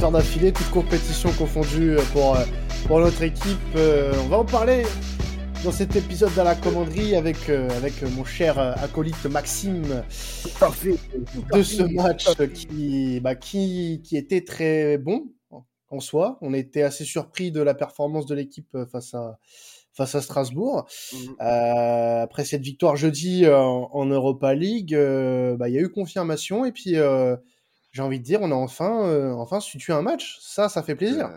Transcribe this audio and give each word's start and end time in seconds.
la 0.00 0.06
deuxième 0.06 0.12
victoire 0.12 0.12
d'affilée, 0.12 0.52
toute 0.52 0.70
compétition 0.70 1.30
confondue 1.32 1.96
pour, 2.12 2.36
pour 2.86 3.00
notre 3.00 3.22
équipe. 3.22 3.58
on 3.74 4.28
va 4.28 4.38
en 4.38 4.44
parler 4.44 4.84
dans 5.62 5.72
cet 5.72 5.94
épisode 5.94 6.34
de 6.34 6.40
la 6.40 6.54
commanderie 6.54 7.16
avec, 7.16 7.48
avec 7.48 8.02
mon 8.16 8.24
cher 8.24 8.58
acolyte 8.58 9.26
Maxime 9.26 10.02
de 11.52 11.62
ce 11.62 11.82
match 11.82 12.28
qui, 12.54 13.20
bah, 13.20 13.34
qui, 13.34 14.00
qui 14.02 14.16
était 14.16 14.42
très 14.42 14.96
bon 14.96 15.32
en 15.90 16.00
soi. 16.00 16.38
On 16.40 16.54
était 16.54 16.82
assez 16.82 17.04
surpris 17.04 17.52
de 17.52 17.60
la 17.60 17.74
performance 17.74 18.24
de 18.26 18.34
l'équipe 18.34 18.76
face 18.90 19.12
à, 19.12 19.38
face 19.92 20.14
à 20.14 20.22
Strasbourg. 20.22 20.86
Mmh. 21.12 21.16
Euh, 21.42 22.22
après 22.22 22.44
cette 22.44 22.62
victoire 22.62 22.96
jeudi 22.96 23.44
euh, 23.44 23.58
en, 23.58 24.06
Europa 24.06 24.54
League, 24.54 24.94
euh, 24.94 25.56
bah, 25.56 25.68
il 25.68 25.74
y 25.74 25.78
a 25.78 25.82
eu 25.82 25.90
confirmation 25.90 26.64
et 26.64 26.72
puis 26.72 26.94
j'ai 27.92 28.02
envie 28.02 28.18
de 28.18 28.24
dire, 28.24 28.40
on 28.42 28.50
a 28.50 28.54
enfin, 28.54 29.32
enfin 29.34 29.60
situé 29.60 29.92
un 29.92 30.02
match. 30.02 30.38
Ça, 30.40 30.68
ça 30.68 30.82
fait 30.82 30.94
plaisir. 30.94 31.30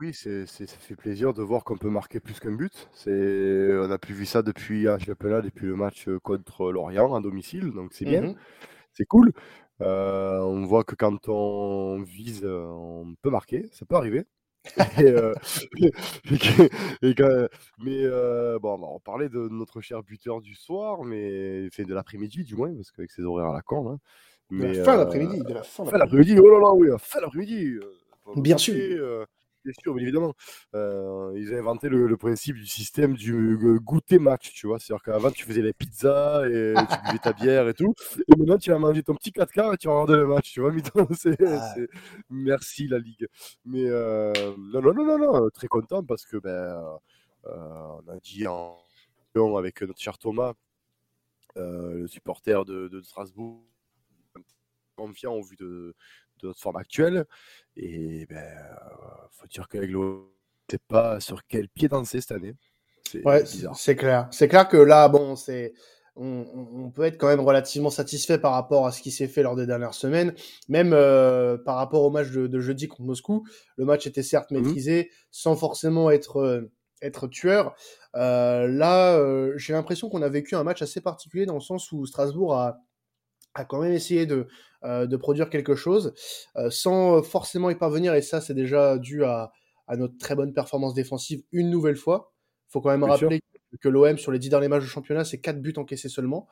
oui, 0.00 0.12
c'est, 0.14 0.46
ça 0.46 0.66
fait 0.66 0.96
plaisir 0.96 1.32
de 1.32 1.42
voir 1.42 1.64
qu'on 1.64 1.76
peut 1.76 1.90
marquer 1.90 2.20
plus 2.20 2.38
qu'un 2.38 2.52
but. 2.52 2.88
C'est, 2.92 3.78
on 3.78 3.88
n'a 3.88 3.98
plus 3.98 4.14
vu 4.14 4.26
ça 4.26 4.42
depuis 4.42 4.84
depuis 4.84 5.66
le 5.66 5.76
match 5.76 6.08
contre 6.22 6.72
Lorient 6.72 7.14
à 7.14 7.20
domicile, 7.20 7.70
donc 7.72 7.92
c'est 7.92 8.04
bien, 8.04 8.22
mmh 8.22 8.34
c'est 8.92 9.06
cool. 9.06 9.32
on 9.80 10.64
voit 10.66 10.84
que 10.84 10.94
quand 10.94 11.28
on 11.28 12.02
vise, 12.02 12.44
on 12.44 13.14
peut 13.22 13.30
marquer, 13.30 13.68
ça 13.72 13.86
peut 13.86 13.96
arriver. 13.96 14.26
Euh, 14.98 15.34
mais 17.78 18.02
euh, 18.04 18.58
bon, 18.58 18.78
on 18.82 19.00
parlait 19.00 19.28
de 19.28 19.48
notre 19.48 19.80
cher 19.80 20.02
buteur 20.02 20.40
du 20.40 20.54
soir, 20.54 21.04
mais 21.04 21.70
fait 21.70 21.84
de 21.84 21.94
l'après-midi 21.94 22.44
du 22.44 22.56
moins, 22.56 22.74
parce 22.74 22.90
qu'avec 22.90 23.10
ses 23.10 23.22
horaires 23.22 23.50
à 23.50 23.54
la 23.54 23.62
con. 23.62 23.90
Hein. 23.90 23.98
Mais, 24.50 24.72
de 24.72 24.78
la 24.78 24.84
fin 24.84 24.96
l'après-midi, 24.96 25.42
de 25.42 25.54
la 25.54 25.62
fin 25.62 25.84
l'après-midi. 25.84 26.38
Oh 26.38 26.48
là 26.48 26.58
là, 26.58 26.72
oui, 26.74 26.88
fin 26.98 27.20
l'après-midi. 27.20 27.78
Bien 28.36 28.58
sûr. 28.58 29.26
Bien 29.64 29.74
sûr, 29.78 29.98
évidemment. 29.98 30.34
Euh, 30.74 31.32
ils 31.36 31.52
ont 31.52 31.58
inventé 31.58 31.88
le, 31.90 32.16
principe 32.16 32.56
du 32.56 32.66
système 32.66 33.14
du 33.14 33.34
euh, 33.34 33.78
goûter 33.78 34.18
match, 34.18 34.52
tu 34.54 34.66
vois. 34.66 34.78
C'est-à-dire 34.78 35.02
qu'avant, 35.02 35.30
tu 35.30 35.44
faisais 35.44 35.60
les 35.60 35.74
pizzas 35.74 36.48
et 36.48 36.74
tu 36.74 36.96
buvais 37.04 37.18
ta 37.18 37.32
bière 37.32 37.68
et 37.68 37.74
tout. 37.74 37.94
Et 38.16 38.36
maintenant, 38.38 38.56
tu 38.56 38.70
vas 38.70 38.78
manger 38.78 39.02
ton 39.02 39.14
petit 39.14 39.32
4 39.32 39.52
quarts 39.52 39.74
et 39.74 39.76
tu 39.76 39.88
vas 39.88 39.94
regarder 39.94 40.16
le 40.16 40.26
match, 40.26 40.52
tu 40.52 40.60
vois. 40.60 40.70
Ah. 41.46 41.74
Merci, 42.30 42.88
la 42.88 42.98
Ligue. 42.98 43.26
Mais 43.64 43.84
euh, 43.84 44.32
non, 44.72 44.80
non, 44.80 44.94
non, 44.94 45.04
non, 45.04 45.18
non, 45.18 45.50
très 45.50 45.68
content 45.68 46.02
parce 46.02 46.24
que, 46.24 46.36
ben, 46.38 46.98
on 47.44 48.08
a 48.08 48.18
dit 48.22 48.46
en 48.46 48.78
avec 49.56 49.82
notre 49.82 50.00
cher 50.00 50.18
Thomas, 50.18 50.54
le 51.56 52.06
supporter 52.06 52.64
de, 52.64 52.88
de 52.88 53.00
Strasbourg, 53.02 53.62
confiant 55.06 55.34
au 55.34 55.42
vu 55.42 55.56
de, 55.56 55.94
de 56.42 56.48
notre 56.48 56.60
forme 56.60 56.76
actuelle. 56.76 57.24
Et 57.76 58.26
ben, 58.26 58.46
faut 59.32 59.46
dire 59.46 59.68
qu'avec 59.68 59.90
l'OM, 59.90 60.26
ne 60.68 60.72
sait 60.72 60.82
pas 60.88 61.20
sur 61.20 61.46
quel 61.46 61.68
pied 61.68 61.88
danser 61.88 62.20
cette 62.20 62.32
année. 62.32 62.54
C'est 63.08 63.24
ouais, 63.26 63.44
c'est 63.74 63.96
clair. 63.96 64.28
C'est 64.30 64.48
clair 64.48 64.68
que 64.68 64.76
là, 64.76 65.08
bon, 65.08 65.34
c'est 65.36 65.74
on, 66.16 66.90
peut 66.94 67.04
être 67.04 67.16
quand 67.16 67.28
même 67.28 67.40
relativement 67.40 67.88
satisfait 67.88 68.38
par 68.38 68.52
rapport 68.52 68.86
à 68.86 68.92
ce 68.92 69.00
qui 69.00 69.10
s'est 69.10 69.28
fait 69.28 69.42
lors 69.42 69.56
des 69.56 69.66
dernières 69.66 69.94
semaines, 69.94 70.34
même 70.68 70.92
euh, 70.92 71.56
par 71.56 71.76
rapport 71.76 72.02
au 72.02 72.10
match 72.10 72.30
de, 72.30 72.60
jeudi 72.60 72.88
contre 72.88 73.02
Moscou. 73.02 73.46
Le 73.76 73.86
match 73.86 74.06
était 74.06 74.22
certes 74.22 74.50
mmh 74.50 74.60
maîtrisé, 74.60 75.10
sans 75.30 75.56
forcément 75.56 76.10
être 76.10 76.38
euh, 76.38 76.70
être 77.00 77.26
tueur. 77.26 77.74
Euh, 78.16 78.66
là, 78.66 79.18
j'ai 79.56 79.72
l'impression 79.72 80.10
qu'on 80.10 80.20
a 80.20 80.28
vécu 80.28 80.54
un 80.56 80.64
match 80.64 80.82
assez 80.82 81.00
particulier 81.00 81.46
dans 81.46 81.54
le 81.54 81.60
sens 81.60 81.90
où 81.92 82.04
Strasbourg 82.04 82.54
a 82.54 82.78
a 83.54 83.64
quand 83.64 83.80
même 83.80 83.92
essayé 83.92 84.26
de, 84.26 84.46
euh, 84.84 85.06
de 85.06 85.16
produire 85.16 85.50
quelque 85.50 85.74
chose 85.74 86.14
euh, 86.56 86.70
sans 86.70 87.22
forcément 87.22 87.70
y 87.70 87.74
parvenir. 87.74 88.14
Et 88.14 88.22
ça, 88.22 88.40
c'est 88.40 88.54
déjà 88.54 88.98
dû 88.98 89.24
à, 89.24 89.52
à, 89.86 89.96
notre 89.96 90.16
très 90.18 90.34
bonne 90.34 90.52
performance 90.52 90.94
défensive 90.94 91.42
une 91.52 91.70
nouvelle 91.70 91.96
fois. 91.96 92.32
Il 92.68 92.72
faut 92.72 92.80
quand 92.80 92.90
même 92.90 93.04
rappeler 93.04 93.40
que 93.80 93.88
l'OM, 93.88 94.18
sur 94.18 94.32
les 94.32 94.38
dix 94.38 94.48
derniers 94.48 94.68
matchs 94.68 94.82
du 94.82 94.88
championnat, 94.88 95.24
c'est 95.24 95.38
quatre 95.38 95.60
buts 95.60 95.74
encaissés 95.76 96.08
seulement. 96.08 96.48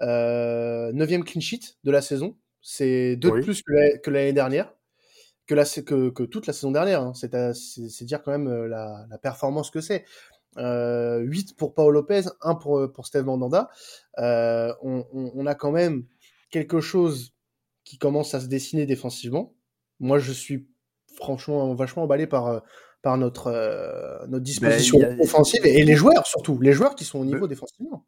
Euh, 0.00 0.92
neuvième 0.92 1.24
clean 1.24 1.40
sheet 1.40 1.76
de 1.84 1.90
la 1.90 2.02
saison. 2.02 2.36
C'est 2.60 3.16
deux 3.16 3.30
de 3.30 3.40
plus 3.42 3.62
que 3.62 4.10
l'année 4.10 4.32
dernière. 4.32 4.72
Que, 5.46 5.54
la, 5.54 5.64
que, 5.64 6.08
que, 6.08 6.22
toute 6.22 6.46
la 6.46 6.54
saison 6.54 6.70
dernière. 6.70 7.02
Hein. 7.02 7.12
C'est 7.14 8.04
dire 8.04 8.22
quand 8.22 8.30
même 8.30 8.66
la, 8.66 9.06
la 9.10 9.18
performance 9.18 9.70
que 9.70 9.80
c'est. 9.80 10.04
Euh, 10.58 11.18
8 11.18 11.56
pour 11.56 11.74
Paolo 11.74 11.90
Lopez, 11.90 12.22
1 12.42 12.54
pour, 12.54 12.92
pour 12.92 13.06
Steve 13.06 13.24
Mandanda. 13.24 13.68
Euh, 14.18 14.72
on, 14.82 15.04
on, 15.12 15.32
on, 15.34 15.46
a 15.46 15.54
quand 15.54 15.72
même 15.72 16.04
quelque 16.54 16.80
chose 16.80 17.34
qui 17.82 17.98
commence 17.98 18.32
à 18.32 18.40
se 18.40 18.46
dessiner 18.46 18.86
défensivement. 18.86 19.56
Moi, 19.98 20.20
je 20.20 20.30
suis 20.30 20.68
franchement 21.16 21.74
vachement 21.74 22.04
emballé 22.04 22.28
par, 22.28 22.46
euh, 22.46 22.60
par 23.02 23.18
notre, 23.18 23.48
euh, 23.48 24.20
notre 24.28 24.30
ben, 24.30 24.40
disposition 24.40 25.00
offensive 25.20 25.66
et 25.66 25.82
les 25.82 25.96
joueurs 25.96 26.26
surtout, 26.26 26.60
les 26.60 26.72
joueurs 26.72 26.94
qui 26.94 27.04
sont 27.04 27.18
au 27.18 27.24
niveau 27.24 27.48
défensivement. 27.48 28.06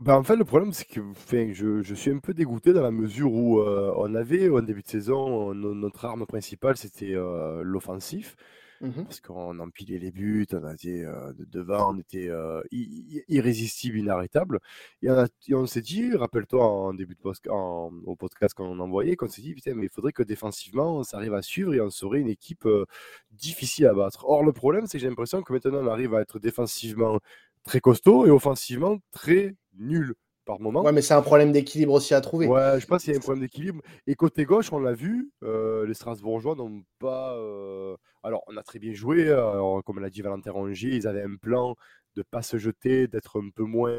Ben 0.00 0.16
en 0.16 0.24
fait, 0.24 0.34
le 0.34 0.44
problème, 0.44 0.72
c'est 0.72 0.88
que 0.88 1.00
je, 1.30 1.82
je, 1.82 1.94
suis 1.94 2.10
un 2.10 2.18
peu 2.18 2.34
dégoûté 2.34 2.72
dans 2.72 2.82
la 2.82 2.90
mesure 2.90 3.32
où 3.32 3.60
euh, 3.60 3.94
on 3.96 4.12
avait, 4.16 4.48
au 4.48 4.60
début 4.60 4.82
de 4.82 4.88
saison, 4.88 5.54
notre 5.54 6.04
arme 6.04 6.26
principale, 6.26 6.76
c'était 6.76 7.14
l'offensif. 7.62 8.34
Mmh 8.80 9.04
parce 9.04 9.20
qu'on 9.20 9.58
empilait 9.60 9.98
les 9.98 10.10
buts, 10.10 10.46
on 10.52 10.72
était 10.72 11.04
euh, 11.04 11.32
devant, 11.38 11.94
on 11.94 11.98
était 11.98 12.28
euh, 12.28 12.62
irrésistible, 12.70 13.98
inarrêtable. 13.98 14.60
Et 15.02 15.08
on, 15.54 15.66
s'est 15.66 15.80
dit, 15.80 16.14
rappelle-toi 16.14 16.64
en 16.64 16.94
début 16.94 17.14
de 17.14 17.20
au 17.50 18.16
podcast 18.16 18.54
qu'on 18.54 18.78
envoyait, 18.80 19.16
qu'on 19.16 19.28
s'est 19.28 19.42
dit, 19.42 19.54
putain, 19.54 19.74
mais 19.74 19.84
il 19.84 19.90
faudrait 19.90 20.12
que 20.12 20.22
défensivement, 20.22 20.98
on 20.98 21.04
s'arrive 21.04 21.34
à 21.34 21.42
suivre 21.42 21.74
et 21.74 21.80
on 21.80 21.90
serait 21.90 22.20
une 22.20 22.28
équipe 22.28 22.66
euh, 22.66 22.86
difficile 23.30 23.86
à 23.86 23.94
battre. 23.94 24.24
Or, 24.26 24.44
le 24.44 24.52
problème, 24.52 24.86
c'est 24.86 24.98
que 24.98 25.02
j'ai 25.02 25.08
l'impression 25.08 25.42
que 25.42 25.52
maintenant, 25.52 25.82
on 25.82 25.88
arrive 25.88 26.14
à 26.14 26.20
être 26.20 26.38
défensivement 26.38 27.20
très 27.64 27.80
costaud 27.80 28.26
et 28.26 28.30
offensivement 28.30 28.98
très 29.12 29.54
nul 29.74 30.14
par 30.44 30.60
moment. 30.60 30.82
Ouais, 30.82 30.92
mais 30.92 31.02
c'est 31.02 31.14
un 31.14 31.22
problème 31.22 31.52
d'équilibre 31.52 31.92
aussi 31.92 32.14
à 32.14 32.20
trouver. 32.20 32.46
Ouais, 32.46 32.80
je 32.80 32.86
pense 32.86 33.04
qu'il 33.04 33.12
y 33.12 33.16
a 33.16 33.18
un 33.18 33.22
problème 33.22 33.42
d'équilibre. 33.42 33.80
Et 34.06 34.14
côté 34.14 34.44
gauche, 34.44 34.72
on 34.72 34.78
l'a 34.78 34.92
vu, 34.92 35.30
euh, 35.42 35.86
les 35.86 35.94
Strasbourgeois 35.94 36.54
n'ont 36.54 36.82
pas. 36.98 37.34
Euh, 37.36 37.96
alors, 38.22 38.42
on 38.48 38.56
a 38.56 38.62
très 38.62 38.78
bien 38.78 38.92
joué, 38.92 39.28
euh, 39.28 39.80
comme 39.82 40.00
l'a 40.00 40.10
dit 40.10 40.22
Valentin 40.22 40.52
Rongier, 40.52 40.94
ils 40.94 41.06
avaient 41.06 41.22
un 41.22 41.36
plan 41.36 41.76
de 42.16 42.22
pas 42.22 42.42
se 42.42 42.58
jeter, 42.58 43.08
d'être 43.08 43.40
un 43.40 43.50
peu 43.50 43.64
moins, 43.64 43.92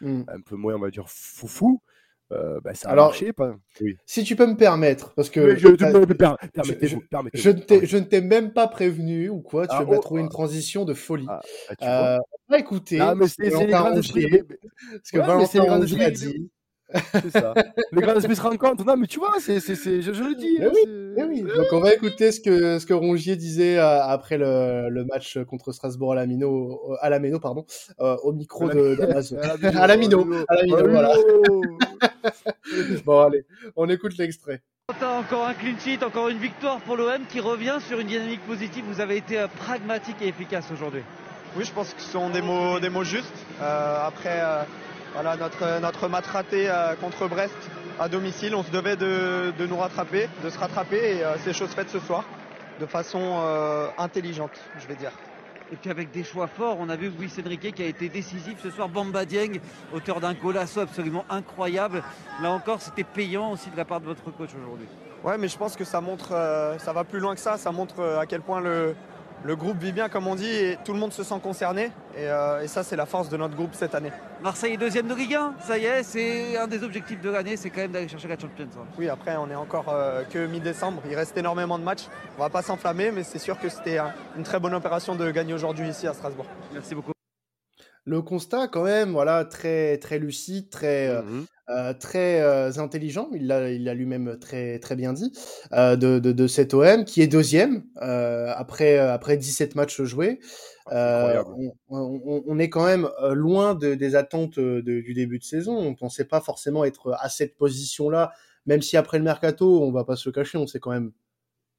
mmh. 0.00 0.22
un 0.28 0.40
peu 0.40 0.56
moins, 0.56 0.74
on 0.74 0.80
va 0.80 0.90
dire, 0.90 1.08
foufou. 1.08 1.82
Euh, 2.32 2.60
bah, 2.62 2.74
ça 2.74 2.90
a 2.90 2.94
marché, 2.94 3.32
pas 3.32 3.56
oui. 3.80 3.96
Si 4.06 4.22
tu 4.22 4.36
peux 4.36 4.46
me 4.46 4.56
permettre, 4.56 5.14
parce 5.14 5.30
que 5.30 5.56
je, 5.56 5.68
ne 5.68 8.04
t'ai 8.04 8.20
même 8.20 8.52
pas 8.52 8.68
prévenu 8.68 9.28
ou 9.28 9.40
quoi, 9.40 9.66
tu 9.66 9.74
ah, 9.76 9.82
vas 9.82 9.96
oh, 9.96 10.00
trouver 10.00 10.20
une 10.20 10.28
ah. 10.28 10.30
transition 10.30 10.84
de 10.84 10.94
folie. 10.94 11.26
Ah, 11.28 11.40
bah, 11.80 12.14
euh, 12.14 12.18
on 12.48 12.52
va 12.52 12.58
écouter. 12.60 13.00
Ah, 13.00 13.16
mais 13.16 13.26
c'est 13.26 13.48
les 13.48 13.66
grands 13.66 13.92
esprits. 13.92 14.42
Ce 15.02 15.12
que 15.12 15.18
Valentin 15.18 16.00
a 16.00 16.10
dit. 16.10 16.50
C'est 17.12 17.30
ça. 17.30 17.54
Les 17.92 18.02
grands 18.02 18.14
esprits 18.14 18.36
se 18.36 18.42
rencontrent. 18.42 18.84
Non, 18.84 18.96
mais 18.96 19.06
tu 19.06 19.18
vois, 19.18 19.34
c'est, 19.38 19.60
c'est, 19.60 19.74
je, 19.74 20.12
je, 20.12 20.22
le 20.22 20.34
dis. 20.34 20.58
Oui, 20.60 21.22
oui. 21.28 21.42
Donc, 21.42 21.66
on 21.72 21.80
va 21.80 21.94
écouter 21.94 22.32
ce 22.32 22.40
que, 22.40 22.78
ce 22.78 22.86
que 22.86 22.94
Rongier 22.94 23.36
disait 23.36 23.78
euh, 23.78 24.02
après 24.02 24.38
le, 24.38 24.88
le, 24.88 25.04
match 25.04 25.38
contre 25.48 25.72
Strasbourg 25.72 26.12
à 26.12 26.16
la 26.16 26.26
Mino, 26.26 26.96
à 27.00 27.10
la 27.10 27.18
Mino, 27.18 27.38
pardon, 27.40 27.64
euh, 28.00 28.16
au 28.22 28.32
micro 28.32 28.68
de, 28.68 28.96
d'Amazon. 28.96 29.38
à 29.38 29.86
la 29.86 29.96
Mino. 29.96 30.26
À 30.48 30.54
la 30.56 30.62
Mino, 30.64 30.88
voilà. 30.88 31.12
bon, 33.04 33.20
allez, 33.20 33.44
on 33.76 33.88
écoute 33.88 34.16
l'extrait. 34.18 34.62
Encore 34.88 35.46
un 35.46 35.54
clean 35.54 35.78
sheet, 35.78 36.02
encore 36.04 36.28
une 36.28 36.38
victoire 36.38 36.80
pour 36.80 36.96
l'OM 36.96 37.24
qui 37.28 37.38
revient 37.38 37.78
sur 37.86 38.00
une 38.00 38.08
dynamique 38.08 38.44
positive. 38.44 38.84
Vous 38.88 39.00
avez 39.00 39.18
été 39.18 39.38
euh, 39.38 39.46
pragmatique 39.46 40.16
et 40.20 40.26
efficace 40.28 40.66
aujourd'hui. 40.72 41.02
Oui, 41.56 41.64
je 41.64 41.72
pense 41.72 41.94
que 41.94 42.00
ce 42.00 42.10
sont 42.10 42.28
des 42.30 42.42
mots, 42.42 42.80
des 42.80 42.90
mots 42.90 43.04
justes. 43.04 43.46
Euh, 43.60 44.06
après, 44.06 44.40
euh, 44.40 44.62
voilà, 45.14 45.36
notre, 45.36 45.80
notre 45.80 46.08
match 46.08 46.26
raté 46.26 46.70
euh, 46.70 46.94
contre 46.94 47.26
Brest 47.26 47.54
à 47.98 48.08
domicile, 48.08 48.54
on 48.54 48.62
se 48.62 48.70
devait 48.70 48.96
de, 48.96 49.52
nous 49.66 49.76
rattraper, 49.76 50.28
de 50.44 50.50
se 50.50 50.58
rattraper 50.58 51.16
et 51.16 51.24
euh, 51.24 51.34
c'est 51.42 51.52
chose 51.52 51.70
faite 51.70 51.90
ce 51.90 51.98
soir 51.98 52.24
de 52.78 52.86
façon 52.86 53.20
euh, 53.20 53.88
intelligente, 53.98 54.52
je 54.78 54.86
vais 54.86 54.94
dire. 54.94 55.10
Et 55.72 55.76
puis 55.76 55.90
avec 55.90 56.10
des 56.10 56.24
choix 56.24 56.46
forts, 56.46 56.76
on 56.80 56.88
a 56.88 56.96
vu 56.96 57.10
Luis 57.10 57.30
Enrique 57.44 57.74
qui 57.74 57.82
a 57.82 57.86
été 57.86 58.08
décisif 58.08 58.58
ce 58.62 58.70
soir. 58.70 58.88
Bamba 58.88 59.24
Dieng, 59.24 59.60
auteur 59.92 60.20
d'un 60.20 60.34
golasso 60.34 60.80
absolument 60.80 61.24
incroyable. 61.28 62.02
Là 62.42 62.50
encore, 62.50 62.80
c'était 62.80 63.04
payant 63.04 63.52
aussi 63.52 63.70
de 63.70 63.76
la 63.76 63.84
part 63.84 64.00
de 64.00 64.06
votre 64.06 64.24
coach 64.24 64.50
aujourd'hui. 64.60 64.88
Ouais, 65.22 65.38
mais 65.38 65.48
je 65.48 65.58
pense 65.58 65.76
que 65.76 65.84
ça 65.84 66.00
montre, 66.00 66.30
ça 66.78 66.92
va 66.92 67.04
plus 67.04 67.20
loin 67.20 67.34
que 67.34 67.40
ça. 67.40 67.56
Ça 67.56 67.70
montre 67.70 68.02
à 68.02 68.26
quel 68.26 68.40
point 68.40 68.60
le, 68.60 68.96
le 69.44 69.56
groupe 69.56 69.78
vit 69.78 69.92
bien, 69.92 70.08
comme 70.08 70.26
on 70.26 70.34
dit, 70.34 70.50
et 70.50 70.78
tout 70.84 70.92
le 70.92 70.98
monde 70.98 71.12
se 71.12 71.22
sent 71.22 71.40
concerné. 71.42 71.90
Euh, 72.16 72.62
et, 72.62 72.68
ça, 72.68 72.82
c'est 72.82 72.96
la 72.96 73.06
force 73.06 73.28
de 73.28 73.36
notre 73.36 73.54
groupe 73.56 73.70
cette 73.72 73.94
année. 73.94 74.12
Marseille 74.42 74.74
est 74.74 74.76
deuxième 74.76 75.06
de 75.06 75.14
Ligue 75.14 75.34
1, 75.34 75.54
ça 75.60 75.78
y 75.78 75.84
est, 75.84 76.02
c'est 76.02 76.56
un 76.56 76.66
des 76.66 76.82
objectifs 76.82 77.20
de 77.20 77.30
l'année, 77.30 77.56
c'est 77.56 77.70
quand 77.70 77.80
même 77.80 77.92
d'aller 77.92 78.08
chercher 78.08 78.28
la 78.28 78.38
Champions. 78.38 78.68
Oui, 78.98 79.08
après, 79.08 79.36
on 79.36 79.50
est 79.50 79.54
encore 79.54 79.86
euh, 79.88 80.22
que 80.24 80.46
mi-décembre, 80.46 81.02
il 81.08 81.14
reste 81.14 81.36
énormément 81.36 81.78
de 81.78 81.84
matchs. 81.84 82.06
On 82.38 82.42
va 82.42 82.50
pas 82.50 82.62
s'enflammer, 82.62 83.10
mais 83.10 83.22
c'est 83.22 83.38
sûr 83.38 83.58
que 83.58 83.68
c'était 83.68 83.98
une 84.36 84.42
très 84.42 84.60
bonne 84.60 84.74
opération 84.74 85.14
de 85.14 85.30
gagner 85.30 85.54
aujourd'hui 85.54 85.88
ici 85.88 86.06
à 86.06 86.14
Strasbourg. 86.14 86.46
Merci 86.72 86.94
beaucoup. 86.94 87.12
Le 88.04 88.22
constat, 88.22 88.68
quand 88.68 88.84
même, 88.84 89.12
voilà, 89.12 89.44
très, 89.44 89.98
très 89.98 90.18
lucide, 90.18 90.70
très, 90.70 91.08
euh, 91.08 91.22
Mmh 91.22 91.46
euh, 91.70 91.94
très 91.94 92.40
euh, 92.42 92.72
intelligent, 92.78 93.28
il 93.32 93.46
l'a 93.46 93.70
il 93.70 93.84
l'a 93.84 93.94
lui-même 93.94 94.38
très, 94.40 94.78
très 94.80 94.96
bien 94.96 95.12
dit, 95.12 95.32
euh, 95.72 95.94
de, 95.96 96.18
de, 96.18 96.32
de 96.32 96.46
cet 96.48 96.74
OM, 96.74 97.04
qui 97.04 97.22
est 97.22 97.28
deuxième 97.28 97.84
euh, 98.02 98.52
après, 98.56 98.98
après 98.98 99.36
17 99.36 99.74
matchs 99.76 100.02
joués. 100.02 100.40
Ah, 100.84 100.92
Euh, 100.92 101.42
on, 101.88 102.20
on- 102.24 102.42
on 102.46 102.58
est 102.58 102.68
quand 102.70 102.84
même 102.86 103.08
euh, 103.22 103.34
loin 103.34 103.74
de- 103.76 103.94
des 103.94 104.16
attentes 104.16 104.58
de- 104.58 104.80
du 104.80 105.14
début 105.14 105.38
de 105.38 105.44
saison. 105.44 105.76
On 105.76 105.94
pensait 105.94 106.24
pas 106.24 106.40
forcément 106.40 106.84
être 106.84 107.12
à 107.20 107.28
cette 107.28 107.56
position-là, 107.56 108.32
même 108.66 108.82
si 108.82 108.96
après 108.96 109.18
le 109.18 109.24
mercato, 109.24 109.82
on 109.84 109.92
va 109.92 110.04
pas 110.04 110.16
se 110.16 110.28
le 110.28 110.32
cacher, 110.32 110.58
on 110.58 110.66
s'est 110.66 110.80
quand 110.80 110.90
même 110.90 111.12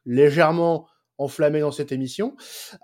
légèrement 0.06 0.88
enflammé 1.22 1.60
dans 1.62 1.72
cette 1.72 1.92
émission, 1.92 2.36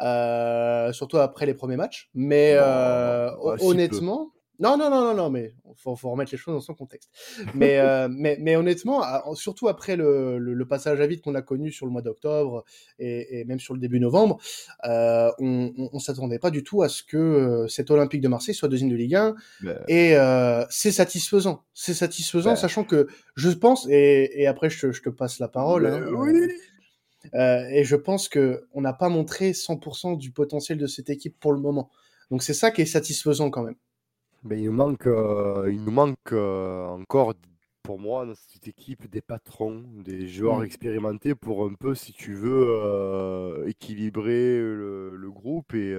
euh, 0.01 0.91
surtout 0.93 1.17
après 1.17 1.45
les 1.45 1.53
premiers 1.53 1.77
matchs. 1.77 2.09
Mais 2.13 2.51
euh, 2.55 3.29
bah, 3.43 3.55
si 3.57 3.65
honnêtement, 3.65 4.31
non, 4.59 4.75
non, 4.75 4.89
non, 4.89 5.01
non, 5.01 5.13
non, 5.13 5.29
mais 5.29 5.53
faut, 5.75 5.95
faut 5.95 6.09
remettre 6.09 6.31
les 6.31 6.37
choses 6.39 6.55
dans 6.55 6.61
son 6.61 6.73
contexte. 6.73 7.11
Mais, 7.53 7.77
euh, 7.79 8.07
mais, 8.09 8.37
mais 8.39 8.55
honnêtement, 8.55 9.03
à- 9.03 9.23
surtout 9.35 9.67
après 9.67 9.95
le, 9.95 10.39
le, 10.39 10.55
le 10.55 10.67
passage 10.67 10.99
à 10.99 11.05
vide 11.05 11.21
qu'on 11.21 11.35
a 11.35 11.43
connu 11.43 11.71
sur 11.71 11.85
le 11.85 11.91
mois 11.91 12.01
d'octobre 12.01 12.63
et, 12.97 13.39
et 13.39 13.45
même 13.45 13.59
sur 13.59 13.75
le 13.75 13.79
début 13.79 13.99
novembre, 13.99 14.39
on, 14.83 15.31
on, 15.77 15.89
on 15.93 15.99
s'attendait 15.99 16.39
pas 16.39 16.49
du 16.49 16.63
tout 16.63 16.81
à 16.81 16.89
ce 16.89 17.03
que 17.03 17.67
cet 17.69 17.91
Olympique 17.91 18.21
de 18.21 18.27
Marseille 18.27 18.55
soit 18.55 18.67
deuxième 18.67 18.89
de 18.89 18.95
Ligue 18.95 19.13
1 19.15 19.35
Ben, 19.61 19.77
et 19.87 20.15
c'est 20.71 20.91
satisfaisant. 20.91 21.63
C'est 21.75 21.93
satisfaisant, 21.93 22.51
Ouais. 22.51 22.55
sachant 22.55 22.83
que 22.83 23.07
je 23.35 23.49
pense, 23.51 23.87
et, 23.91 24.41
et 24.41 24.47
après 24.47 24.71
je 24.71 24.87
te, 24.87 24.91
je 24.91 25.03
te 25.03 25.09
passe 25.09 25.37
la 25.37 25.47
parole, 25.49 25.83
ben, 25.83 26.01
hein, 26.03 26.09
oui. 26.15 26.49
Euh, 27.33 27.68
et 27.69 27.83
je 27.83 27.95
pense 27.95 28.29
que 28.29 28.68
on 28.74 28.81
n'a 28.81 28.94
pas 28.94 29.09
montré 29.09 29.53
100% 29.53 30.18
du 30.18 30.31
potentiel 30.31 30.77
de 30.77 30.88
cette 30.88 31.09
équipe 31.09 31.39
pour 31.39 31.53
le 31.53 31.59
moment. 31.59 31.89
Donc 32.31 32.44
c'est 32.44 32.53
ça 32.53 32.71
qui 32.71 32.81
est 32.81 32.85
satisfaisant 32.85 33.50
quand 33.50 33.63
même. 33.63 33.75
Mais 34.44 34.59
il 34.59 34.65
nous 34.65 34.71
manque, 34.71 35.07
euh, 35.07 35.69
il 35.71 35.83
nous 35.83 35.91
manque 35.91 36.31
euh, 36.31 36.85
encore, 36.88 37.33
pour 37.83 38.00
moi, 38.00 38.25
dans 38.25 38.35
cette 38.35 38.68
équipe, 38.68 39.09
des 39.09 39.21
patrons, 39.21 39.83
des 40.03 40.27
joueurs 40.27 40.59
Mm. 40.59 40.63
expérimentés 40.63 41.35
pour 41.35 41.65
un 41.65 41.74
peu, 41.74 41.95
si 41.95 42.13
tu 42.13 42.33
veux, 42.35 43.63
équilibrer 43.68 44.57
le, 44.59 45.15
le 45.15 45.31
groupe. 45.31 45.73
Et, 45.73 45.97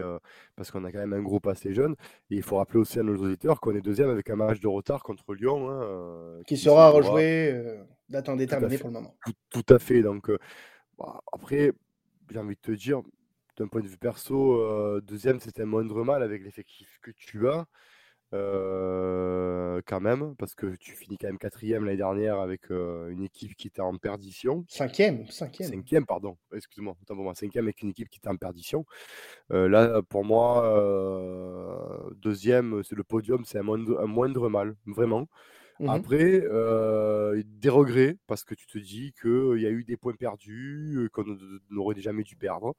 parce 0.56 0.70
qu'on 0.70 0.84
a 0.84 0.92
quand 0.92 0.98
même 0.98 1.14
un 1.14 1.22
groupe 1.22 1.46
assez 1.46 1.72
jeune. 1.72 1.92
Et 2.30 2.36
il 2.36 2.42
faut 2.42 2.56
rappeler 2.56 2.78
aussi 2.80 2.98
à 2.98 3.02
nos 3.02 3.16
auditeurs 3.16 3.60
qu'on 3.60 3.74
est 3.74 3.80
deuxième 3.80 4.10
avec 4.10 4.28
un 4.30 4.36
match 4.36 4.60
de 4.60 4.68
retard 4.68 5.02
contre 5.02 5.34
Lyon. 5.34 5.70
hein, 5.70 6.40
Qui 6.46 6.56
se 6.56 6.64
sera 6.64 6.90
rejoué 6.90 7.54
date 8.08 8.28
indéterminée 8.28 8.78
pour 8.78 8.88
le 8.88 8.94
moment. 8.94 9.14
Tout, 9.24 9.62
tout 9.64 9.74
à 9.74 9.78
fait. 9.78 10.02
Donc, 10.02 10.30
bah, 10.98 11.20
après, 11.32 11.72
j'ai 12.30 12.38
envie 12.38 12.56
de 12.56 12.60
te 12.60 12.72
dire, 12.72 13.02
d'un 13.56 13.68
point 13.68 13.80
de 13.82 13.88
vue 13.88 13.98
perso, 13.98 14.60
euh, 14.60 15.00
deuxième, 15.02 15.40
c'était 15.40 15.62
un 15.62 15.66
moindre 15.66 16.04
mal 16.04 16.22
avec 16.22 16.42
l'effectif 16.44 16.98
que 17.02 17.10
tu 17.12 17.48
as. 17.48 17.66
euh, 18.34 19.80
quand 19.86 20.00
même, 20.00 20.34
parce 20.36 20.54
que 20.54 20.76
tu 20.76 20.92
finis 20.92 21.16
quand 21.18 21.28
même 21.28 21.38
quatrième 21.38 21.84
l'année 21.84 21.96
dernière 21.96 22.38
avec 22.40 22.70
euh, 22.70 23.08
une 23.08 23.22
équipe 23.22 23.54
qui 23.56 23.68
était 23.68 23.80
en 23.80 23.96
perdition. 23.96 24.64
Cinquième, 24.68 25.26
cinquième. 25.28 25.70
Cinquième, 25.70 26.04
pardon, 26.06 26.36
excuse-moi, 26.52 26.94
autant 27.00 27.14
pour 27.14 27.24
moi, 27.24 27.34
cinquième 27.34 27.64
avec 27.64 27.80
une 27.82 27.88
équipe 27.90 28.08
qui 28.10 28.18
était 28.18 28.28
en 28.28 28.36
perdition. 28.36 28.84
Euh, 29.52 29.68
là, 29.68 30.02
pour 30.02 30.24
moi, 30.24 30.62
deuxième, 32.16 32.82
c'est 32.82 32.96
le 32.96 33.04
podium, 33.04 33.44
c'est 33.44 33.58
un 33.58 33.62
moindre, 33.62 33.98
un 34.00 34.06
moindre 34.06 34.48
mal, 34.48 34.74
vraiment. 34.86 35.26
Mhm. 35.80 35.88
Après, 35.90 36.42
des 37.44 37.68
regrets, 37.68 38.16
parce 38.26 38.44
que 38.44 38.54
tu 38.54 38.66
te 38.66 38.78
dis 38.78 39.12
qu'il 39.20 39.60
y 39.60 39.66
a 39.66 39.70
eu 39.70 39.84
des 39.84 39.96
points 39.96 40.14
perdus, 40.14 41.08
qu'on 41.12 41.24
n'aurait 41.70 42.00
jamais 42.00 42.24
dû 42.24 42.36
perdre. 42.36 42.74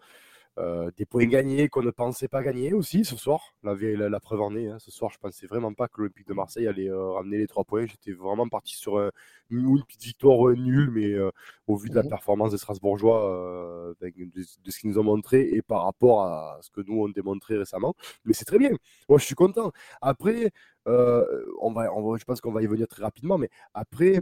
Euh, 0.57 0.91
des 0.97 1.05
points 1.05 1.25
gagnés 1.25 1.69
qu'on 1.69 1.81
ne 1.83 1.91
pensait 1.91 2.27
pas 2.27 2.43
gagner 2.43 2.73
aussi 2.73 3.05
ce 3.05 3.15
soir. 3.15 3.53
La, 3.63 3.75
vé- 3.75 3.95
la, 3.95 4.09
la 4.09 4.19
preuve 4.19 4.41
en 4.41 4.53
est, 4.57 4.67
hein, 4.67 4.77
ce 4.79 4.91
soir, 4.91 5.09
je 5.09 5.17
pensais 5.17 5.47
vraiment 5.47 5.73
pas 5.73 5.87
que 5.87 6.01
l'Olympique 6.01 6.27
de 6.27 6.33
Marseille 6.33 6.67
allait 6.67 6.89
euh, 6.89 7.11
ramener 7.11 7.37
les 7.37 7.47
trois 7.47 7.63
points. 7.63 7.85
J'étais 7.85 8.11
vraiment 8.11 8.49
parti 8.49 8.75
sur 8.75 8.97
un- 8.99 9.11
une, 9.49 9.81
petite 9.85 10.03
victoire 10.03 10.49
euh, 10.49 10.55
nulle, 10.55 10.91
mais 10.91 11.15
au 11.67 11.75
vu 11.77 11.89
de 11.89 11.95
la 11.95 12.03
Mhm. 12.03 12.09
performance 12.09 12.51
des 12.51 12.57
Strasbourgeois, 12.57 13.93
avec 14.01 14.17
de, 14.17 14.25
de 14.63 14.71
ce 14.71 14.79
qu'ils 14.79 14.89
nous 14.89 14.99
ont 14.99 15.03
montré 15.03 15.41
et 15.49 15.61
par 15.61 15.83
rapport 15.85 16.23
à 16.23 16.57
ce 16.61 16.69
que 16.71 16.81
nous 16.81 17.03
on 17.03 17.09
démontré 17.09 17.55
récemment. 17.57 17.95
Mais 18.25 18.33
c'est 18.33 18.45
très 18.45 18.57
bien. 18.59 18.71
Moi, 19.07 19.17
je 19.19 19.25
suis 19.25 19.35
content. 19.35 19.71
Après, 20.01 20.51
on 20.85 21.71
va, 21.71 21.93
on 21.93 22.01
va- 22.11 22.17
je 22.17 22.25
pense 22.25 22.41
qu'on 22.41 22.51
va 22.51 22.61
y 22.63 22.67
venir 22.67 22.87
très 22.87 23.03
rapidement, 23.03 23.37
mais 23.37 23.49
après, 23.73 24.21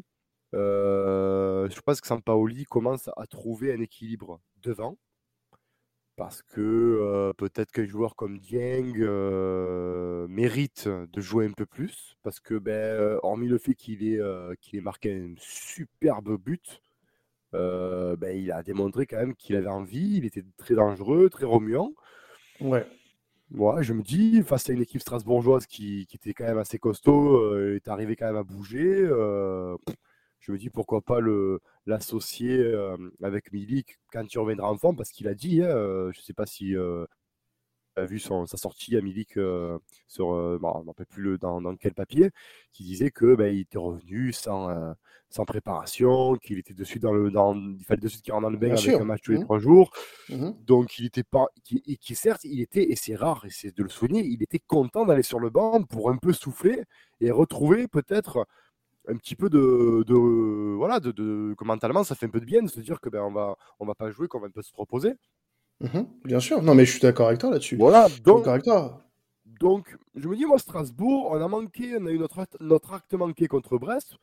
je 0.54 1.80
pense 1.82 2.02
que 2.02 2.08
Sampaoli 2.08 2.66
commence 2.66 3.10
à 3.18 3.26
trouver 3.28 3.74
un 3.74 3.82
équilibre 3.82 4.40
devant. 4.62 4.98
Parce 6.18 6.42
que 6.42 6.60
euh, 6.60 7.32
peut-être 7.34 7.72
qu'un 7.72 7.86
joueur 7.86 8.16
comme 8.16 8.40
Dieng 8.40 8.92
euh, 8.98 10.28
mérite 10.28 10.88
de 10.88 11.22
jouer 11.22 11.46
un 11.46 11.52
peu 11.52 11.68
plus. 11.68 12.18
Parce 12.24 12.40
que, 12.40 12.56
ben, 12.56 13.20
hormis 13.22 13.48
le 13.48 13.60
fait 13.60 13.76
qu'il 13.76 14.04
ait, 14.04 14.20
euh, 14.20 14.56
ait 14.74 14.82
marqué 14.82 15.14
un 15.14 15.36
superbe 15.38 16.38
but, 16.38 16.82
ben, 17.54 18.36
il 18.36 18.52
a 18.52 18.64
démontré 18.64 19.06
quand 19.06 19.18
même 19.18 19.36
qu'il 19.36 19.56
avait 19.56 19.68
envie, 19.68 20.18
il 20.18 20.26
était 20.26 20.44
très 20.58 20.74
dangereux, 20.74 21.30
très 21.30 21.46
remuant. 21.46 21.94
Ouais. 22.62 22.88
Moi, 23.52 23.84
je 23.84 23.94
me 23.94 24.02
dis, 24.02 24.42
face 24.42 24.72
à 24.72 24.74
une 24.74 24.82
équipe 24.82 25.02
strasbourgeoise 25.02 25.68
qui, 25.68 26.08
qui 26.08 26.18
était 26.18 26.34
quand 26.34 26.46
même 26.46 26.58
assez 26.58 26.80
costaud, 26.80 27.56
est 27.76 27.88
arrivé 27.88 28.16
quand 28.16 28.26
même 28.26 28.38
à 28.38 28.44
bouger, 28.44 29.08
pff, 29.86 29.96
je 30.40 30.52
me 30.52 30.58
dis 30.58 30.70
pourquoi 30.70 31.02
pas 31.02 31.20
le 31.20 31.60
l'associer 31.86 32.58
euh, 32.60 32.98
avec 33.24 33.52
Milik 33.54 33.98
quand 34.12 34.26
il 34.34 34.40
reviendra 34.40 34.72
en 34.72 34.78
forme, 34.78 34.96
parce 34.98 35.12
qu'il 35.12 35.28
a 35.28 35.34
dit, 35.36 35.62
hein, 35.64 35.68
euh, 35.70 36.12
je 36.14 36.22
sais 36.22 36.34
pas 36.34 36.46
si 36.46 36.76
euh, 36.76 37.06
as 37.96 38.06
vu 38.06 38.20
son- 38.20 38.46
sa 38.46 38.58
sortie 38.58 38.96
à 38.98 39.02
Milik 39.02 39.38
euh, 39.38 39.80
sur, 40.08 40.28
je 40.36 40.60
me 40.62 40.88
rappelle 40.88 41.06
plus 41.08 41.24
le, 41.24 41.38
dans, 41.38 41.62
dans 41.62 41.76
quel 41.76 41.94
papier, 41.94 42.30
qui 42.74 42.84
disait 42.84 43.12
que 43.12 43.36
ben, 43.36 43.54
il 43.54 43.62
était 43.62 43.80
revenu 43.80 44.32
sans, 44.34 44.70
sans 45.30 45.46
préparation, 45.46 46.36
qu'il 46.38 46.60
était 46.60 46.74
dessus 46.76 47.00
dans 47.00 47.12
le, 47.14 47.32
dans, 47.32 47.56
il 47.56 47.84
fallait 47.86 48.02
de 48.02 48.08
suite 48.08 48.24
qu'il 48.24 48.34
rentre 48.34 48.44
dans 48.44 48.50
le 48.52 48.58
bain 48.58 48.68
Bien 48.68 48.76
avec 48.76 48.92
sûr. 48.92 49.00
un 49.00 49.06
match 49.06 49.22
tous 49.24 49.32
les 49.32 49.40
Mhm. 49.40 49.44
trois 49.46 49.60
jours. 49.60 49.92
Mhm. 50.30 50.56
Donc 50.60 51.00
il 51.00 51.06
était 51.06 51.24
pas, 51.24 51.48
qui, 51.64 51.82
et 51.88 51.98
qui 51.98 52.16
certes, 52.16 52.44
il 52.44 52.62
était, 52.62 52.84
et 52.92 52.96
c'est 52.96 53.16
rare, 53.16 53.46
et 53.46 53.50
c'est 53.52 53.76
de 53.76 53.84
le 53.84 53.90
souligner, 53.90 54.26
il 54.26 54.44
était 54.44 54.60
content 54.60 55.06
d'aller 55.06 55.24
sur 55.24 55.40
le 55.40 55.50
banc 55.50 55.84
pour 55.84 56.10
un 56.12 56.18
peu 56.18 56.34
souffler 56.34 56.84
et 57.22 57.32
retrouver 57.32 57.88
peut-être 57.88 58.46
un 59.08 59.16
petit 59.16 59.36
peu 59.36 59.50
de, 59.50 60.04
de 60.06 60.14
voilà, 60.76 61.00
de, 61.00 61.12
de- 61.12 61.56
que 61.58 61.64
mentalement 61.66 62.04
ça 62.04 62.16
fait 62.16 62.26
un 62.26 62.30
peu 62.30 62.40
de 62.40 62.46
bien 62.46 62.62
de 62.64 62.68
se 62.70 62.80
dire 62.80 63.00
que 63.02 63.10
ben 63.10 63.22
on 63.22 63.32
va, 63.32 63.56
on 63.80 63.86
va 63.86 63.96
pas 63.96 64.12
jouer, 64.12 64.28
qu'on 64.28 64.40
va 64.40 64.48
un 64.48 64.52
peu 64.52 64.62
se 64.62 64.72
reposer. 64.76 65.14
Mhm. 65.80 66.08
Bien 66.26 66.40
sûr. 66.40 66.62
Non, 66.62 66.74
mais 66.76 66.86
je 66.86 66.92
suis 66.92 67.00
d'accord 67.02 67.28
avec 67.28 67.40
toi 67.40 67.50
là-dessus. 67.52 67.78
Voilà, 67.78 68.08
Je 68.08 68.14
suis 68.14 68.22
donc, 68.24 68.46
d'accord 68.46 69.02
donc 69.62 69.96
je 70.16 70.28
me 70.28 70.36
dis 70.36 70.46
moi 70.46 70.60
Strasbourg, 70.60 71.30
on 71.32 71.42
a 71.42 71.48
manqué, 71.48 71.98
on 72.00 72.06
a 72.06 72.12
eu 72.12 72.20
notre 72.20 72.40
acte, 72.40 72.58
notre 72.60 72.94
acte 72.94 73.14
manqué 73.14 73.48
contre 73.48 73.78
Brest. 73.78 74.16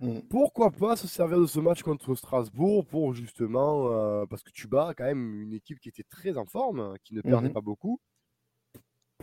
Mhm. 0.00 0.22
Pourquoi 0.28 0.70
pas 0.70 0.96
se 0.96 1.06
servir 1.06 1.38
de 1.38 1.46
ce 1.46 1.60
match 1.60 1.82
contre 1.82 2.14
Strasbourg 2.14 2.84
pour 2.86 3.12
justement, 3.14 3.88
euh, 3.92 4.24
parce 4.26 4.42
que 4.42 4.50
tu 4.50 4.66
bats 4.66 4.92
quand 4.96 5.04
même 5.04 5.42
une 5.42 5.52
équipe 5.52 5.78
qui 5.78 5.88
était 5.88 6.02
très 6.02 6.36
en 6.36 6.46
forme, 6.46 6.94
qui 7.04 7.14
ne 7.14 7.20
perdait 7.20 7.48
Mhm. 7.48 7.54
pas 7.54 7.60
beaucoup. 7.60 8.00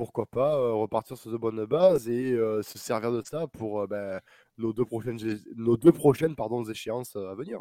Pourquoi 0.01 0.25
pas 0.25 0.55
euh, 0.57 0.73
repartir 0.73 1.15
sur 1.17 1.31
de 1.31 1.37
bonnes 1.37 1.63
bases 1.65 2.09
et 2.09 2.31
euh, 2.33 2.63
se 2.63 2.79
servir 2.79 3.11
de 3.11 3.21
ça 3.23 3.45
pour 3.47 3.81
euh, 3.81 3.87
ben, 3.87 4.19
nos 4.57 4.73
deux 4.73 4.83
prochaines, 4.85 5.19
nos 5.55 5.77
deux 5.77 5.91
prochaines 5.91 6.35
pardon, 6.35 6.63
échéances 6.65 7.15
à 7.15 7.35
venir. 7.35 7.59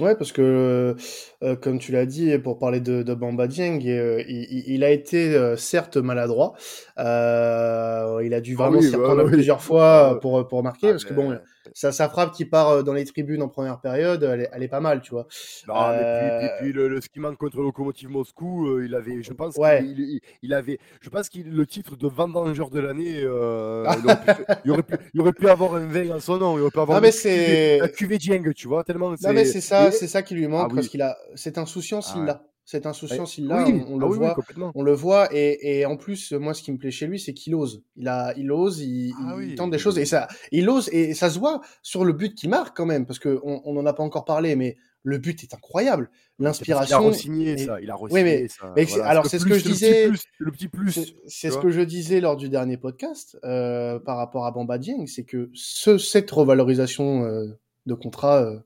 Ouais, 0.00 0.16
parce 0.16 0.32
que, 0.32 0.96
euh, 1.42 1.56
comme 1.56 1.78
tu 1.78 1.92
l'as 1.92 2.06
dit, 2.06 2.36
pour 2.38 2.58
parler 2.58 2.80
de, 2.80 3.02
de 3.02 3.14
Bamba 3.14 3.46
Dieng, 3.46 3.78
il, 3.80 4.24
il- 4.28 4.64
il 4.74 4.84
a 4.84 4.90
été 4.90 5.34
euh, 5.34 5.56
certes 5.56 5.96
maladroit. 5.96 6.54
Euh, 6.98 8.20
il 8.24 8.34
a 8.34 8.40
dû 8.40 8.54
Ah 8.56 8.68
vraiment 8.68 8.80
oui, 8.80 8.88
s'y 8.88 8.96
bah 8.96 9.14
oui. 9.14 9.30
plusieurs 9.30 9.62
fois 9.62 10.16
Ah, 10.16 10.20
pour, 10.20 10.46
pour 10.48 10.62
marquer, 10.62 10.88
ah, 10.88 10.92
parce 10.92 11.04
que 11.04 11.14
bon, 11.14 11.38
sa, 11.74 11.92
sa 11.92 12.08
frappe 12.08 12.32
qui 12.32 12.44
part 12.44 12.68
euh, 12.70 12.82
dans 12.82 12.92
les 12.92 13.04
tribunes 13.04 13.42
en 13.42 13.48
première 13.48 13.80
période, 13.80 14.22
elle 14.22 14.42
est, 14.42 14.50
elle 14.52 14.62
est 14.62 14.68
pas 14.68 14.80
mal, 14.80 15.00
tu 15.00 15.10
vois. 15.12 15.26
Non, 15.68 15.74
mais 15.90 15.96
puis, 15.98 16.04
puis, 16.38 16.46
Euh, 16.48 16.48
puis 16.60 16.72
le, 16.72 16.88
le 16.88 17.00
ski 17.00 17.20
manque 17.20 17.36
contre 17.38 17.60
Lokomotiv 17.60 18.08
Moscou, 18.10 18.66
euh, 18.68 18.84
il 18.84 18.94
avait, 18.94 19.22
je 19.22 19.32
pense 19.32 19.56
Ouais. 19.56 19.78
qu'il 19.82 20.00
il, 20.00 20.20
il 20.42 20.54
avait, 20.54 20.78
je 21.00 21.08
pense 21.08 21.28
qu'il 21.28 21.50
le 21.54 21.66
titre 21.66 21.96
de 21.96 22.06
vendangeur 22.08 22.70
de 22.70 22.80
l'année, 22.80 23.20
euh, 23.22 23.84
il, 24.64 24.70
aurait 24.70 24.82
pu, 24.82 24.94
il 25.14 25.20
aurait 25.20 25.32
pu- 25.32 25.44
il 25.44 25.48
avoir 25.48 25.74
un 25.74 25.86
vin 25.86 26.10
en 26.10 26.20
son 26.20 26.38
nom, 26.38 26.56
il 26.58 26.62
aurait 26.62 26.70
pu 26.70 26.80
avoir 26.80 26.98
Non, 26.98 27.02
mais 27.02 27.12
c'est- 27.12 27.78
la 27.78 27.88
cuvée 27.88 28.18
Dieng, 28.18 28.52
tu 28.54 28.68
vois, 28.68 28.84
tellement 28.84 29.10
Non, 29.10 29.32
mais 29.32 29.44
c'est 29.44 29.60
ça, 29.60 29.88
et- 29.88 29.92
c'est 29.92 30.08
ça 30.08 30.22
qui 30.22 30.34
lui 30.34 30.46
manque, 30.48 30.62
Ah 30.64 30.68
oui. 30.70 30.74
parce 30.76 30.88
qu'il 30.88 31.02
a 31.02 31.16
cette 31.34 31.58
insouciance, 31.58 32.10
Ah 32.12 32.14
il 32.16 32.20
ouais. 32.22 32.26
l'a. 32.28 32.42
Cette 32.64 32.86
insouciance, 32.86 33.38
il 33.38 33.48
l'a, 33.48 33.64
oui, 33.64 33.82
on, 33.88 33.94
on 33.94 33.98
le 33.98 34.04
ah 34.06 34.08
oui, 34.08 34.18
oui, 34.18 34.26
voit. 34.56 34.72
On 34.76 34.82
le 34.82 34.92
voit 34.92 35.28
et, 35.34 35.80
et 35.80 35.84
en 35.86 35.96
plus 35.96 36.30
moi 36.32 36.54
ce 36.54 36.62
qui 36.62 36.70
me 36.72 36.78
plaît 36.78 36.92
chez 36.92 37.06
lui 37.08 37.18
c'est 37.18 37.34
qu'il 37.34 37.54
ose. 37.56 37.82
Il 37.96 38.06
a 38.08 38.32
il 38.36 38.50
ose, 38.52 38.78
il, 38.80 39.12
Ah 39.18 39.34
il 39.40 39.48
oui. 39.50 39.54
tente 39.56 39.72
des 39.72 39.78
choses 39.78 39.98
et 39.98 40.04
ça 40.06 40.28
il 40.52 40.68
ose 40.70 40.88
et 40.92 41.12
ça 41.14 41.28
se 41.28 41.38
voit 41.40 41.60
sur 41.82 42.04
le 42.04 42.12
but 42.12 42.34
qu'il 42.36 42.50
marque 42.50 42.76
quand 42.76 42.86
même 42.86 43.04
parce 43.04 43.18
que 43.18 43.40
on 43.42 43.60
on 43.64 43.76
en 43.76 43.84
a 43.84 43.92
pas 43.92 44.04
encore 44.04 44.24
parlé 44.24 44.54
mais 44.54 44.76
le 45.04 45.18
but 45.18 45.42
est 45.42 45.52
incroyable. 45.52 46.08
Il 46.38 46.44
a 46.46 46.50
L'inspiration 46.50 47.08
re-signé 47.08 47.58
ça, 47.58 47.80
il 47.80 47.90
a 47.90 47.96
Oui, 48.00 48.02
re-signé 48.12 48.22
mais- 48.22 48.48
ça. 48.48 48.72
mais 48.76 48.84
voilà, 48.84 49.06
alors, 49.06 49.26
c'est 49.26 49.40
ce 49.40 49.44
que 49.44 49.58
je 49.58 49.64
disais- 49.64 50.08
le 50.38 50.52
petit 50.52 50.68
plus. 50.68 51.16
c'est 51.26 51.50
ce 51.50 51.58
que 51.58 51.70
je 51.70 51.80
disais 51.80 52.20
lors 52.20 52.36
du 52.36 52.48
dernier 52.48 52.76
podcast 52.76 53.36
euh, 53.42 53.98
par 53.98 54.16
rapport 54.16 54.46
à 54.46 54.52
Bamba 54.52 54.78
Dieng, 54.78 55.06
c'est 55.08 55.24
que 55.24 55.50
ce, 55.54 55.98
cette 55.98 56.30
revalorisation 56.30 57.24
euh, 57.24 57.48
de 57.86 57.94
contrat, 57.94 58.42
euh, 58.44 58.58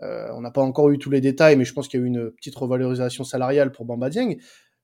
on 0.00 0.40
n'a 0.40 0.50
pas 0.50 0.62
encore 0.62 0.90
eu 0.90 0.98
tous 0.98 1.10
les 1.10 1.20
détails, 1.20 1.56
mais 1.56 1.64
je 1.64 1.72
pense 1.72 1.88
qu'il 1.88 2.00
y 2.00 2.02
a 2.02 2.04
eu 2.04 2.08
une 2.08 2.30
petite 2.30 2.54
revalorisation 2.54 3.24
salariale 3.24 3.72
pour 3.72 3.84
Bamba 3.84 4.08
Dieng. 4.10 4.36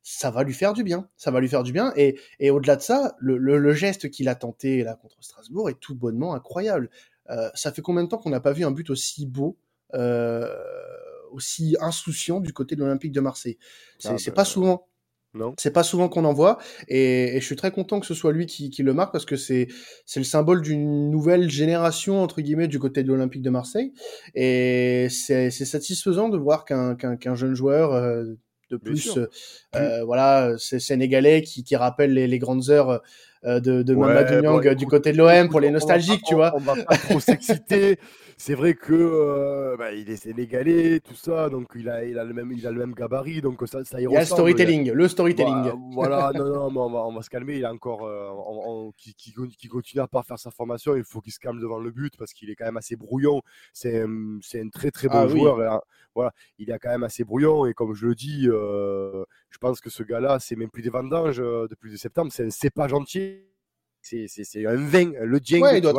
ça 0.03 0.31
va 0.31 0.43
lui 0.43 0.55
faire 0.55 0.73
du 0.73 0.85
bien. 0.85 1.09
Ça 1.17 1.31
va 1.31 1.41
lui 1.41 1.49
faire 1.49 1.63
du 1.63 1.73
bien. 1.73 1.93
Et, 1.97 2.19
et 2.39 2.51
au-delà 2.51 2.77
de 2.77 2.83
ça, 2.83 3.17
le, 3.19 3.39
le, 3.39 3.73
geste 3.73 4.11
qu'il 4.11 4.29
a 4.29 4.35
tenté 4.35 4.83
là 4.83 4.95
contre 4.95 5.17
Strasbourg 5.23 5.71
est 5.71 5.81
tout 5.81 5.95
bonnement 5.95 6.35
incroyable. 6.35 6.91
Euh, 7.31 7.51
ça 7.55 7.73
fait 7.73 7.83
combien 7.83 8.05
de 8.05 8.09
temps 8.09 8.19
qu'on 8.19 8.31
n'a 8.31 8.41
pas 8.41 8.53
vu 8.53 8.65
un 8.65 8.71
but 8.71 8.91
aussi 8.91 9.27
beau, 9.27 9.59
euh, 9.95 10.49
aussi 11.33 11.77
insouciant 11.81 12.41
du 12.41 12.53
côté 12.53 12.77
de 12.77 12.81
l'Olympique 12.81 13.13
de 13.13 13.21
Marseille? 13.21 13.59
C'est 13.99 14.09
ah, 14.09 14.31
pas 14.33 14.43
bah, 14.43 14.45
souvent. 14.45 14.87
Non. 15.37 15.55
C'est 15.59 15.71
pas 15.71 15.83
souvent 15.83 16.09
qu'on 16.09 16.25
en 16.25 16.33
voit, 16.33 16.59
et, 16.89 17.37
et, 17.37 17.41
je 17.41 17.45
suis 17.45 17.57
très 17.57 17.71
content 17.71 18.01
que 18.01 18.07
ce 18.07 18.15
soit 18.15 18.33
lui 18.33 18.47
qui, 18.47 18.71
qui 18.71 18.83
le 18.83 18.95
marque 18.95 19.13
parce 19.13 19.27
que 19.27 19.37
c'est 19.37 19.69
c'est 20.07 20.21
le 20.21 20.25
symbole 20.25 20.63
d'une 20.63 21.11
nouvelle 21.11 21.51
génération 21.51 22.23
entre 22.23 22.41
guillemets 22.41 22.69
du 22.69 22.79
côté 22.79 23.03
de 23.03 23.09
l'Olympique 23.09 23.43
de 23.43 23.51
Marseille, 23.51 23.93
et 24.35 25.09
c'est 25.11 25.51
satisfaisant 25.51 26.29
de 26.29 26.39
voir 26.39 26.65
qu'un 26.65 26.97
qu'un 26.97 27.35
jeune 27.35 27.55
joueur 27.55 27.93
euh, 27.93 28.25
de 28.71 28.77
plus, 28.77 29.19
euh, 29.77 30.05
voilà, 30.05 30.57
c'est 30.59 30.81
sénégalais 30.81 31.43
qui, 31.43 31.63
qui 31.63 31.77
rappelle 31.77 32.13
les, 32.15 32.27
les 32.27 32.39
grandes 32.41 32.69
heures 32.69 33.01
euh, 33.45 33.61
de, 33.61 33.83
de 33.83 33.95
Mamadou 33.95 34.41
Niang 34.41 34.75
du 34.75 34.87
côté 34.87 35.13
de 35.13 35.19
l'OM 35.19 35.49
pour 35.49 35.61
les 35.61 35.71
nostalgiques, 35.71 36.23
tu 36.27 36.35
vois. 36.35 36.53
On 36.57 36.61
va 36.61 36.75
pas 36.85 36.97
trop 36.97 37.21
s'exciter. 37.21 37.99
C'est 38.39 38.55
vrai 38.55 38.75
que 38.75 38.93
euh, 38.93 39.77
bah, 39.79 39.93
il 39.93 40.11
est 40.11 40.17
sénégalais, 40.17 41.01
tout 41.01 41.15
ça, 41.15 41.49
donc 41.49 41.69
il 41.75 41.89
a, 41.89 42.05
il 42.05 42.19
a 42.19 42.25
le 42.25 42.35
même, 42.35 42.53
il 42.53 42.67
a 42.67 42.71
le 42.71 42.79
même 42.79 42.93
gabarit, 42.93 43.41
donc 43.41 43.63
ça, 43.67 43.83
ça 43.85 43.99
y 43.99 44.05
Il 44.05 44.11
y 44.11 44.17
a 44.17 44.21
le 44.21 44.27
storytelling, 44.27 44.93
le 44.93 45.09
storytelling. 45.09 45.73
Voilà, 45.93 46.33
non, 46.35 46.45
non, 46.45 46.83
on 46.83 46.91
va, 46.91 46.99
on 47.07 47.15
va 47.15 47.23
se 47.23 47.31
calmer. 47.31 47.57
Il 47.57 47.65
a 47.65 47.73
encore, 47.73 48.05
euh, 48.07 48.91
qui, 48.99 49.15
qui, 49.15 49.33
qui, 49.57 49.69
continue 49.69 50.03
à 50.03 50.07
pas 50.07 50.23
faire 50.23 50.39
sa 50.39 50.51
formation. 50.51 50.95
Il 50.97 51.05
faut 51.05 51.23
qu'il 51.23 51.33
se 51.33 51.39
calme 51.39 51.61
devant 51.61 51.79
le 51.79 51.91
but 51.91 52.15
parce 52.19 52.35
qu'il 52.35 52.51
est 52.51 52.57
quand 52.57 52.67
même 52.67 52.77
assez 52.77 52.95
brouillon. 52.95 53.41
C'est, 53.73 54.05
c'est 54.43 54.61
un 54.61 54.69
très 54.69 54.91
très 54.91 55.09
bon 55.09 55.21
ah 55.21 55.29
joueur. 55.29 55.61
Hein. 55.61 55.81
voilà, 56.15 56.33
il 56.59 56.71
est 56.71 56.79
quand 56.79 56.91
même 56.91 57.05
assez 57.05 57.25
brouillon 57.25 57.65
et 57.65 57.73
comme 57.73 57.95
je 57.95 58.07
le 58.07 58.15
dis, 58.15 58.43
je 58.45 59.59
pense 59.59 59.81
que 59.81 59.89
ce 59.89 60.03
gars-là, 60.03 60.39
c'est 60.41 60.57
même 60.57 60.71
plus 60.71 60.83
des 60.83 60.91
vendanges 60.91 61.39
depuis 61.39 61.91
de 61.91 61.97
septembre, 61.97 62.31
c'est 62.33 62.45
un 62.45 62.51
cépage 62.51 62.93
entier 62.93 63.36
c'est 64.07 64.67
un 64.67 64.77
vin, 64.77 65.13
le 65.21 65.39
Djeng. 65.43 65.63
il, 65.75 65.81
doit 65.81 65.93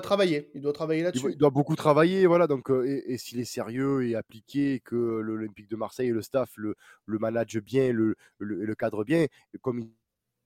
travailler, 0.00 0.50
il 0.54 0.60
doit 0.60 0.72
travailler 0.72 1.02
là-dessus. 1.02 1.32
Il, 1.32 1.36
doit 1.36 1.50
beaucoup 1.50 1.76
travailler, 1.76 2.26
voilà. 2.26 2.46
Donc, 2.46 2.70
euh, 2.70 3.02
et, 3.06 3.18
s'il 3.18 3.40
est 3.40 3.44
sérieux 3.44 4.06
et 4.06 4.14
appliqué, 4.14 4.80
que 4.84 4.96
l'Olympique 4.96 5.68
de 5.68 5.76
Marseille 5.76 6.08
et 6.08 6.12
le 6.12 6.22
staff 6.22 6.52
le, 6.56 6.76
le 7.06 7.18
manage 7.18 7.58
bien, 7.58 7.92
le, 7.92 8.16
le, 8.38 8.74
cadre 8.74 9.04
bien, 9.04 9.26
comme 9.60 9.88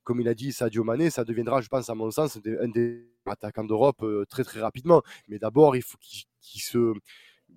comme 0.05 0.21
il 0.21 0.29
a 0.29 0.35
dit 0.35 0.53
Sadio 0.53 0.85
Mané, 0.85 1.11
ça 1.11 1.25
deviendra, 1.25 1.61
je 1.61 1.69
pense, 1.69 1.91
à 1.91 1.95
mon 1.97 2.13
sens, 2.13 2.39
un 2.61 2.69
des 2.69 3.05
attaquants 3.27 3.65
d'Europe 3.65 4.03
euh, 4.05 4.25
très 4.29 4.45
très 4.45 4.61
rapidement. 4.61 5.03
Mais 5.27 5.41
d'abord, 5.41 5.75
il 5.75 5.83
faut 5.83 5.99
qu'il 5.99 6.61
se 6.63 6.95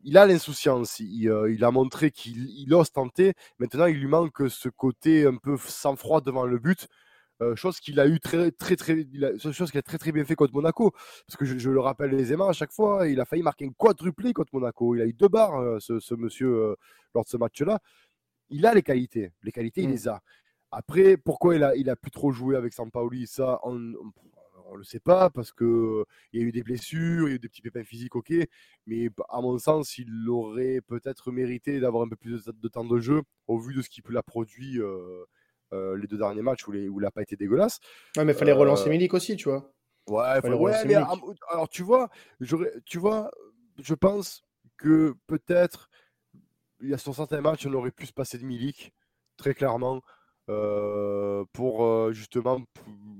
il 0.03 0.17
a 0.17 0.25
l'insouciance, 0.25 0.99
il, 0.99 1.29
euh, 1.29 1.51
il, 1.51 1.63
a 1.63 1.71
montré 1.71 2.11
qu'il 2.11 2.73
ose 2.73 2.91
tenter. 2.91 3.33
Maintenant, 3.59 3.85
il 3.85 3.99
lui 3.99 4.07
manque 4.07 4.49
ce 4.49 4.69
côté 4.69 5.25
un 5.25 5.35
peu 5.35 5.57
sang-froid 5.57 6.21
devant 6.21 6.45
le 6.45 6.57
but. 6.57 6.87
Euh, 7.41 7.55
chose 7.55 7.79
qu'il 7.79 7.99
a 8.01 8.07
eu 8.07 8.19
très 8.19 8.51
très 8.51 8.75
très 8.75 9.07
chose 9.37 9.71
qu'il 9.71 9.79
a 9.79 9.81
très 9.81 9.97
très 9.97 10.11
bien 10.11 10.25
fait 10.25 10.35
contre 10.35 10.53
Monaco. 10.53 10.91
Parce 11.25 11.37
que 11.37 11.45
je, 11.45 11.69
le 11.69 11.79
rappelle 11.79 12.13
aisément 12.13 12.49
à 12.49 12.53
chaque 12.53 12.71
fois 12.71 13.07
il 13.07 13.19
a 13.21 13.25
failli 13.25 13.43
marquer 13.43 13.65
un 13.65 13.71
quadruplé 13.71 14.33
contre 14.33 14.53
Monaco. 14.53 14.95
Il 14.95 15.01
a 15.01 15.05
eu 15.05 15.13
deux 15.13 15.29
barres 15.29 15.59
euh, 15.59 15.79
ce, 15.79 16.15
monsieur 16.15 16.47
euh, 16.47 16.75
lors 17.15 17.23
de 17.23 17.29
ce 17.29 17.37
match 17.37 17.61
là 17.61 17.79
il 18.49 18.65
a 18.65 18.73
les 18.73 18.81
qualités. 18.81 19.31
Les 19.43 19.51
qualités 19.51 19.81
il 19.81 19.89
mmh. 19.89 19.91
les 19.91 20.07
a. 20.09 20.21
Après 20.71 21.15
pourquoi 21.15 21.55
il 21.55 21.63
a 21.63 21.75
il 21.75 21.89
a 21.89 21.95
plus 21.95 22.11
trop 22.11 22.31
joué 22.31 22.57
avec 22.57 22.73
Sampaoli 22.73 23.25
ça 23.25 23.59
on, 23.63 23.73
ne 23.75 23.95
le 24.77 24.83
sait 24.83 24.99
pas 24.99 25.29
parce 25.29 25.53
que 25.53 26.05
il 26.33 26.41
y 26.41 26.43
a 26.43 26.45
eu 26.45 26.51
des 26.51 26.61
blessures, 26.61 27.27
il 27.27 27.31
y 27.31 27.33
a 27.33 27.35
eu 27.35 27.39
des 27.39 27.49
petits 27.49 27.61
pépins 27.61 27.83
physiques, 27.83 28.15
ok, 28.15 28.33
mais 28.85 29.09
à 29.29 29.41
mon 29.41 29.57
sens, 29.57 29.97
il 29.97 30.29
aurait 30.29 30.79
peut-être 30.81 31.31
mérité 31.31 31.79
d'avoir 31.79 32.03
un 32.03 32.09
peu 32.09 32.15
plus 32.15 32.45
de, 32.45 32.67
temps 32.67 32.85
de 32.85 32.99
jeu 32.99 33.23
au 33.47 33.57
vu 33.57 33.73
de 33.73 33.81
ce 33.81 33.89
qu'il 33.89 34.03
a 34.15 34.21
produit 34.21 34.79
euh, 35.73 35.95
les 35.97 36.07
deux 36.07 36.17
derniers 36.17 36.41
matchs 36.41 36.67
où, 36.67 36.71
où 36.71 36.99
il 36.99 37.03
n'a 37.03 37.11
pas 37.11 37.21
été 37.21 37.35
dégueulasse. 37.35 37.79
Ouais, 38.17 38.25
mais 38.25 38.33
il 38.33 38.37
fallait 38.37 38.51
relancer 38.51 38.87
euh, 38.87 38.91
Milik 38.91 39.13
aussi, 39.13 39.35
tu 39.35 39.49
vois. 39.49 39.71
Ouais, 40.07 40.39
mais 40.43 40.95
alors 40.95 41.69
tu 41.69 41.83
vois, 41.83 42.09
tu 42.85 42.97
vois, 42.97 43.29
je 43.77 43.93
pense 43.93 44.43
que 44.77 45.13
peut-être 45.27 45.89
il 46.81 46.89
y 46.89 46.93
a 46.93 46.97
sur 46.97 47.13
certains 47.13 47.41
matchs, 47.41 47.67
on 47.67 47.73
aurait 47.73 47.91
pu 47.91 48.07
se 48.07 48.13
passer 48.13 48.39
de 48.39 48.45
Milik, 48.45 48.91
très 49.37 49.53
clairement, 49.53 50.01
euh, 50.49 51.45
pour 51.53 52.11
justement, 52.11 52.59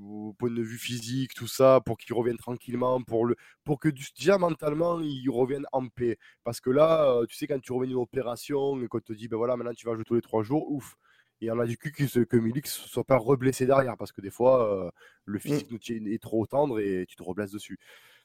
au 0.02 0.34
point 0.34 0.50
de 0.50 0.64
vue 0.64 0.80
physique, 0.80 1.36
tout 1.36 1.48
ça, 1.48 1.80
pour 1.86 2.00
qu'il 2.00 2.16
revienne 2.16 2.38
tranquillement, 2.38 3.04
pour, 3.04 3.28
le, 3.28 3.36
pour 3.64 3.80
que 3.80 3.90
déjà 4.18 4.40
mentalement, 4.40 5.00
il 5.00 5.30
revienne 5.30 5.68
en 5.72 5.88
paix. 5.90 6.18
Parce 6.44 6.60
que 6.60 6.72
là, 6.72 7.22
tu 7.30 7.36
sais, 7.36 7.46
quand 7.46 7.60
tu 7.60 7.72
reviens 7.72 7.90
d'une 7.90 8.02
opération 8.02 8.82
et 8.82 8.88
qu'on 8.88 9.00
te 9.00 9.14
dit, 9.14 9.28
ben 9.28 9.38
voilà, 9.38 9.56
maintenant 9.58 9.74
tu 9.76 9.86
vas 9.86 9.94
jouer 9.94 10.06
tous 10.06 10.16
les 10.16 10.22
trois 10.22 10.42
jours, 10.42 10.72
ouf, 10.72 10.96
et 11.42 11.52
on 11.52 11.60
a 11.60 11.66
du 11.66 11.78
cul 11.78 11.92
que, 11.92 12.24
que 12.24 12.38
Milik 12.38 12.66
ne 12.66 12.70
soit 12.70 13.04
pas 13.04 13.18
reblessé 13.18 13.66
derrière 13.66 13.96
parce 13.98 14.12
que 14.12 14.22
des 14.22 14.30
fois, 14.30 14.72
euh, 14.72 14.92
le 15.26 15.38
mmh. 15.38 15.42
physique 15.42 15.72
nous 15.72 15.80
est 16.12 16.22
trop 16.22 16.46
tendre 16.46 16.80
et 16.80 17.06
tu 17.08 17.16
te 17.16 17.24
reblesses 17.24 17.52
dessus. 17.52 17.80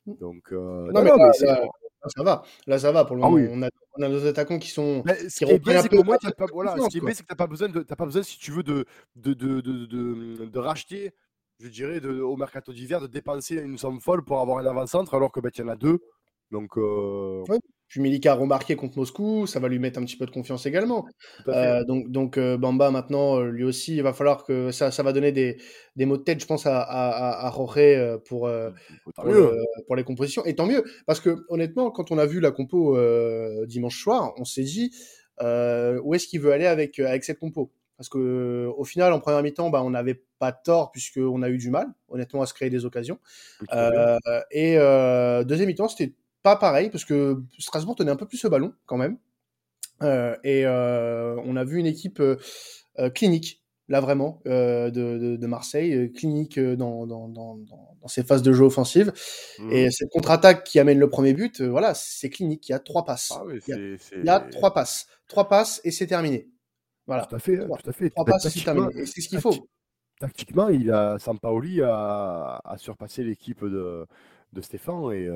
Mmh. 0.06 0.14
Donc, 0.20 0.52
euh, 0.52 0.90
non, 0.92 1.02
mais, 1.02 1.10
là, 1.10 1.32
ça 1.32 2.22
va. 2.22 2.42
Là, 2.66 2.78
ça 2.78 2.92
va. 2.92 3.04
Pour 3.04 3.16
le 3.16 3.22
ah 3.22 3.30
moment, 3.30 3.48
on, 3.50 3.62
a, 3.62 3.68
on, 3.98 4.02
a, 4.02 4.08
nos 4.08 4.26
attaquants 4.26 4.58
qui 4.58 4.70
sont. 4.70 5.02
ce 5.06 5.44
qui, 5.44 5.50
est 5.50 5.58
bien, 5.58 5.80
c'est 5.80 5.88
que 5.88 6.02
moi, 6.02 6.18
pas, 6.36 6.46
voilà, 6.52 6.76
ce 6.76 6.88
qui 6.88 6.98
est 6.98 7.00
bien, 7.00 7.14
c'est 7.14 7.22
que 7.22 7.28
tu 7.28 7.32
n'as 7.32 7.36
pas, 7.36 7.46
besoin 7.46 7.68
de, 7.68 7.80
pas 7.80 8.04
besoin, 8.04 8.22
si 8.22 8.38
tu 8.38 8.50
veux, 8.50 8.62
de, 8.62 8.84
de, 9.16 9.32
de, 9.32 9.60
de, 9.60 10.44
de 10.46 10.58
racheter, 10.58 11.12
je 11.60 11.68
dirais, 11.68 12.04
au 12.04 12.36
mercato 12.36 12.72
d'hiver, 12.72 13.00
de 13.00 13.06
dépenser 13.06 13.56
une 13.56 13.78
somme 13.78 14.00
folle 14.00 14.24
pour 14.24 14.40
avoir 14.40 14.58
un 14.58 14.66
avant-centre 14.66 15.14
alors 15.14 15.32
que 15.32 15.40
bah, 15.40 15.50
y 15.56 15.62
en 15.62 15.68
a 15.68 15.76
deux. 15.76 16.00
Donc, 16.50 16.76
euh... 16.76 17.42
Puis 17.48 17.58
Milika 17.96 18.32
a 18.32 18.34
remarqué 18.34 18.76
contre 18.76 18.98
Moscou, 18.98 19.46
ça 19.46 19.60
va 19.60 19.68
lui 19.68 19.78
mettre 19.78 19.98
un 20.00 20.04
petit 20.04 20.16
peu 20.16 20.26
de 20.26 20.30
confiance 20.30 20.66
également. 20.66 21.06
Euh, 21.48 21.84
donc, 21.84 22.10
donc 22.10 22.38
euh, 22.38 22.56
Bamba 22.56 22.90
maintenant, 22.90 23.38
euh, 23.38 23.50
lui 23.50 23.64
aussi, 23.64 23.96
il 23.96 24.02
va 24.02 24.12
falloir 24.12 24.44
que 24.44 24.70
ça, 24.70 24.90
ça 24.90 25.02
va 25.02 25.12
donner 25.12 25.32
des, 25.32 25.58
des 25.96 26.06
mots 26.06 26.16
de 26.16 26.22
tête, 26.22 26.40
je 26.40 26.46
pense, 26.46 26.66
à, 26.66 26.80
à, 26.80 27.46
à 27.46 27.50
Roré 27.50 28.16
pour, 28.26 28.50
pour, 29.14 29.96
les 29.96 30.04
compositions. 30.04 30.44
Et 30.44 30.54
tant 30.54 30.66
mieux, 30.66 30.84
parce 31.06 31.20
que 31.20 31.44
honnêtement, 31.48 31.90
quand 31.90 32.10
on 32.10 32.18
a 32.18 32.26
vu 32.26 32.40
la 32.40 32.50
compo 32.50 32.98
dimanche 33.66 34.00
soir, 34.02 34.32
on 34.38 34.44
s'est 34.44 34.62
dit 34.62 34.90
où 35.40 36.14
est-ce 36.14 36.26
qu'il 36.26 36.40
veut 36.40 36.52
aller 36.52 36.66
avec, 36.66 36.98
avec 36.98 37.24
cette 37.24 37.38
compo? 37.38 37.70
Parce 37.96 38.08
que 38.08 38.68
au 38.76 38.82
final, 38.82 39.12
en 39.12 39.20
première 39.20 39.40
mi-temps, 39.40 39.70
bah, 39.70 39.84
on 39.84 39.90
n'avait 39.90 40.20
pas 40.40 40.50
tort 40.50 40.90
puisqu'on 40.90 41.42
a 41.42 41.48
eu 41.48 41.58
du 41.58 41.70
mal, 41.70 41.86
honnêtement, 42.08 42.42
à 42.42 42.46
se 42.46 42.54
créer 42.54 42.70
des 42.70 42.84
occasions. 42.84 43.20
et 44.50 44.76
deuxième 45.44 45.68
mi-temps, 45.68 45.88
c'était 45.88 46.12
pas 46.44 46.56
pareil, 46.56 46.90
parce 46.90 47.06
que 47.06 47.42
Strasbourg 47.58 47.96
tenait 47.96 48.10
un 48.10 48.16
peu 48.16 48.26
plus 48.26 48.36
ce 48.36 48.46
ballon 48.46 48.74
quand 48.86 48.98
même. 48.98 49.16
Euh, 50.02 50.36
et 50.44 50.66
euh, 50.66 51.36
on 51.44 51.56
a 51.56 51.64
vu 51.64 51.78
une 51.78 51.86
équipe 51.86 52.20
euh, 52.20 52.36
clinique, 53.10 53.64
là 53.88 54.00
vraiment, 54.00 54.42
de, 54.44 54.90
de, 54.90 55.46
Marseille, 55.46 56.12
clinique 56.12 56.60
dans, 56.60 57.06
dans, 57.06 57.28
dans, 57.28 57.56
dans, 57.56 58.08
ses 58.08 58.22
phases 58.22 58.42
de 58.42 58.52
jeu 58.52 58.64
offensive. 58.64 59.10
Mmh. 59.58 59.72
Et 59.72 59.90
cette 59.90 60.10
contre-attaque 60.10 60.64
qui 60.64 60.78
amène 60.78 60.98
le 60.98 61.08
premier 61.08 61.32
but, 61.32 61.62
voilà, 61.62 61.94
c'est 61.94 62.28
clinique. 62.28 62.68
Il 62.68 62.72
y 62.72 62.74
a 62.74 62.78
trois 62.78 63.06
passes. 63.06 63.32
Ah 63.34 63.42
il, 63.66 64.24
y 64.24 64.28
a, 64.28 64.40
trois 64.40 64.74
passes. 64.74 65.06
Trois 65.28 65.48
passes 65.48 65.80
et 65.82 65.90
c'est 65.90 66.06
terminé. 66.06 66.48
Voilà. 67.06 67.24
Tout 67.24 67.36
à 67.36 67.38
fait. 67.38 67.56
Tout 67.56 67.90
à 67.90 67.92
fait. 67.92 68.10
Trois 68.10 68.24
passes 68.26 68.44
et 68.44 68.50
c'est 68.50 68.64
terminé. 68.64 68.88
Et 68.96 69.06
c'est 69.06 69.22
ce 69.22 69.28
qu'il 69.30 69.40
faut. 69.40 69.68
Tactiquement, 70.20 70.68
il 70.68 70.90
a, 70.90 71.18
Sampaoli 71.18 71.80
a, 71.82 72.60
a 72.62 72.76
surpassé 72.76 73.24
l'équipe 73.24 73.64
de, 73.64 74.06
de 74.52 74.60
Stéphane 74.60 75.12
et, 75.12 75.28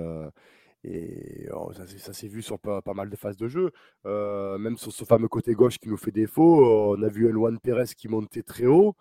et 0.84 1.48
oh, 1.52 1.72
ça, 1.72 2.12
s'est 2.12 2.28
vu 2.28 2.42
sur 2.42 2.58
pas, 2.60 2.82
mal 2.94 3.10
de 3.10 3.16
phases 3.16 3.36
de 3.36 3.48
jeu. 3.48 3.72
Euh, 4.06 4.58
même 4.58 4.76
sur 4.76 4.92
ce 4.92 5.04
fameux 5.04 5.28
côté 5.28 5.54
gauche 5.54 5.78
qui 5.78 5.88
nous 5.88 5.96
fait 5.96 6.12
défaut, 6.12 6.94
on 6.96 7.02
a 7.02 7.08
vu 7.08 7.28
un 7.30 7.56
Pérez 7.56 7.86
qui 7.96 8.08
montait 8.08 8.42
très 8.42 8.66
haut 8.66 8.94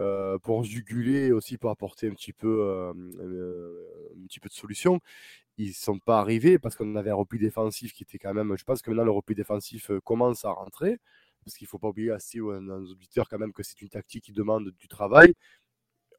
euh, 0.00 0.38
pour 0.38 0.64
juguler 0.64 1.32
aussi 1.32 1.56
pour 1.56 1.70
apporter 1.70 2.08
un 2.08 2.14
petit 2.14 2.32
peu, 2.32 2.62
euh, 2.62 2.92
un 2.92 4.26
petit 4.26 4.40
peu 4.40 4.48
de 4.48 4.54
solution. 4.54 5.00
Ils 5.56 5.68
ne 5.68 5.74
sont 5.74 5.98
pas 5.98 6.20
arrivés 6.20 6.58
parce 6.58 6.74
qu'on 6.74 6.96
avait 6.96 7.10
un 7.10 7.14
repli 7.14 7.38
défensif 7.38 7.92
qui 7.92 8.02
était 8.02 8.18
quand 8.18 8.34
même. 8.34 8.56
Je 8.56 8.64
pense 8.64 8.82
que 8.82 8.90
maintenant 8.90 9.04
le 9.04 9.10
repli 9.12 9.34
défensif 9.34 9.90
commence 10.04 10.44
à 10.44 10.50
rentrer 10.50 10.98
parce 11.44 11.56
qu'il 11.56 11.66
ne 11.66 11.68
faut 11.68 11.78
pas 11.78 11.88
oublier 11.88 12.10
aussi 12.12 12.40
aux, 12.40 12.52
aux 12.54 12.90
auditeurs 12.90 13.28
quand 13.28 13.38
même 13.38 13.52
que 13.52 13.62
c'est 13.62 13.80
une 13.82 13.88
tactique 13.88 14.24
qui 14.24 14.32
demande 14.32 14.70
du 14.78 14.88
travail 14.88 15.34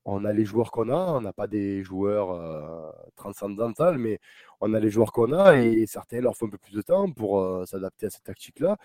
on 0.05 0.25
a 0.25 0.33
les 0.33 0.45
joueurs 0.45 0.71
qu'on 0.71 0.89
a, 0.89 1.13
on 1.13 1.21
n'a 1.21 1.33
pas 1.33 1.47
des 1.47 1.83
joueurs 1.83 2.31
euh, 2.31 2.91
transcendantaux, 3.15 3.93
mais 3.93 4.19
on 4.59 4.73
a 4.73 4.79
les 4.79 4.89
joueurs 4.89 5.11
qu'on 5.11 5.31
a 5.33 5.57
et 5.57 5.85
certains 5.85 6.21
leur 6.21 6.35
font 6.35 6.47
un 6.47 6.49
peu 6.49 6.57
plus 6.57 6.73
de 6.73 6.81
temps 6.81 7.11
pour 7.11 7.39
euh, 7.39 7.65
s'adapter 7.65 8.07
à 8.07 8.09
cette 8.09 8.23
tactique-là. 8.23 8.77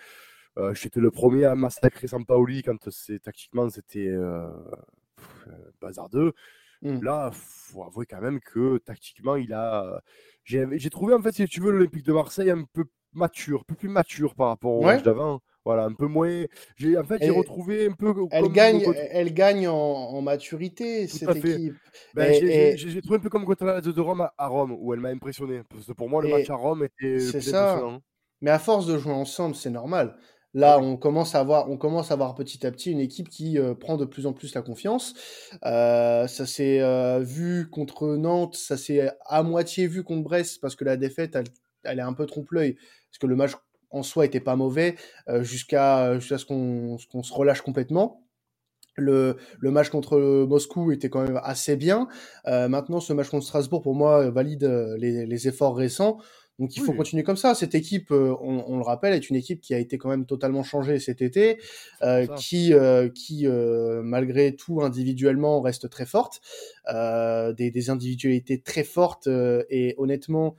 Euh, 0.59 0.75
J'étais 0.75 1.01
le 1.01 1.11
premier 1.11 1.45
à 1.45 1.55
massacrer 1.55 2.07
Sampaoli 2.07 2.63
quand 2.63 2.91
c'est 2.91 3.21
tactiquement 3.21 3.69
c'était 3.69 4.09
euh, 4.09 4.49
bazar 5.81 6.09
2. 6.11 6.33
Mmh. 6.83 7.03
Là, 7.03 7.31
faut 7.33 7.85
avouer 7.85 8.07
quand 8.07 8.21
même 8.21 8.41
que 8.41 8.79
tactiquement, 8.79 9.37
il 9.37 9.53
a. 9.55 10.03
J'ai 10.45 10.91
trouvé 10.91 11.15
en 11.15 11.23
fait, 11.23 11.33
si 11.33 11.47
tu 11.49 11.61
veux, 11.61 11.73
l'Olympique 11.73 12.05
de 12.05 12.13
Marseille 12.13 12.51
un 12.51 12.65
peu 12.65 12.85
mature, 13.13 13.61
un 13.61 13.65
peu 13.67 13.75
plus 13.75 13.89
mature 13.89 14.35
par 14.35 14.49
rapport 14.49 14.73
au 14.73 14.83
match 14.83 15.03
d'avant. 15.03 15.41
Voilà, 15.67 15.83
un 15.83 15.95
peu 15.95 16.07
moins. 16.07 16.45
J'ai 16.77 16.97
en 16.97 17.03
fait 17.03 17.19
j'ai 17.21 17.31
retrouvé 17.31 17.89
un 17.89 17.93
peu. 17.93 18.15
Elle 18.31 18.53
gagne, 18.53 18.85
elle 19.11 19.35
gagne 19.35 19.67
en, 19.67 20.23
maturité 20.23 21.09
cette 21.09 21.35
équipe. 21.45 21.75
Ben, 22.15 22.33
j'ai 22.33 23.03
trouvé 23.03 23.17
un 23.17 23.21
peu 23.21 23.29
comme 23.29 23.45
contre 23.45 23.65
la 23.65 23.81
de 23.81 24.01
Rome 24.01 24.29
à, 24.39 24.47
Rome 24.47 24.77
où 24.79 24.95
elle 24.95 25.01
m'a 25.01 25.09
impressionné. 25.09 25.63
Parce 25.69 25.85
que 25.85 25.93
pour 25.93 26.09
moi 26.09 26.23
le 26.23 26.29
match 26.29 26.49
à 26.51 26.55
Rome 26.55 26.85
était. 26.85 27.19
C'est 27.19 27.41
ça. 27.41 27.83
Mais 28.41 28.53
à 28.53 28.61
force 28.61 28.87
de 28.87 28.97
jouer 28.97 29.13
ensemble, 29.13 29.57
c'est 29.57 29.71
normal. 29.71 30.17
Là, 30.55 30.79
on 30.79 30.97
commence 30.97 31.35
à 31.35 31.43
voir, 31.43 31.69
on 31.69 31.77
commence 31.77 32.13
à 32.13 32.17
voir 32.17 32.37
petit 32.37 32.65
à 32.65 32.71
petit 32.71 32.93
une 32.93 33.01
équipe 33.01 33.29
qui 33.29 33.59
euh, 33.59 33.75
prend 33.75 33.97
de 33.97 34.05
plus 34.05 34.27
en 34.27 34.33
plus 34.33 34.55
la 34.55 34.63
confiance. 34.63 35.15
Euh, 35.65 36.29
ça 36.29 36.47
s'est 36.47 36.81
euh, 36.81 37.19
vu 37.19 37.69
contre 37.69 38.17
Nantes, 38.17 38.55
ça 38.55 38.77
s'est 38.77 39.11
à 39.27 39.43
moitié 39.43 39.89
vu 39.89 40.05
contre 40.05 40.23
Brest 40.23 40.61
parce 40.63 40.77
que 40.77 40.85
la 40.85 40.97
défaite, 40.97 41.37
elle, 41.83 41.99
est 41.99 42.03
un 42.03 42.13
peu 42.13 42.25
trompe-l'œil 42.25 42.75
parce 42.75 43.19
que 43.21 43.27
le 43.27 43.35
match 43.35 43.53
en 43.91 44.03
soi 44.03 44.27
était 44.27 44.41
pas 44.41 44.57
mauvais 44.57 44.97
jusqu'à 45.41 46.19
jusqu'à 46.19 46.39
ce 46.39 46.45
qu'on 46.45 46.99
se 46.99 47.33
relâche 47.33 47.63
complètement. 47.63 48.23
Le, 48.99 49.37
le, 49.61 49.71
match 49.71 49.91
contre 49.91 50.19
Moscou 50.47 50.91
était 50.91 51.11
quand 51.11 51.23
même 51.23 51.39
assez 51.43 51.77
bien. 51.77 52.09
maintenant, 52.47 53.01
ce 53.01 53.13
match 53.13 53.29
contre 53.29 53.45
Strasbourg, 53.45 53.83
pour 53.83 53.95
moi, 53.95 54.31
valide 54.31 54.65
les, 54.99 55.27
les 55.27 55.49
efforts 55.49 55.77
récents. 55.77 56.19
Donc 56.59 56.75
il 56.77 56.83
faut 56.83 56.95
continuer 56.95 57.23
comme 57.23 57.37
ça. 57.37 57.55
Cette 57.55 57.75
équipe, 57.75 58.11
euh, 58.11 58.35
on, 58.41 58.65
on, 58.67 58.79
le 58.79 58.83
rappelle, 58.83 59.13
est 59.13 59.29
une 59.29 59.37
équipe 59.37 59.61
qui 59.61 59.75
a 59.75 59.79
été 59.79 59.99
quand 59.99 60.09
même 60.09 60.25
totalement 60.25 60.63
changée 60.63 60.99
cet 60.99 61.21
été, 61.21 61.59
euh, 62.03 62.27
qui, 62.27 62.73
euh, 62.73 63.11
qui 63.11 63.47
euh, 63.47 64.03
malgré 64.03 64.57
tout 64.57 64.83
individuellement 64.83 65.61
reste 65.61 65.91
très 65.91 66.07
forte, 66.07 66.41
des, 66.89 67.71
des, 67.71 67.91
individualités 67.91 68.61
très 68.61 68.85
fortes 68.85 69.29
et 69.29 69.95
honnêtement, 69.99 70.57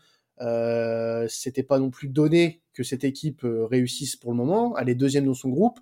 c'était 1.28 1.64
pas 1.64 1.80
non 1.80 1.90
plus 1.90 2.10
donné 2.10 2.62
que 2.78 2.84
cette 2.84 3.04
équipe 3.04 3.42
réussisse 3.44 4.16
pour 4.16 4.32
le 4.32 4.38
moment. 4.38 4.78
Elle 4.78 4.90
est 4.90 4.96
deuxième 4.96 5.26
dans 5.26 5.34
son 5.34 5.50
groupe. 5.50 5.80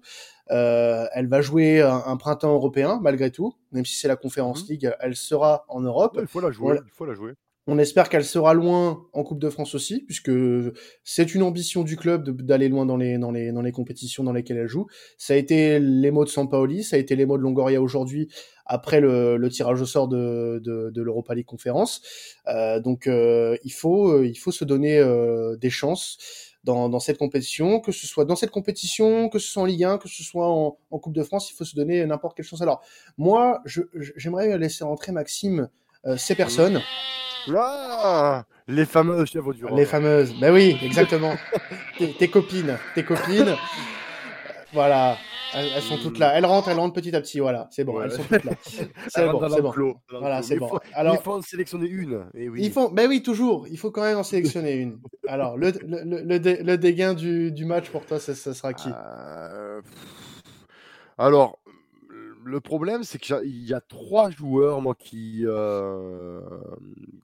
elle 0.47 1.27
va 1.27 1.41
jouer 1.41 1.81
un, 1.81 2.17
printemps 2.17 2.53
européen 2.53 2.99
malgré 3.01 3.31
tout, 3.31 3.53
même 3.71 3.85
si 3.85 3.95
c'est 3.95 4.07
la 4.07 4.15
Conférence 4.15 4.63
mmh 4.63 4.71
League, 4.71 4.91
elle 4.99 5.15
sera 5.15 5.65
en 5.67 5.81
Europe. 5.81 6.17
il 6.19 6.27
faut 6.27 6.39
la 6.39 6.51
jouer. 6.51 6.79
Il 6.85 6.91
faut 6.91 7.05
la 7.05 7.13
jouer. 7.13 7.33
On 7.67 7.79
espère 7.79 8.09
qu'elle 8.09 8.25
sera 8.25 8.53
loin 8.53 9.07
en 9.13 9.23
Coupe 9.23 9.39
de 9.39 9.49
France 9.49 9.73
aussi, 9.73 10.01
puisque 10.01 10.31
c'est 11.03 11.33
une 11.33 11.41
ambition 11.41 11.83
du 11.83 11.97
club 11.97 12.41
d'aller 12.41 12.69
loin 12.69 12.85
dans 12.85 12.97
les, 12.97 13.17
dans, 13.17 13.31
les, 13.31 13.51
dans 13.51 13.63
les 13.63 13.71
compétitions 13.71 14.23
dans 14.23 14.33
lesquelles 14.33 14.57
elle 14.57 14.67
joue. 14.67 14.85
Ça 15.17 15.33
a 15.33 15.37
été 15.37 15.79
les 15.79 16.11
mots 16.11 16.25
de 16.25 16.29
Sampaoli, 16.29 16.83
ça 16.83 16.95
a 16.95 16.99
été 16.99 17.15
les 17.15 17.25
mots 17.25 17.37
de 17.37 17.41
Longoria 17.41 17.81
aujourd'hui, 17.81 18.29
après 18.67 19.01
le, 19.01 19.37
le, 19.37 19.49
tirage 19.49 19.81
au 19.81 19.87
sort 19.87 20.07
de, 20.07 20.61
de, 20.63 20.91
de 20.91 21.01
l'Europa 21.01 21.33
League 21.33 21.47
Conférence. 21.47 22.01
Euh, 22.47 22.79
donc 22.79 23.07
euh, 23.07 23.57
il, 23.63 23.73
faut, 23.73 24.11
euh, 24.11 24.27
il 24.27 24.35
faut 24.35 24.51
se 24.51 24.63
donner 24.63 24.99
euh, 24.99 25.55
des 25.55 25.71
chances 25.71 26.19
dans, 26.65 26.89
dans, 26.89 26.99
cette 26.99 27.17
compétition, 27.17 27.79
que 27.79 27.91
ce 27.91 28.05
soit 28.07 28.25
dans 28.25 28.35
cette 28.35 28.51
compétition, 28.51 29.29
que 29.29 29.39
ce 29.39 29.47
soit 29.47 29.63
en 29.63 29.65
Ligue 29.65 29.85
1, 29.85 29.97
que 29.99 30.09
ce 30.09 30.23
soit 30.23 30.47
en, 30.47 30.77
en 30.91 30.99
Coupe 30.99 31.13
de 31.13 31.23
France, 31.23 31.49
il 31.51 31.53
faut 31.55 31.63
se 31.63 31.75
donner 31.75 32.05
n'importe 32.05 32.35
quelle 32.35 32.45
chance. 32.45 32.61
Alors 32.61 32.81
moi, 33.17 33.61
j'aimerais 34.17 34.57
laisser 34.57 34.83
rentrer 34.83 35.11
Maxime 35.11 35.69
ces 36.17 36.35
personnes. 36.35 36.81
Ah, 37.55 38.45
les 38.67 38.85
fameuses 38.85 39.29
chèvres 39.29 39.53
du 39.53 39.63
Les 39.75 39.85
fameuses, 39.85 40.33
ben 40.39 40.53
oui, 40.53 40.77
exactement. 40.81 41.35
tes, 41.97 42.27
copines, 42.27 42.77
tes 42.95 43.03
copines. 43.03 43.55
Voilà, 44.73 45.17
elles, 45.55 45.81
sont 45.81 45.97
toutes 45.97 46.19
là. 46.19 46.33
Elles 46.35 46.45
rentrent, 46.45 46.69
elles 46.69 46.77
rentrent 46.77 46.93
petit 46.93 47.15
à 47.15 47.21
petit. 47.21 47.39
Voilà, 47.39 47.67
c'est 47.71 47.83
bon, 47.83 48.01
elles 48.01 48.11
sont 48.11 48.23
toutes 48.23 48.43
là. 48.43 48.51
C'est 49.07 49.29
bon, 49.29 49.49
c'est 49.49 49.61
bon. 49.61 49.95
Voilà, 50.11 50.41
c'est 50.41 50.57
bon. 50.57 50.69
Alors, 50.93 51.15
il 51.15 51.21
faut 51.21 51.33
en 51.33 51.41
sélectionner 51.41 51.87
une. 51.87 52.25
Et 52.33 52.45
eh 52.45 52.49
oui. 52.49 52.61
Ils 52.63 52.71
font, 52.71 52.89
ben 52.89 53.07
oui, 53.07 53.21
toujours. 53.21 53.67
Il 53.69 53.77
faut 53.77 53.91
quand 53.91 54.01
même 54.01 54.17
en 54.17 54.23
sélectionner 54.23 54.73
une. 54.73 54.99
Alors, 55.27 55.57
le, 55.57 55.71
le, 55.85 56.37
le, 56.63 56.77
dégain 56.77 57.13
du, 57.13 57.51
du, 57.51 57.65
match 57.65 57.89
pour 57.89 58.05
toi, 58.05 58.19
ça, 58.19 58.33
sera 58.35 58.73
qui? 58.73 58.89
Euh... 58.89 59.81
Alors, 61.17 61.59
le 62.43 62.59
problème, 62.59 63.03
c'est 63.03 63.17
qu'il 63.17 63.65
y 63.65 63.73
a 63.73 63.81
trois 63.81 64.29
joueurs, 64.29 64.81
moi, 64.81 64.95
qui 64.95 65.41
euh, 65.45 66.41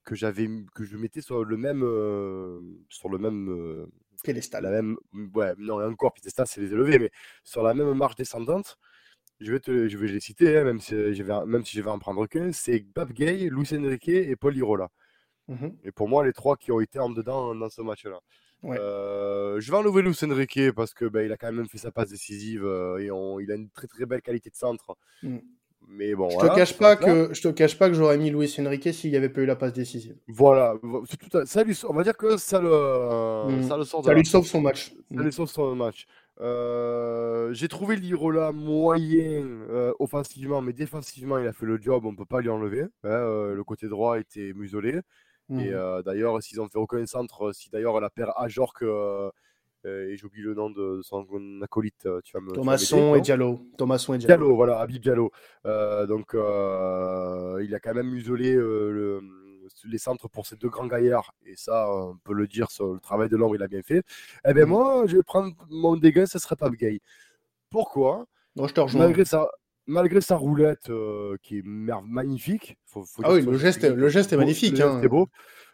que 0.03 0.15
j'avais, 0.15 0.49
que 0.73 0.83
je 0.83 0.97
mettais 0.97 1.21
sur 1.21 1.43
le 1.43 1.57
même, 1.57 1.83
euh, 1.83 2.59
sur 2.89 3.09
le 3.09 3.17
même, 3.17 3.87
piédestal. 4.21 4.63
La 4.63 4.71
même, 4.71 4.97
ouais, 5.33 5.53
non, 5.57 5.83
encore 5.83 6.13
piédestal, 6.13 6.47
c'est 6.47 6.61
les 6.61 6.71
élever, 6.73 6.99
mais 6.99 7.11
sur 7.43 7.63
la 7.63 7.73
même 7.73 7.93
marche 7.93 8.15
descendante. 8.15 8.77
Je 9.39 9.51
vais 9.51 9.59
te, 9.59 9.87
je 9.87 9.97
vais 9.97 10.07
les 10.07 10.19
citer, 10.19 10.57
hein, 10.57 10.63
même 10.63 10.79
si 10.79 11.13
je 11.15 11.23
vais, 11.23 11.45
même 11.45 11.65
si 11.65 11.75
je 11.75 11.81
vais 11.81 11.89
en 11.89 11.99
prendre 11.99 12.27
qu'un. 12.27 12.51
C'est 12.51 12.79
Bab 12.93 13.11
Gay, 13.11 13.49
Enrique 13.51 14.09
et 14.09 14.35
Paul 14.35 14.55
Irola. 14.55 14.89
Mmh 15.47 15.69
et 15.83 15.91
pour 15.91 16.07
moi, 16.07 16.23
les 16.25 16.33
trois 16.33 16.55
qui 16.55 16.71
ont 16.71 16.79
été 16.79 16.99
en 16.99 17.09
dedans 17.09 17.55
dans 17.55 17.69
ce 17.69 17.81
match-là. 17.81 18.19
Euh, 18.63 19.59
je 19.59 19.71
vais 19.71 19.77
enlever 19.77 20.03
Luis 20.03 20.17
Enrique 20.23 20.71
parce 20.75 20.93
que 20.93 21.05
ben, 21.05 21.25
il 21.25 21.31
a 21.31 21.37
quand 21.37 21.51
même 21.51 21.67
fait 21.67 21.79
sa 21.79 21.91
passe 21.91 22.09
décisive 22.09 22.63
euh, 22.63 22.99
et 22.99 23.05
il 23.43 23.51
a 23.51 23.55
une 23.55 23.69
très 23.69 23.87
très 23.87 24.05
belle 24.05 24.21
qualité 24.21 24.49
de 24.49 24.55
centre. 24.55 24.95
Mm. 25.23 25.39
Mais 25.93 26.15
bon, 26.15 26.29
je 26.29 26.37
te 26.37 26.55
cache 26.55 26.77
pas 26.77 26.95
que 26.95 27.33
je 27.33 27.41
te 27.41 27.49
cache 27.49 27.77
pas 27.77 27.89
que 27.89 27.95
j'aurais 27.95 28.17
mis 28.17 28.29
Luis 28.29 28.53
Enrique 28.59 28.93
s'il 28.93 29.11
n'y 29.11 29.17
avait 29.17 29.29
pas 29.29 29.41
eu 29.41 29.45
la 29.45 29.55
passe 29.55 29.73
décisive. 29.73 30.15
Voilà, 30.27 30.75
tout 30.81 31.45
ça 31.45 31.63
lui, 31.63 31.77
on 31.87 31.93
va 31.93 32.03
dire 32.03 32.15
que 32.15 32.37
ça 32.37 32.61
le, 32.61 33.49
mm. 33.49 33.63
ça 33.63 33.77
le 33.77 33.83
sort. 33.83 34.03
ça 34.03 34.13
lui 34.13 34.25
sauve 34.25 34.45
son 34.45 34.61
match. 34.61 34.93
Ça 35.13 35.21
lui 35.21 35.33
sauve 35.33 35.49
son 35.49 35.75
match. 35.75 36.07
Euh, 36.39 37.53
j'ai 37.53 37.67
trouvé 37.67 37.97
l'Irola 37.97 38.51
moyen 38.51 39.45
offensivement, 39.99 40.61
mais 40.61 40.73
défensivement, 40.73 41.37
il 41.37 41.47
a 41.47 41.53
fait 41.53 41.65
le 41.65 41.79
job, 41.79 42.05
on 42.05 42.15
peut 42.15 42.25
pas 42.25 42.41
lui 42.41 42.49
enlever. 42.49 42.83
Hein, 43.03 43.53
le 43.53 43.63
côté 43.65 43.87
droit 43.87 44.19
était 44.19 44.53
muselé. 44.53 45.01
Et 45.49 45.71
mmh. 45.71 46.03
d'ailleurs, 46.05 46.41
s'ils 46.41 46.61
ont 46.61 46.69
fait 46.69 46.79
aucun 46.79 47.05
centre, 47.05 47.51
si 47.53 47.69
d'ailleurs 47.69 47.99
la 47.99 48.09
paire 48.09 48.31
Ajorc 48.39 48.83
et 49.85 50.15
j'oublie 50.15 50.41
le 50.41 50.53
nom 50.53 50.69
de, 50.69 51.01
son 51.03 51.25
acolyte, 51.61 52.07
tu 52.23 52.33
vas 52.33 52.41
me. 52.41 52.51
Thomasson 52.51 53.15
et 53.15 53.21
Diallo. 53.21 53.61
Thomasson 53.77 54.13
et 54.13 54.17
Diallo. 54.17 54.37
Diallo, 54.37 54.55
voilà, 54.55 54.79
Habib 54.79 55.01
Diallo. 55.01 55.31
donc, 55.65 56.33
il 56.33 57.75
a 57.75 57.79
quand 57.79 57.93
même 57.93 58.09
muselé 58.09 58.53
le, 58.53 59.21
les 59.85 59.97
centres 59.97 60.27
pour 60.27 60.45
ces 60.45 60.55
deux 60.55 60.69
grands 60.69 60.87
gaillards, 60.87 61.33
et 61.45 61.55
ça, 61.55 61.91
on 61.91 62.17
peut 62.23 62.33
le 62.33 62.47
dire, 62.47 62.71
sur 62.71 62.93
le 62.93 62.99
travail 62.99 63.29
de 63.29 63.37
l'ombre, 63.37 63.55
il 63.55 63.63
a 63.63 63.67
bien 63.67 63.81
fait. 63.81 64.03
Eh 64.47 64.53
bien, 64.53 64.65
mmh. 64.65 64.69
moi, 64.69 65.03
je 65.07 65.17
vais 65.17 65.23
prendre 65.23 65.53
mon 65.69 65.95
dégât, 65.97 66.25
ce 66.25 66.39
serait 66.39 66.55
pas 66.55 66.69
gay. 66.69 67.01
Pourquoi 67.69 68.25
Moi, 68.55 68.67
je 68.67 68.73
te 68.73 68.81
rejoins. 68.81 69.05
Malgré 69.05 69.25
ça, 69.25 69.49
malgré 69.87 70.21
sa 70.21 70.35
roulette 70.35 70.89
euh, 70.89 71.37
qui 71.41 71.59
est 71.59 71.63
magnifique. 71.65 72.77
ah 73.23 73.33
oui, 73.33 73.41
le 73.41 73.57
geste, 73.57 73.83
le 73.83 74.09
geste 74.09 74.33
est 74.33 74.37
magnifique. 74.37 74.77
C'est 74.77 74.83
hein. 74.83 75.01
beau. 75.07 75.29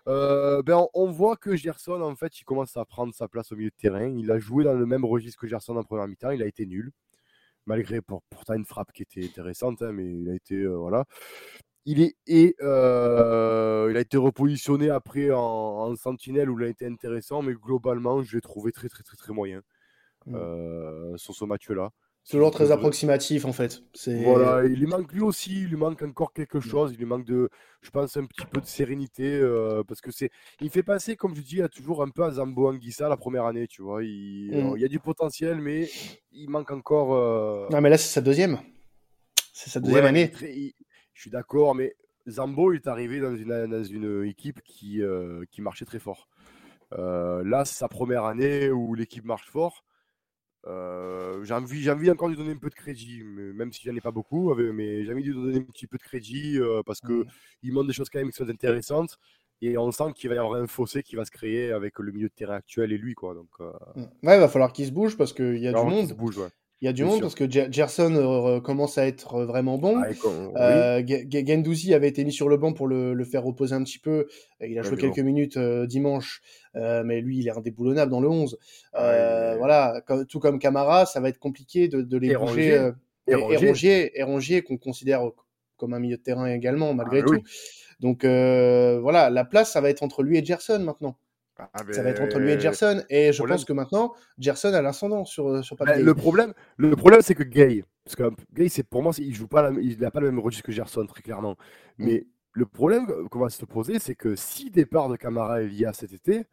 Euh, 0.08 0.62
ben, 0.64 0.88
on, 0.94 1.12
voit 1.12 1.36
que 1.36 1.56
Gerson, 1.56 2.02
en 2.02 2.16
fait, 2.16 2.40
il 2.40 2.46
commence 2.46 2.78
à 2.78 2.86
prendre 2.86 3.14
sa 3.14 3.28
place 3.28 3.52
au 3.52 3.56
milieu 3.56 3.70
de 3.70 3.76
terrain. 3.76 4.08
Il 4.08 4.32
a 4.32 4.40
joué 4.40 4.64
dans 4.64 4.74
le 4.74 4.86
même 4.86 5.04
registre 5.04 5.40
que 5.40 5.48
Gerson 5.48 5.76
en 5.76 5.84
première 5.84 6.08
mi-temps. 6.08 6.32
Il 6.32 6.42
a 6.42 6.46
été 6.48 6.66
nul, 6.66 6.92
malgré 7.66 8.02
pour, 8.02 8.24
pourtant 8.30 8.54
une 8.54 8.66
frappe 8.66 8.94
qui 8.94 9.04
était 9.04 9.26
intéressante, 9.26 9.82
hein, 9.82 9.92
mais 9.92 10.06
il 10.06 10.30
a 10.30 10.36
été 10.36 10.56
euh, 10.56 10.78
voilà. 10.78 11.06
Il 11.86 12.02
est 12.02 12.16
et 12.28 12.56
il 12.60 12.66
a 13.98 14.00
été 14.00 14.18
repositionné 14.18 14.90
après 14.90 15.32
en, 15.32 15.96
sentinelle 15.96 16.50
où 16.50 16.60
il 16.60 16.66
a 16.66 16.70
été 16.70 16.86
intéressant, 16.86 17.42
mais 17.42 17.54
globalement, 17.54 18.24
je 18.24 18.36
l'ai 18.36 18.42
trouvé 18.42 18.72
très 18.72 18.90
très 18.90 19.04
très 19.04 19.16
très 19.18 19.34
moyen 19.34 19.62
mmh. 20.26 21.18
sur 21.18 21.34
ce 21.34 21.46
match-là. 21.46 21.92
Toujours 22.30 22.52
très 22.52 22.72
approximatif 22.72 23.46
en 23.46 23.54
fait. 23.54 23.84
Voilà, 24.06 24.66
il 24.66 24.78
lui 24.78 24.86
manque 24.86 25.14
lui 25.14 25.22
aussi, 25.22 25.62
il 25.62 25.68
lui 25.68 25.78
manque 25.78 26.02
encore 26.02 26.34
quelque 26.34 26.60
chose, 26.60 26.92
il 26.92 26.98
lui 26.98 27.06
manque 27.06 27.24
de, 27.24 27.50
je 27.82 27.90
pense, 27.90 28.18
un 28.18 28.26
petit 28.26 28.46
peu 28.46 28.60
de 28.60 28.66
sérénité 28.66 29.24
euh, 29.40 29.82
parce 29.88 30.02
que 30.02 30.12
c'est, 30.12 30.30
il 30.60 30.70
fait 30.70 30.84
passer, 30.84 31.16
comme 31.16 31.36
je 31.36 31.42
dis, 31.42 31.62
toujours 31.74 32.04
un 32.04 32.10
peu 32.10 32.26
à 32.26 32.32
Zambo 32.32 32.68
Anguissa 32.68 33.08
la 33.08 33.16
première 33.16 33.46
année, 33.46 33.66
tu 33.68 33.82
vois. 33.82 34.04
Il, 34.04 34.50
mm. 34.52 34.74
il 34.76 34.82
y 34.82 34.84
a 34.84 34.90
du 34.90 35.00
potentiel, 35.00 35.62
mais 35.62 35.90
il 36.34 36.50
manque 36.50 36.72
encore. 36.72 37.14
Euh, 37.16 37.66
non, 37.72 37.80
mais 37.80 37.90
là 37.90 37.98
c'est 37.98 38.10
sa 38.10 38.22
deuxième. 38.22 38.60
C'est 39.54 39.70
sa 39.70 39.80
deuxième 39.80 40.06
année. 40.06 40.30
je 40.42 41.22
suis 41.22 41.32
d'accord, 41.32 41.76
mais 41.76 41.96
Zambo 42.28 42.74
est 42.74 42.88
arrivé 42.88 43.22
dans 43.22 43.38
une, 43.38 43.68
dans 43.68 43.84
une 43.86 44.26
équipe 44.26 44.60
qui, 44.66 45.02
euh, 45.02 45.46
qui 45.50 45.62
marchait 45.62 45.86
très 45.86 46.00
fort. 46.00 46.28
là, 46.92 47.64
c'est 47.64 47.78
sa 47.78 47.88
première 47.88 48.26
année 48.26 48.70
où 48.70 48.96
l'équipe 48.96 49.24
marche 49.24 49.48
fort. 49.50 49.86
Euh, 50.68 51.44
j'ai 51.44 51.54
envie, 51.54 51.90
envie 51.90 52.12
encore 52.12 52.28
de 52.28 52.34
lui 52.34 52.38
donner 52.38 52.54
un 52.54 52.58
peu 52.58 52.70
de 52.70 52.76
crédit, 52.76 53.24
même 53.24 53.72
si 53.72 53.84
j'en 53.86 53.96
ai 53.96 54.02
pas 54.02 54.12
beaucoup, 54.12 54.54
mais 54.56 55.06
j'ai 55.06 55.14
envie 55.14 55.24
de 55.24 55.32
lui 55.32 55.36
donner 55.36 55.58
un 55.60 55.64
petit 55.64 55.88
peu 55.88 55.98
de 55.98 56.04
crédit 56.04 56.58
euh, 56.60 56.82
parce 56.86 57.00
que 57.00 57.14
mmh. 57.14 57.26
il 57.64 57.74
montre 57.74 57.88
des 57.88 57.94
choses 57.94 58.10
quand 58.10 58.20
même 58.20 58.32
qui 58.32 58.38
sont 58.38 58.50
intéressantes 58.50 59.18
et 59.62 59.78
on 59.78 59.92
sent 59.92 60.14
qu'il 60.16 60.30
va 60.30 60.36
y 60.36 60.38
avoir 60.38 60.60
un 60.60 60.68
fossé 60.68 61.04
qui 61.04 61.16
va 61.16 61.26
se 61.26 61.32
créer 61.32 61.72
avec 61.72 61.98
le 62.00 62.12
milieu 62.12 62.28
de 62.28 62.34
terrain 62.34 62.56
actuel 62.56 62.92
et 62.92 62.98
lui 62.98 63.16
quoi. 63.16 63.34
Donc 63.34 63.50
euh... 63.60 63.72
Ouais, 63.96 64.36
il 64.36 64.40
va 64.40 64.50
falloir 64.50 64.74
qu'il 64.74 64.86
se 64.86 64.92
bouge 64.92 65.18
parce 65.18 65.34
qu'il 65.34 65.58
y 65.58 65.68
a 65.68 65.74
du 65.74 65.90
monde. 65.90 66.12
bouge, 66.14 66.38
ouais. 66.38 66.50
Il 66.82 66.86
y 66.86 66.88
a 66.88 66.94
du 66.94 67.04
monde 67.06 67.22
parce 67.22 67.34
que 67.34 67.50
Gerson 67.50 68.14
euh, 68.14 68.62
commence 68.62 69.00
à 69.00 69.08
être 69.08 69.44
vraiment 69.46 69.80
bon. 69.80 70.00
Ah, 70.56 71.00
Gendouzi 71.02 71.96
avait 71.96 72.08
été 72.08 72.24
mis 72.24 72.32
sur 72.32 72.50
le 72.50 72.58
banc 72.58 72.74
pour 72.74 72.88
le, 72.88 73.24
faire 73.24 73.44
reposer 73.44 73.74
un 73.74 73.84
petit 73.84 73.98
peu. 73.98 74.28
Il 74.62 74.78
a 74.78 74.84
joué 74.84 74.98
quelques 74.98 75.20
minutes 75.20 75.58
dimanche, 75.58 76.42
mais 76.76 77.22
lui, 77.22 77.40
il 77.40 77.48
est 77.48 77.52
indéboulonnable 77.52 78.12
dans 78.12 78.22
le 78.22 78.30
11. 78.30 78.58
Voilà, 78.94 80.04
tout 80.30 80.40
comme 80.40 80.60
Camara, 80.60 81.06
ça 81.06 81.20
va 81.20 81.30
être 81.30 81.40
compliqué 81.40 81.88
de, 81.88 82.18
les 82.18 82.36
bouger. 82.36 82.92
Et, 83.28 84.24
Rongier, 84.24 84.62
qu'on 84.62 84.78
considère 84.78 85.22
comme 85.78 85.94
un 85.94 86.00
milieu 86.00 86.18
de 86.18 86.22
terrain 86.22 86.46
également, 86.46 86.94
malgré 86.94 87.22
ah, 87.22 87.26
tout. 87.26 87.42
Donc 88.00 88.24
voilà, 88.24 89.32
la 89.32 89.46
place, 89.46 89.72
ça 89.72 89.82
va 89.82 89.90
être 89.90 90.04
entre 90.04 90.22
lui 90.22 90.38
et 90.38 90.46
Gerson 90.46 90.80
maintenant. 90.80 91.18
Ah, 91.60 91.84
ça 91.92 92.04
va 92.04 92.10
être 92.10 92.22
entre 92.22 92.40
lui 92.40 92.52
et 92.52 92.60
Gerson. 92.60 93.04
Et 93.10 93.34
je 93.34 93.44
pense 93.44 93.66
que 93.66 93.74
maintenant, 93.74 94.14
Gerson 94.38 94.74
a 94.74 94.82
l'ascendant 94.82 95.26
sur, 95.26 95.48
euh, 95.48 95.62
sur 95.62 95.76
bah, 95.76 95.98
le 95.98 96.14
problème, 96.14 96.54
le 96.78 96.96
problème 96.96 97.22
c'est 97.22 97.36
que 97.36 97.44
Gay, 97.44 97.84
parce 98.04 98.16
que 98.16 98.24
Gay, 98.54 98.70
c'est 98.70 98.84
pour 98.84 99.04
moi, 99.04 99.12
il 99.18 99.34
joue 99.34 99.48
pas, 99.48 99.72
il 99.82 100.00
n'a 100.00 100.12
pas 100.12 100.20
le 100.20 100.32
même 100.32 100.40
registre 100.40 100.66
que 100.66 100.72
Gerson, 100.72 101.06
très 101.06 101.22
clairement. 101.22 101.56
Mais 101.98 102.20
mm. 102.20 102.26
le 102.54 102.66
problème 102.66 103.08
qu'on 103.30 103.40
va 103.40 103.50
se 103.50 103.66
poser, 103.66 104.00
c'est 104.00 104.16
que 104.16 104.36
si 104.36 104.70
départ 104.70 105.10
de 105.10 105.16
Camara 105.16 105.62
il 105.64 105.74
y 105.74 105.86
a 105.86 105.94
cet 105.94 106.14
été, 106.14 106.46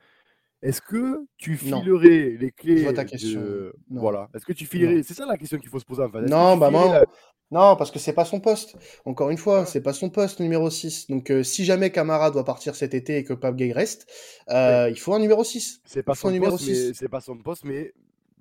Est-ce 0.63 0.81
que 0.81 1.27
tu 1.37 1.57
filerais 1.57 2.37
les 2.41 2.51
clés 2.51 2.91
ta 2.95 3.05
question. 3.05 3.43
Voilà. 3.91 4.31
Est-ce 4.35 4.47
que 4.47 4.55
tu 4.55 4.65
filerais 4.65 5.03
C'est 5.03 5.13
ça 5.15 5.27
la 5.27 5.37
question 5.37 5.59
qu'il 5.59 5.69
faut 5.69 5.79
se 5.79 5.85
poser 5.85 6.03
en 6.03 6.11
fait. 6.11 6.23
Non, 6.23 6.57
bah 6.57 6.71
non. 6.71 7.03
Non, 7.51 7.77
parce 7.77 7.91
que 7.91 7.99
c'est 7.99 8.13
pas 8.13 8.25
son 8.25 8.41
poste. 8.41 8.77
Encore 9.05 9.31
une 9.31 9.39
fois, 9.39 9.67
c'est 9.67 9.83
pas 9.83 9.93
son 9.93 10.11
poste 10.11 10.41
numéro 10.41 10.71
6. 10.71 11.11
Donc 11.11 11.31
euh, 11.31 11.43
si 11.43 11.65
jamais 11.65 11.91
Camara 11.91 12.31
doit 12.31 12.45
partir 12.45 12.75
cet 12.75 12.95
été 12.95 13.19
et 13.19 13.25
que 13.25 13.33
Pape 13.33 13.57
Gay 13.57 13.73
reste, 13.73 14.07
euh, 14.51 14.89
il 14.91 14.99
faut 14.99 15.15
un 15.15 15.19
numéro 15.19 15.45
6. 15.45 15.83
C'est 15.85 16.03
pas, 16.03 16.15
son 16.15 16.31
numéro 16.31 16.57
C'est 16.59 17.09
pas 17.09 17.21
son 17.21 17.37
poste, 17.37 17.65
mais 17.65 17.93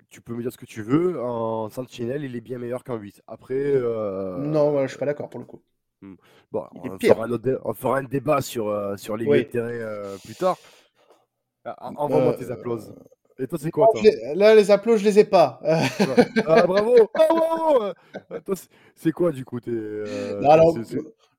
tu 0.08 0.20
peux 0.20 0.34
me 0.34 0.42
dire 0.42 0.52
ce 0.52 0.58
que 0.58 0.66
tu 0.66 0.82
veux. 0.82 1.22
En 1.22 1.68
sentinelle, 1.68 2.24
il 2.24 2.34
est 2.34 2.40
bien 2.40 2.58
meilleur 2.58 2.82
qu'en 2.82 2.96
8. 2.96 3.22
Après. 3.26 3.54
Euh, 3.54 4.38
non, 4.38 4.82
je 4.82 4.88
suis 4.88 4.98
pas 4.98 5.06
d'accord 5.06 5.28
pour 5.28 5.40
le 5.40 5.46
coup. 5.46 5.62
Hmm. 6.00 6.14
Bon, 6.50 6.64
on 6.74 6.98
fera, 6.98 7.26
on 7.64 7.74
fera, 7.74 7.98
un 7.98 8.04
débat 8.04 8.40
sur, 8.40 8.94
sur 8.98 9.16
les 9.16 9.26
oui. 9.26 9.48
terrain 9.48 10.16
plus 10.24 10.34
tard. 10.34 10.58
Ah, 11.64 11.90
envoie-moi 11.96 12.34
tes 12.34 12.50
applauses. 12.50 12.92
Et 13.38 13.46
toi, 13.48 13.58
c'est 13.60 13.70
quoi 13.70 13.88
toi 13.92 14.02
Là, 14.34 14.54
les 14.54 14.70
applaudissements, 14.70 15.10
je 15.10 15.14
les 15.14 15.18
ai 15.20 15.24
pas. 15.24 15.60
ah, 15.64 16.66
bravo 16.66 16.94
ah, 17.14 17.26
bravo 17.28 17.92
Toi, 18.44 18.54
c'est 18.94 19.12
quoi, 19.12 19.32
du 19.32 19.44
coup 19.44 19.58
euh, 19.66 20.40
Alors, 20.44 20.76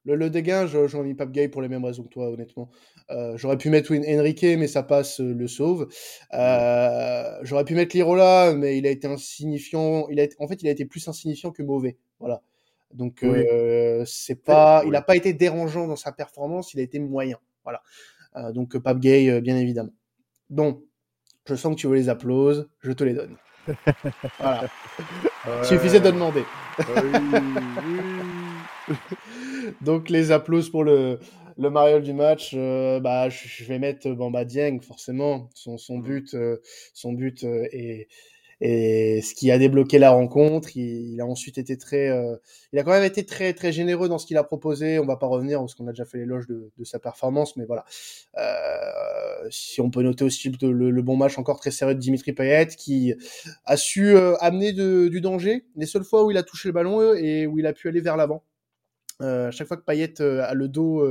Le, 0.03 0.15
le, 0.15 0.29
dégain, 0.29 0.67
j'aurais 0.67 1.03
mis 1.03 1.13
Pape 1.13 1.31
Gay 1.31 1.47
pour 1.47 1.61
les 1.61 1.69
mêmes 1.69 1.85
raisons 1.85 2.03
que 2.03 2.09
toi, 2.09 2.29
honnêtement. 2.29 2.69
Euh, 3.11 3.37
j'aurais 3.37 3.57
pu 3.57 3.69
mettre 3.69 3.93
Enrique, 3.93 4.43
mais 4.43 4.67
ça 4.67 4.83
passe, 4.83 5.21
euh, 5.21 5.33
le 5.33 5.47
sauve. 5.47 5.87
j'aurais 6.31 7.65
pu 7.65 7.75
mettre 7.75 7.95
Lirola, 7.95 8.53
mais 8.53 8.77
il 8.77 8.85
a 8.87 8.89
été 8.89 9.07
insignifiant. 9.07 10.07
Il 10.09 10.19
a 10.19 10.27
en 10.39 10.47
fait, 10.47 10.61
il 10.61 10.67
a 10.67 10.71
été 10.71 10.85
plus 10.85 11.07
insignifiant 11.07 11.51
que 11.51 11.63
mauvais. 11.63 11.97
Voilà. 12.19 12.41
Donc, 12.93 13.25
c'est 14.05 14.43
pas, 14.43 14.83
il 14.85 14.91
n'a 14.91 15.01
pas 15.01 15.15
été 15.15 15.31
dérangeant 15.31 15.87
dans 15.87 15.95
sa 15.95 16.11
performance, 16.11 16.73
il 16.73 16.81
a 16.81 16.83
été 16.83 16.99
moyen. 16.99 17.37
Voilà. 17.63 17.81
donc, 18.51 18.77
Pape 18.77 18.99
Gay, 18.99 19.39
bien 19.39 19.57
évidemment. 19.57 19.93
Donc, 20.49 20.83
je 21.45 21.55
sens 21.55 21.75
que 21.75 21.81
tu 21.81 21.87
veux 21.87 21.95
les 21.95 22.09
applauses, 22.09 22.69
je 22.81 22.91
te 22.91 23.03
les 23.03 23.13
donne. 23.13 23.35
voilà. 24.39 24.67
Suffisait 25.63 25.99
de 25.99 26.11
demander. 26.11 26.43
Donc 29.81 30.09
les 30.09 30.31
applauses 30.31 30.69
pour 30.69 30.83
le, 30.83 31.19
le 31.57 31.69
mariole 31.69 32.03
du 32.03 32.13
match, 32.13 32.51
euh, 32.53 32.99
bah, 32.99 33.29
je, 33.29 33.63
vais 33.65 33.79
mettre 33.79 34.09
Bamba 34.11 34.45
Dieng, 34.45 34.81
forcément. 34.81 35.49
Son, 35.55 35.77
son 35.77 35.97
mm. 35.97 36.03
but, 36.03 36.33
euh, 36.33 36.57
son 36.93 37.13
but 37.13 37.43
euh, 37.43 37.67
est, 37.71 38.07
et 38.61 39.21
ce 39.21 39.33
qui 39.33 39.51
a 39.51 39.57
débloqué 39.57 39.99
la 39.99 40.11
rencontre. 40.11 40.75
Il, 40.75 41.19
a 41.21 41.25
ensuite 41.25 41.57
été 41.57 41.77
très, 41.77 42.09
euh, 42.09 42.35
il 42.73 42.79
a 42.79 42.83
quand 42.83 42.91
même 42.91 43.03
été 43.03 43.25
très 43.25 43.53
très 43.53 43.71
généreux 43.71 44.09
dans 44.09 44.17
ce 44.17 44.25
qu'il 44.25 44.37
a 44.37 44.43
proposé. 44.43 44.99
On 44.99 45.05
va 45.05 45.17
pas 45.17 45.27
revenir 45.27 45.59
parce 45.59 45.75
qu'on 45.75 45.87
a 45.87 45.91
déjà 45.91 46.05
fait 46.05 46.17
l'éloge 46.17 46.47
de, 46.47 46.71
de 46.77 46.83
sa 46.83 46.99
performance, 46.99 47.55
mais 47.57 47.65
voilà. 47.65 47.85
Euh, 48.37 49.47
si 49.49 49.81
on 49.81 49.89
peut 49.89 50.01
noter 50.03 50.23
aussi 50.23 50.51
le, 50.61 50.91
le, 50.91 51.01
bon 51.01 51.15
match 51.15 51.37
encore 51.37 51.59
très 51.59 51.71
sérieux 51.71 51.95
de 51.95 51.99
Dimitri 51.99 52.33
Payet 52.33 52.67
qui 52.67 53.13
a 53.65 53.77
su 53.77 54.15
euh, 54.15 54.35
amener 54.39 54.73
de, 54.73 55.07
du 55.07 55.21
danger. 55.21 55.65
Les 55.75 55.85
seules 55.85 56.03
fois 56.03 56.23
où 56.25 56.31
il 56.31 56.37
a 56.37 56.43
touché 56.43 56.69
le 56.69 56.73
ballon 56.73 57.13
et 57.13 57.47
où 57.47 57.59
il 57.59 57.65
a 57.67 57.73
pu 57.73 57.87
aller 57.87 58.01
vers 58.01 58.17
l'avant. 58.17 58.43
Euh, 59.21 59.47
à 59.47 59.51
chaque 59.51 59.67
fois 59.67 59.77
que 59.77 59.83
Payet 59.83 60.21
a 60.21 60.53
le 60.53 60.67
dos, 60.67 61.01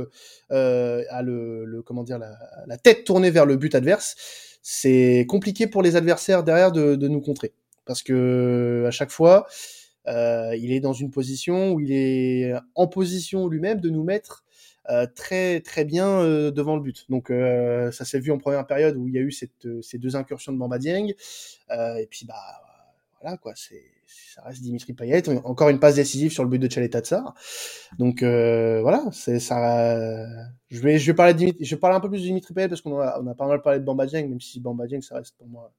euh, 0.51 1.03
a 1.09 1.21
le, 1.21 1.81
comment 1.85 2.03
dire 2.03 2.19
la, 2.19 2.77
tête 2.77 3.03
tournée 3.03 3.31
vers 3.31 3.45
le 3.45 3.57
but 3.57 3.73
adverse, 3.75 4.15
c'est 4.61 5.25
compliqué 5.27 5.67
pour 5.67 5.81
les 5.81 5.95
adversaires 5.95 6.43
derrière 6.43 6.71
de, 6.71 7.07
nous 7.07 7.21
contrer. 7.21 7.53
Parce 7.85 8.03
que 8.03 8.85
à 8.87 8.91
chaque 8.91 9.11
fois, 9.11 9.47
euh, 10.07 10.55
il 10.57 10.71
est 10.71 10.79
dans 10.79 10.93
une 10.93 11.11
position 11.11 11.73
où 11.73 11.79
il 11.79 11.91
est 11.91 12.53
en 12.75 12.87
position 12.87 13.47
lui-même 13.47 13.79
de 13.79 13.89
nous 13.89 14.03
mettre 14.03 14.45
euh, 14.89 15.07
très 15.07 15.61
très 15.61 15.83
bien 15.83 16.07
euh, 16.07 16.51
devant 16.51 16.75
le 16.75 16.81
but. 16.81 17.05
Donc 17.09 17.31
euh, 17.31 17.91
ça 17.91 18.05
s'est 18.05 18.19
vu 18.19 18.31
en 18.31 18.37
première 18.37 18.67
période 18.67 18.95
où 18.95 19.07
il 19.07 19.15
y 19.15 19.17
a 19.17 19.21
eu 19.21 19.31
ces 19.31 19.49
deux 19.97 20.15
incursions 20.15 20.53
de 20.53 20.57
Bamba 20.57 20.77
Dieng. 20.77 21.13
et 21.69 22.07
puis 22.09 22.25
bah 22.25 22.35
voilà 23.21 23.37
quoi, 23.37 23.53
c'est 23.55 23.83
ça 24.05 24.41
reste 24.43 24.61
Dimitri 24.61 24.93
Payet. 24.93 25.27
Encore 25.45 25.69
une 25.69 25.79
passe 25.79 25.95
décisive 25.95 26.31
sur 26.31 26.43
le 26.43 26.49
but 26.49 26.59
de 26.59 26.67
Tchaletatsar. 26.67 27.33
Donc 27.99 28.23
euh, 28.23 28.81
voilà, 28.81 29.05
c'est 29.11 29.39
ça. 29.39 30.25
Je 30.69 30.79
vais 30.79 30.97
je 30.99 31.05
vais 31.07 31.15
parler 31.15 31.33
Dimitri, 31.33 31.65
je 31.65 31.75
vais 31.75 31.79
parler 31.79 31.95
un 31.97 31.99
peu 31.99 32.09
plus 32.09 32.19
de 32.19 32.25
Dimitri 32.25 32.53
Payet 32.53 32.69
parce 32.69 32.81
qu'on 32.81 32.99
a, 32.99 33.19
on 33.21 33.27
a 33.27 33.35
pas 33.35 33.47
mal 33.47 33.61
parlé 33.61 33.79
de 33.79 33.85
Bamba 33.85 34.05
Dieng, 34.05 34.27
même 34.27 34.41
si 34.41 34.59
Bamba 34.59 34.87
Dieng 34.87 35.01
ça 35.01 35.15
reste 35.15 35.35
pour 35.37 35.47
moi 35.47 35.71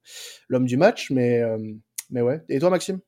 l'homme 0.48 0.66
du 0.66 0.76
match. 0.76 1.10
Mais 1.10 1.40
euh, 1.40 1.58
mais 2.10 2.22
ouais. 2.22 2.42
Et 2.48 2.58
toi 2.58 2.70
Maxime? 2.70 3.00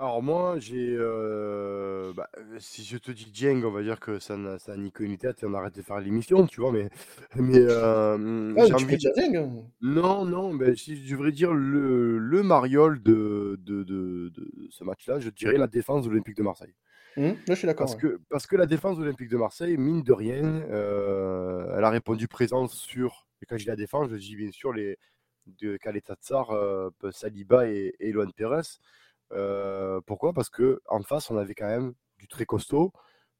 Alors 0.00 0.22
moi, 0.22 0.58
j'ai, 0.58 0.96
euh, 0.98 2.14
bah, 2.14 2.30
si 2.58 2.84
je 2.84 2.96
te 2.96 3.10
dis 3.10 3.26
Dieng, 3.26 3.62
on 3.64 3.70
va 3.70 3.82
dire 3.82 4.00
que 4.00 4.18
ça 4.18 4.38
n'a, 4.38 4.58
ça 4.58 4.74
ni 4.74 4.90
queue 4.90 5.04
ni 5.04 5.18
tête 5.18 5.42
et 5.42 5.46
on 5.46 5.52
arrête 5.52 5.74
de 5.74 5.82
faire 5.82 6.00
l'émission, 6.00 6.46
tu 6.46 6.62
vois, 6.62 6.72
mais, 6.72 6.88
mais 7.36 7.58
euh, 7.58 8.54
ah, 8.56 8.64
j'ai 8.64 8.72
envie 8.72 8.96
de... 8.96 9.12
Dieng. 9.12 9.36
Hein. 9.36 9.50
Non, 9.82 10.24
non, 10.24 10.54
mais 10.54 10.74
si 10.74 10.96
je 10.96 11.14
devrais 11.14 11.32
dire 11.32 11.52
le, 11.52 12.16
le 12.16 12.42
mariole 12.42 13.02
de, 13.02 13.60
de, 13.60 13.82
de, 13.82 14.30
de 14.30 14.50
ce 14.70 14.84
match-là, 14.84 15.20
je 15.20 15.28
dirais 15.28 15.58
la 15.58 15.66
défense 15.66 16.06
de 16.06 16.08
l'Olympique 16.08 16.38
de 16.38 16.44
Marseille. 16.44 16.74
Mmh, 17.18 17.32
je 17.46 17.52
suis 17.52 17.66
d'accord. 17.66 17.84
Parce, 17.84 18.00
que, 18.00 18.20
parce 18.30 18.46
que 18.46 18.56
la 18.56 18.64
défense 18.66 18.96
de 18.96 19.02
l'Olympique 19.02 19.28
de 19.28 19.36
Marseille, 19.36 19.76
mine 19.76 20.02
de 20.02 20.12
rien, 20.14 20.62
euh, 20.70 21.74
elle 21.76 21.84
a 21.84 21.90
répondu 21.90 22.26
présente 22.26 22.70
sur, 22.70 23.26
et 23.42 23.44
quand 23.44 23.58
je 23.58 23.64
dis 23.64 23.68
la 23.68 23.76
défense, 23.76 24.08
je 24.08 24.16
dis 24.16 24.36
bien 24.36 24.50
sûr 24.50 24.72
les 24.72 24.96
de 25.58 25.76
Kaletatsar, 25.76 26.52
euh, 26.52 26.90
Saliba 27.10 27.66
et, 27.68 27.94
et 28.00 28.12
Luan 28.12 28.32
Perez. 28.32 28.78
Euh, 29.32 30.00
pourquoi? 30.06 30.32
Parce 30.32 30.50
que 30.50 30.80
en 30.88 31.02
face, 31.02 31.30
on 31.30 31.36
avait 31.36 31.54
quand 31.54 31.68
même 31.68 31.94
du 32.18 32.28
très 32.28 32.44
costaud. 32.44 32.92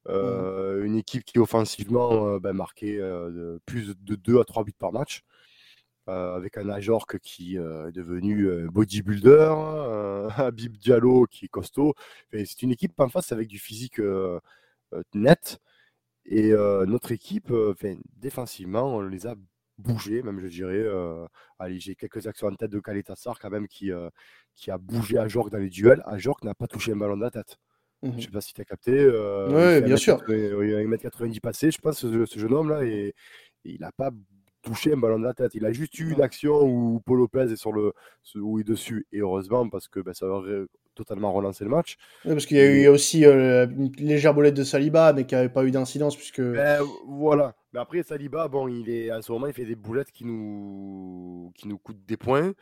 Mmh. 0.07 0.13
Euh, 0.13 0.85
une 0.85 0.97
équipe 0.97 1.25
qui 1.25 1.39
offensivement 1.39 2.29
euh, 2.29 2.39
ben, 2.41 2.55
marquait 2.55 2.99
plus 3.67 3.95
de 4.01 4.15
2 4.15 4.41
à 4.41 4.45
3 4.45 4.65
buts 4.65 4.73
par 4.79 4.93
match. 4.93 5.23
avec 6.07 6.57
un 6.59 6.69
Ajorc 6.69 7.19
qui 7.23 7.57
est 7.57 7.93
devenu 7.93 8.69
bodybuilder, 8.69 9.55
Habib 10.37 10.77
Diallo 10.77 11.27
qui 11.27 11.47
est 11.47 11.49
costaud. 11.49 11.95
C'est 12.33 12.63
une 12.63 12.73
équipe 12.73 12.99
en 12.99 13.09
face 13.09 13.33
avec 13.33 13.49
du 13.49 13.59
physique 13.59 14.01
net. 15.15 15.59
Et 16.27 16.53
notre 16.53 17.13
équipe, 17.13 17.53
défensivement, 18.17 18.97
on 18.97 19.03
les 19.03 19.27
a 19.27 19.35
bougés, 19.81 20.23
même 20.23 20.41
je 20.41 20.49
dirais. 20.49 20.85
allez, 21.59 21.81
j'ai 21.81 21.95
quelques 21.95 22.27
actions 22.27 22.49
en 22.49 22.55
tête 22.55 22.71
de 22.71 22.81
Kaletassar 22.81 23.39
quand 23.39 23.51
même 23.51 23.69
qui, 23.69 23.91
qui 24.55 24.71
a 24.71 24.79
bougé 24.79 25.19
à 25.19 25.29
Jorg 25.29 25.51
dans 25.51 25.59
les 25.59 25.71
duels. 25.71 26.03
À 26.07 26.19
Jorg 26.19 26.43
n'a 26.45 26.55
pas 26.55 26.67
touché 26.67 26.93
un 26.93 26.97
ballon 26.97 27.17
de 27.17 27.23
la 27.23 27.31
tête. 27.31 27.59
Je 28.03 28.09
ne 28.09 28.15
mmh 28.15 28.21
sais 28.21 28.29
pas 28.29 28.41
si 28.41 28.55
tu 28.55 28.61
as 28.61 28.65
capté. 28.65 28.93
Euh, 28.93 29.79
oui, 29.79 29.85
bien 29.85 29.97
sûr. 29.97 30.23
il 30.29 30.75
a 30.75 30.83
1m90 30.83 31.41
passé, 31.41 31.71
je 31.71 31.79
pense, 31.79 31.99
ce, 31.99 32.25
ce 32.25 32.39
jeune 32.39 32.55
homme-là, 32.55 32.85
et, 32.85 33.15
il 33.65 33.81
n'a 33.81 33.93
pas 33.93 34.11
touché 34.63 34.95
un 34.95 34.97
ballon 34.97 35.19
de 35.19 35.25
la 35.25 35.35
tête. 35.35 35.55
Il 35.55 35.67
a 35.67 35.73
juste 35.73 35.99
eu 35.99 36.13
une 36.13 36.23
action 36.23 36.63
où 36.63 37.01
Paul 37.05 37.19
Lopez 37.19 37.53
est 37.53 37.57
sur 37.57 37.73
le, 37.73 37.93
où 38.37 38.59
il 38.59 38.63
est 38.63 38.65
dessus, 38.65 39.07
et 39.13 39.19
heureusement, 39.19 39.69
parce 39.69 39.89
que 39.89 40.01
ben, 40.01 40.15
ça 40.15 40.27
aurait 40.27 40.65
totalement 40.95 41.33
relancé 41.33 41.65
le 41.65 41.71
match. 41.71 41.97
parce 42.25 42.47
qu'il 42.47 42.57
y 42.57 42.61
a 42.61 42.65
eu 42.65 42.89
aussi 42.89 43.27
euh, 43.27 43.67
une 43.67 43.93
légère 43.99 44.33
bolette 44.33 44.55
de 44.55 44.65
Saliba, 44.65 45.13
mais 45.13 45.27
qui 45.27 45.35
n'avait 45.35 45.51
pas 45.51 45.65
eu 45.65 45.71
d'incidence, 45.71 46.17
puisque. 46.17 46.41
Ben, 46.41 46.81
voilà. 47.07 47.55
Mais 47.73 47.81
après, 47.81 48.03
Saliba, 48.03 48.49
bon, 48.49 48.67
il 48.69 48.91
est, 48.91 49.13
en 49.13 49.23
ce 49.23 49.31
moment, 49.31 49.47
il 49.47 49.53
fait 49.53 49.65
des 49.65 49.77
boulettes 49.77 50.11
qui 50.11 50.25
nous, 50.25 51.53
qui 51.55 51.69
nous 51.69 51.79
coûtent 51.79 52.05
des 52.05 52.17
points 52.17 52.53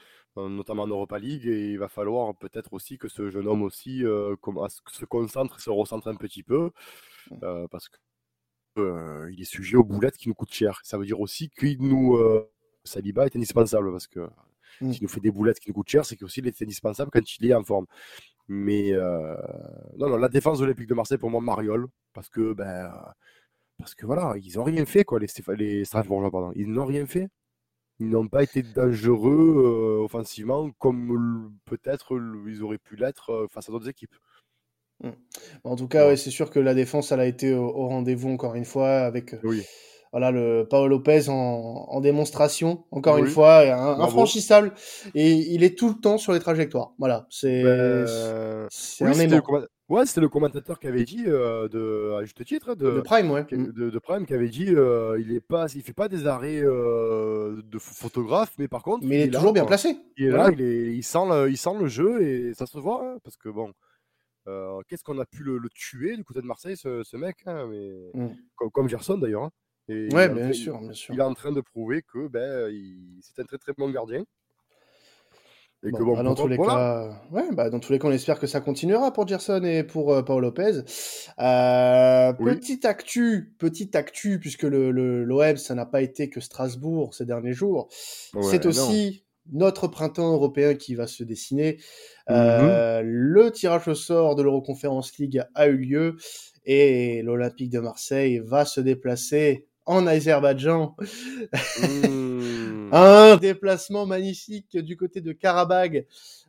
notamment 0.47 0.85
en 0.85 0.87
Europa 0.87 1.19
League, 1.19 1.47
et 1.47 1.73
il 1.73 1.79
va 1.79 1.89
falloir 1.89 2.37
peut-être 2.37 2.73
aussi 2.73 2.99
que 2.99 3.09
ce 3.09 3.31
jeune 3.31 3.49
homme 3.49 3.63
aussi 3.63 4.05
euh, 4.05 4.37
se 4.87 5.05
concentre, 5.05 5.61
se 5.61 5.71
recentre 5.71 6.09
un 6.09 6.15
petit 6.15 6.43
peu, 6.43 6.71
mmh. 7.31 7.37
euh, 7.43 7.69
parce 7.69 7.89
qu'il 7.89 8.83
euh, 8.83 9.35
est 9.37 9.45
sujet 9.45 9.77
aux 9.77 9.85
boulettes 9.85 10.17
qui 10.17 10.29
nous 10.29 10.35
coûtent 10.35 10.53
cher. 10.53 10.81
Ça 10.85 10.99
veut 10.99 11.07
dire 11.07 11.21
aussi 11.21 11.51
qu'il 11.51 11.83
nous 11.83 12.19
Saliba 12.85 13.27
est 13.27 13.37
indispensable 13.37 13.91
parce 13.91 14.07
que 14.07 14.29
mmh. 14.81 14.93
s'il 14.93 15.03
nous 15.03 15.09
fait 15.09 15.21
des 15.21 15.31
boulettes 15.31 15.59
qui 15.59 15.71
nous 15.71 15.75
coûtent 15.75 15.89
cher, 15.89 16.05
c'est 16.05 16.17
qu'il 16.17 16.47
est 16.47 16.63
indispensable 16.63 17.11
quand 17.11 17.37
il 17.39 17.51
est 17.51 17.55
en 17.55 17.65
forme. 17.65 17.87
Mais 18.47 18.93
non, 19.97 20.09
non, 20.09 20.17
la 20.17 20.29
défense 20.29 20.59
de 20.59 20.65
l'Olympique 20.65 20.89
de 20.89 20.95
Marseille 20.95 21.19
pour 21.19 21.31
moi, 21.31 21.41
Mariol, 21.41 21.87
parce 22.13 22.29
que 22.29 22.53
ben 22.53 22.93
parce 23.79 23.95
que 23.95 24.07
voilà, 24.07 24.35
ils 24.43 24.57
n'ont 24.57 24.65
rien 24.65 24.85
fait 24.85 25.05
quoi, 25.05 25.19
les, 25.19 25.29
les 25.57 25.85
Strasbourgeois, 25.85 26.31
pardon. 26.31 26.53
Ils 26.57 26.71
n'ont 26.71 26.87
rien 26.87 27.07
fait 27.07 27.29
ils 28.01 28.11
n'ont 28.11 28.29
pas 28.29 28.43
été 28.43 28.63
dangereux 28.63 29.99
euh, 29.99 30.05
offensivement 30.05 30.71
comme 30.79 31.53
peut-être 31.65 32.19
ils 32.47 32.63
auraient 32.63 32.79
pu 32.79 32.97
l'être 32.97 33.31
euh, 33.31 33.47
face 33.51 33.69
à 33.69 33.73
d'autres 33.73 33.89
équipes. 33.89 34.15
Mmh. 35.03 35.11
En 35.65 35.77
tout 35.77 35.89
cas, 35.89 36.09
ouais. 36.09 36.17
c'est 36.17 36.31
sûr 36.31 36.51
que 36.51 36.59
la 36.59 36.75
défense, 36.75 37.13
elle 37.13 37.21
a 37.21 37.27
été 37.27 37.55
au, 37.55 37.89
rendez-vous 37.89 38.31
encore 38.31 38.55
une 38.55 38.65
fois 38.65 39.01
avec 39.01 39.35
euh, 39.35 39.41
oui. 39.45 39.65
voilà 40.13 40.31
le 40.31 40.67
Paolo 40.69 40.89
Lopez 40.89 41.29
en, 41.29 41.35
en 41.35 42.01
démonstration 42.01 42.85
encore 42.91 43.19
une 43.19 43.29
fois, 43.29 43.61
un, 43.61 44.01
infranchissable 44.01 44.75
et 45.15 45.33
il 45.33 45.63
est 45.63 45.77
tout 45.77 45.89
le 45.89 46.01
temps 46.01 46.19
sur 46.19 46.33
les 46.33 46.41
trajectoires. 46.41 46.95
Voilà, 46.99 47.27
c'est 47.31 47.63
ben, 47.63 48.07
un 49.01 49.67
Ouais, 49.89 50.05
c'était 50.05 50.21
le 50.21 50.29
commentateur 50.29 50.79
qui 50.79 50.87
avait 50.87 51.05
dit, 51.05 51.25
euh, 51.27 51.67
de, 51.69 52.13
à 52.19 52.23
juste 52.23 52.45
titre, 52.45 52.75
de, 52.75 52.91
de 52.97 53.01
Prime, 53.01 53.31
ouais. 53.31 53.45
De, 53.51 53.89
de, 53.89 53.99
Prime, 53.99 54.27
qui 54.27 54.35
avait 54.35 54.51
dit, 54.51 54.69
euh, 54.69 55.19
il 55.19 55.33
est 55.33 55.41
pas, 55.41 55.67
il 55.75 55.83
fait 55.83 55.95
pas 55.95 56.09
des 56.09 56.27
arrêts 56.27 56.61
euh, 56.63 57.63
de 57.65 57.79
photographe, 57.79 58.53
mais 58.59 58.69
par 58.69 58.83
contre, 58.83 59.07
mais 59.07 59.25
il, 59.25 59.29
est, 59.29 59.31
toujours 59.31 59.55
bien 59.55 59.65
placé. 59.65 59.97
Il 60.19 60.27
est 60.27 60.31
là, 60.31 60.51
il, 60.53 60.61
est, 60.61 60.95
il 60.95 61.03
sent, 61.03 61.27
le, 61.31 61.51
il 61.51 61.57
sent 61.57 61.71
le 61.81 61.87
jeu 61.87 62.23
et 62.23 62.53
ça 62.53 62.67
se 62.67 62.77
voit, 62.77 63.03
hein, 63.03 63.19
parce 63.25 63.39
que 63.39 63.49
bon, 63.49 63.73
qu'est-ce 64.89 65.03
qu'on 65.03 65.19
a 65.21 65.25
pu 65.25 65.43
le, 65.43 65.57
le, 65.57 65.71
tuer 65.71 66.19
du 66.19 66.25
côté 66.25 66.43
de 66.43 66.47
Marseille, 66.47 66.77
ce, 66.77 67.03
ce 67.03 67.17
mec, 67.17 67.39
hein, 67.47 67.67
mais 67.71 68.11
mmh. 68.13 68.29
comme, 68.57 68.71
comme, 68.71 68.89
Gerson 68.91 69.17
d'ailleurs. 69.17 69.45
Hein. 69.45 69.51
Et 69.89 70.13
Ouais, 70.13 70.27
il, 70.27 70.29
est 70.29 70.31
en 70.31 70.35
bien 70.35 70.45
train, 70.45 70.53
sûr, 70.53 70.79
bien 70.81 70.93
sûr. 70.93 71.15
il 71.15 71.21
est 71.21 71.25
en 71.25 71.33
train 71.33 71.53
de 71.53 71.63
prouver 71.63 72.03
que 72.03 72.29
ben, 72.29 72.69
il- 72.71 73.21
c'est 73.23 73.41
un 73.41 73.45
très 73.47 73.57
très 73.57 73.73
bon 73.73 73.89
gardien. 73.91 74.23
Et 75.85 75.93
que 75.93 76.03
Bon, 76.03 76.17
bah, 76.17 76.23
dans 76.25 76.35
tous 76.35 76.49
les 76.49 76.57
voilà. 76.57 76.73
cas, 77.31 77.37
ouais, 77.37 77.45
bah, 77.53 77.71
dans 77.71 77.79
tous 77.79 77.93
les 77.93 77.99
cas, 78.01 78.09
on 78.09 78.13
espère 78.13 78.41
que 78.41 78.49
ça 78.49 78.61
continuera 78.61 79.13
pour 79.13 79.29
Gerson 79.29 79.63
et 79.65 79.85
pour 79.85 80.13
euh, 80.13 80.23
Paul 80.23 80.43
Lopez. 80.43 80.81
Euh, 81.39 82.33
Oui. 82.41 82.55
Petite 82.57 82.85
actu, 82.85 83.55
petite 83.59 83.95
actu, 83.95 84.41
puisque 84.41 84.65
le, 84.65 84.91
le, 84.91 85.23
l'OM, 85.25 85.57
ça 85.57 85.75
n'a 85.75 85.87
pas 85.87 86.03
été 86.03 86.29
que 86.29 86.41
Strasbourg 86.41 87.15
ces 87.15 87.25
derniers 87.27 87.53
jours. 87.53 87.89
Ouais, 88.35 88.43
C'est 88.43 88.65
non. 88.65 88.71
aussi 88.71 89.25
notre 89.53 89.87
printemps 89.87 90.33
européen 90.33 90.75
qui 90.75 90.95
va 90.97 91.07
se 91.07 91.23
dessiner. 91.23 91.77
Mhm. 92.29 92.37
Euh, 92.37 93.03
Le 93.05 93.51
tirage 93.53 93.87
au 93.89 93.95
sort 93.95 94.35
de 94.35 94.43
l'Euroconference 94.43 95.17
League 95.19 95.43
a 95.55 95.69
eu 95.69 95.77
lieu 95.77 96.17
et 96.67 97.23
l'Olympique 97.23 97.71
de 97.71 97.79
Marseille 97.79 98.43
va 98.45 98.65
se 98.67 98.81
déplacer 98.81 99.67
en 99.87 100.07
Azerbaïdjan 100.07 100.97
Mmh. 101.81 102.28
Un 102.93 103.37
déplacement 103.37 104.07
magnifique 104.07 104.77
du 104.77 104.97
côté 104.97 105.21
de 105.21 105.33
Karabag, 105.33 106.07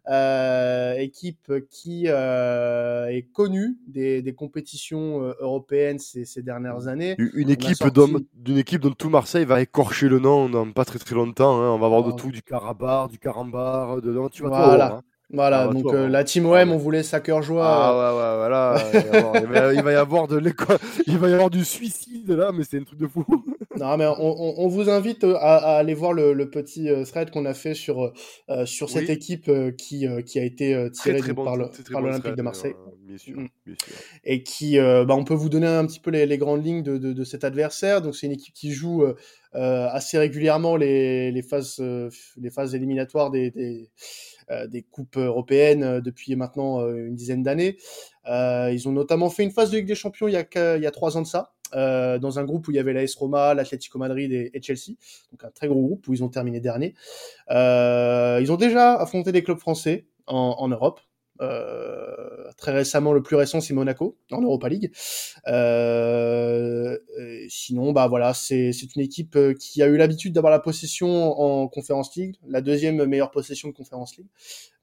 euh, 0.09 0.93
équipe 0.95 1.51
qui 1.69 2.05
euh, 2.07 3.07
est 3.07 3.23
connue 3.31 3.77
des, 3.87 4.21
des 4.21 4.33
compétitions 4.33 5.21
euh, 5.23 5.33
européennes 5.39 5.99
ces, 5.99 6.25
ces 6.25 6.41
dernières 6.41 6.87
années. 6.87 7.15
Une 7.17 7.49
équipe 7.49 7.75
sorti- 7.75 8.25
d'une 8.33 8.57
équipe 8.57 8.81
dont 8.81 8.91
tout 8.91 9.09
Marseille 9.09 9.45
va 9.45 9.61
écorcher 9.61 10.09
le 10.09 10.19
nom 10.19 10.49
dans 10.49 10.69
pas 10.71 10.85
très 10.85 10.99
très 10.99 11.15
longtemps. 11.15 11.61
hein. 11.61 11.69
On 11.71 11.77
va 11.77 11.85
avoir 11.85 12.03
de 12.03 12.11
tout, 12.13 12.31
du 12.31 12.41
Carabar, 12.41 13.07
du 13.09 13.19
Carambar, 13.19 14.01
de 14.01 14.11
non, 14.11 14.29
tu 14.29 14.41
vas 14.43 14.49
tout 14.49 14.55
Voilà. 14.55 14.93
hein. 14.95 15.01
Voilà, 15.31 15.61
Ah, 15.61 15.67
bah, 15.67 15.73
donc 15.73 15.83
toi, 15.83 15.93
euh, 15.93 16.09
la 16.09 16.23
team 16.23 16.47
OM, 16.47 16.51
ouais. 16.53 16.63
on 16.73 16.77
voulait 16.77 17.03
sa 17.03 17.19
cœur 17.19 17.43
joie. 17.43 17.63
Ah 17.67 17.93
ouais, 17.93 18.17
ouais, 18.17 18.35
voilà. 18.37 18.83
il, 18.91 18.99
va 18.99 19.03
y 19.03 19.17
avoir, 19.19 19.35
il 19.43 19.47
va- 19.47 19.73
il 19.75 19.81
va 19.83 19.91
y 19.91 19.95
avoir 19.95 20.27
de 20.27 20.41
il 21.05 21.17
va 21.19 21.29
y 21.29 21.33
avoir 21.33 21.51
du 21.51 21.63
suicide 21.63 22.31
là, 22.31 22.51
mais 22.51 22.63
c'est 22.63 22.79
un 22.79 22.83
truc 22.83 22.97
de 22.97 23.05
fou. 23.05 23.23
Non, 23.79 23.97
mais 23.97 24.05
on, 24.07 24.67
vous 24.67 24.89
invite 24.89 25.23
euh, 25.23 25.35
à, 25.35 25.55
à 25.57 25.77
aller 25.77 25.93
voir 25.93 26.13
le, 26.13 26.33
le 26.33 26.49
petit 26.49 26.89
euh, 26.89 27.03
thread 27.05 27.31
qu'on 27.31 27.45
a 27.45 27.53
fait 27.53 27.73
sur, 27.73 28.11
euh, 28.49 28.65
cette 28.65 29.09
équipe 29.09 29.51
qui, 29.77 30.05
qui 30.25 30.39
a 30.39 30.43
été 30.43 30.73
Très 30.73 30.91
tirée 30.91 31.19
très 31.19 31.27
donc 31.29 31.35
bon, 31.37 31.43
par 31.45 32.01
l'Olympique 32.01 32.35
de 32.35 32.41
Marseille. 32.41 32.73
bien 33.03 33.17
sûr, 33.17 33.37
Mm. 33.37 33.47
bien 33.65 33.75
sûr. 33.75 33.93
et 34.23 34.43
qui, 34.43 34.77
euh, 34.77 35.05
bah, 35.05 35.15
on 35.15 35.23
peut 35.23 35.33
vous 35.33 35.49
donner 35.49 35.67
un 35.67 35.85
petit 35.85 35.99
peu 35.99 36.11
les, 36.11 36.25
les 36.25 36.37
grandes 36.37 36.63
lignes 36.65 36.83
de, 36.83 36.97
de, 36.97 37.13
de 37.13 37.23
cet 37.23 37.43
adversaire. 37.43 38.01
Donc 38.01 38.15
c'est 38.15 38.27
une 38.27 38.33
équipe 38.33 38.53
qui 38.53 38.71
joue 38.71 39.03
euh, 39.03 39.87
assez 39.89 40.17
régulièrement 40.17 40.75
les, 40.75 41.31
les 41.31 41.41
phases, 41.41 41.79
les 42.37 42.49
phases 42.51 42.75
éliminatoires 42.75 43.31
des, 43.31 43.49
des, 43.51 43.89
des 44.67 44.81
coupes 44.83 45.17
européennes 45.17 45.99
depuis 46.01 46.35
maintenant 46.35 46.87
une 46.87 47.15
dizaine 47.15 47.43
d'années. 47.43 47.77
Ils 48.27 48.83
ont 48.87 48.91
notamment 48.91 49.29
fait 49.29 49.43
une 49.43 49.51
phase 49.51 49.71
de 49.71 49.77
Ligue 49.77 49.87
des 49.87 49.95
Champions 49.95 50.27
il 50.27 50.33
y 50.33 50.37
a, 50.37 50.43
que- 50.43 50.77
il 50.77 50.83
y 50.83 50.87
a 50.87 50.91
trois 50.91 51.17
ans 51.17 51.21
de 51.21 51.27
ça. 51.27 51.53
Euh, 51.75 52.17
dans 52.17 52.39
un 52.39 52.43
groupe 52.43 52.67
où 52.67 52.71
il 52.71 52.75
y 52.75 52.79
avait 52.79 52.93
l'AS 52.93 53.15
Roma, 53.15 53.53
l'Atlético 53.53 53.99
Madrid 53.99 54.31
et, 54.31 54.61
Chelsea, 54.61 54.95
donc 55.31 55.43
un 55.43 55.51
très 55.51 55.67
gros 55.67 55.81
groupe 55.81 56.07
où 56.07 56.13
ils 56.13 56.23
ont 56.23 56.29
terminé 56.29 56.59
dernier. 56.59 56.95
Euh, 57.51 58.39
ils 58.41 58.51
ont 58.51 58.57
déjà 58.57 58.95
affronté 58.95 59.31
des 59.31 59.43
clubs 59.43 59.59
français 59.59 60.07
en, 60.27 60.67
Europe, 60.67 60.99
euh, 61.41 62.51
très 62.57 62.71
récemment, 62.71 63.13
le 63.13 63.23
plus 63.23 63.35
récent, 63.35 63.61
c'est 63.61 63.73
Monaco 63.73 64.17
en 64.31 64.41
Europa 64.41 64.69
League. 64.69 64.91
Sinon, 67.49 67.91
bah 67.93 68.07
voilà, 68.07 68.33
c'est 68.35 68.71
une 68.95 69.01
équipe 69.01 69.37
qui 69.59 69.81
a 69.81 69.87
eu 69.87 69.97
l'habitude 69.97 70.33
d'avoir 70.33 70.51
la 70.51 70.59
possession 70.59 71.39
en 71.39 71.67
Conference 71.67 72.15
League, 72.15 72.35
la 72.47 72.61
deuxième 72.61 73.03
meilleure 73.05 73.31
possession 73.31 73.69
de 73.69 73.73
Conference 73.73 74.17
League. 74.17 74.29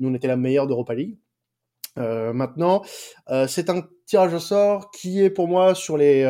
Nous, 0.01 0.09
on 0.09 0.14
était 0.14 0.29
la 0.29 0.37
meilleure 0.37 0.66
d'Europa 0.66 0.94
League. 0.94 1.18
Maintenant, 1.96 2.83
c'est 3.46 3.70
un 3.70 3.83
tirage 4.05 4.35
au 4.35 4.40
sort 4.40 4.90
qui 4.90 5.22
est 5.22 5.31
pour 5.31 5.46
moi 5.46 5.77
sur 5.77 5.96
les 5.96 6.25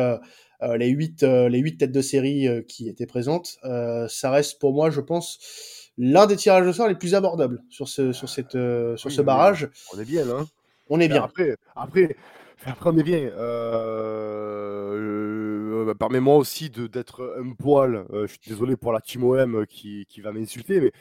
les 0.61 0.89
huit 0.89 1.23
euh, 1.23 1.49
les 1.49 1.59
huit 1.59 1.77
têtes 1.77 1.91
de 1.91 2.01
série 2.01 2.47
euh, 2.47 2.61
qui 2.61 2.89
étaient 2.89 3.05
présentes. 3.05 3.57
Euh, 3.63 4.07
ça 4.07 4.31
reste 4.31 4.59
pour 4.59 4.73
moi, 4.73 4.89
je 4.89 5.01
pense, 5.01 5.39
l'un 5.97 6.25
des 6.27 6.35
tirages 6.35 6.65
au 6.67 6.73
sort 6.73 6.87
les 6.87 6.95
plus 6.95 7.13
abordables 7.15 7.61
sur 7.69 7.87
ce 7.87 8.11
sur 8.11 8.27
cette 8.29 8.55
euh, 8.55 8.97
sur 8.97 9.09
Oui, 9.09 9.15
ce 9.15 9.21
barrage. 9.21 9.69
On 9.93 9.99
est 9.99 10.05
bien 10.05 10.25
là. 10.25 10.33
hein. 10.39 10.47
On 10.89 10.99
est 10.99 11.07
bien. 11.09 11.23
Après, 11.23 11.55
après, 11.75 12.15
après, 12.65 12.89
on 12.89 12.97
est 12.97 13.03
bien. 13.03 13.29
Euh, 13.37 14.93
euh, 15.89 15.93
Permets-moi 15.93 16.35
aussi 16.35 16.69
de- 16.69 16.87
d'être 16.87 17.35
un 17.39 17.53
poil. 17.53 18.05
euh, 18.11 18.27
je 18.27 18.31
suis 18.33 18.39
désolé 18.47 18.75
pour 18.77 18.91
la 18.93 19.01
team 19.01 19.23
OM 19.23 19.65
qui, 19.67 20.05
qui 20.09 20.21
va 20.21 20.31
m'insulter, 20.31 20.79
mais 20.81 20.91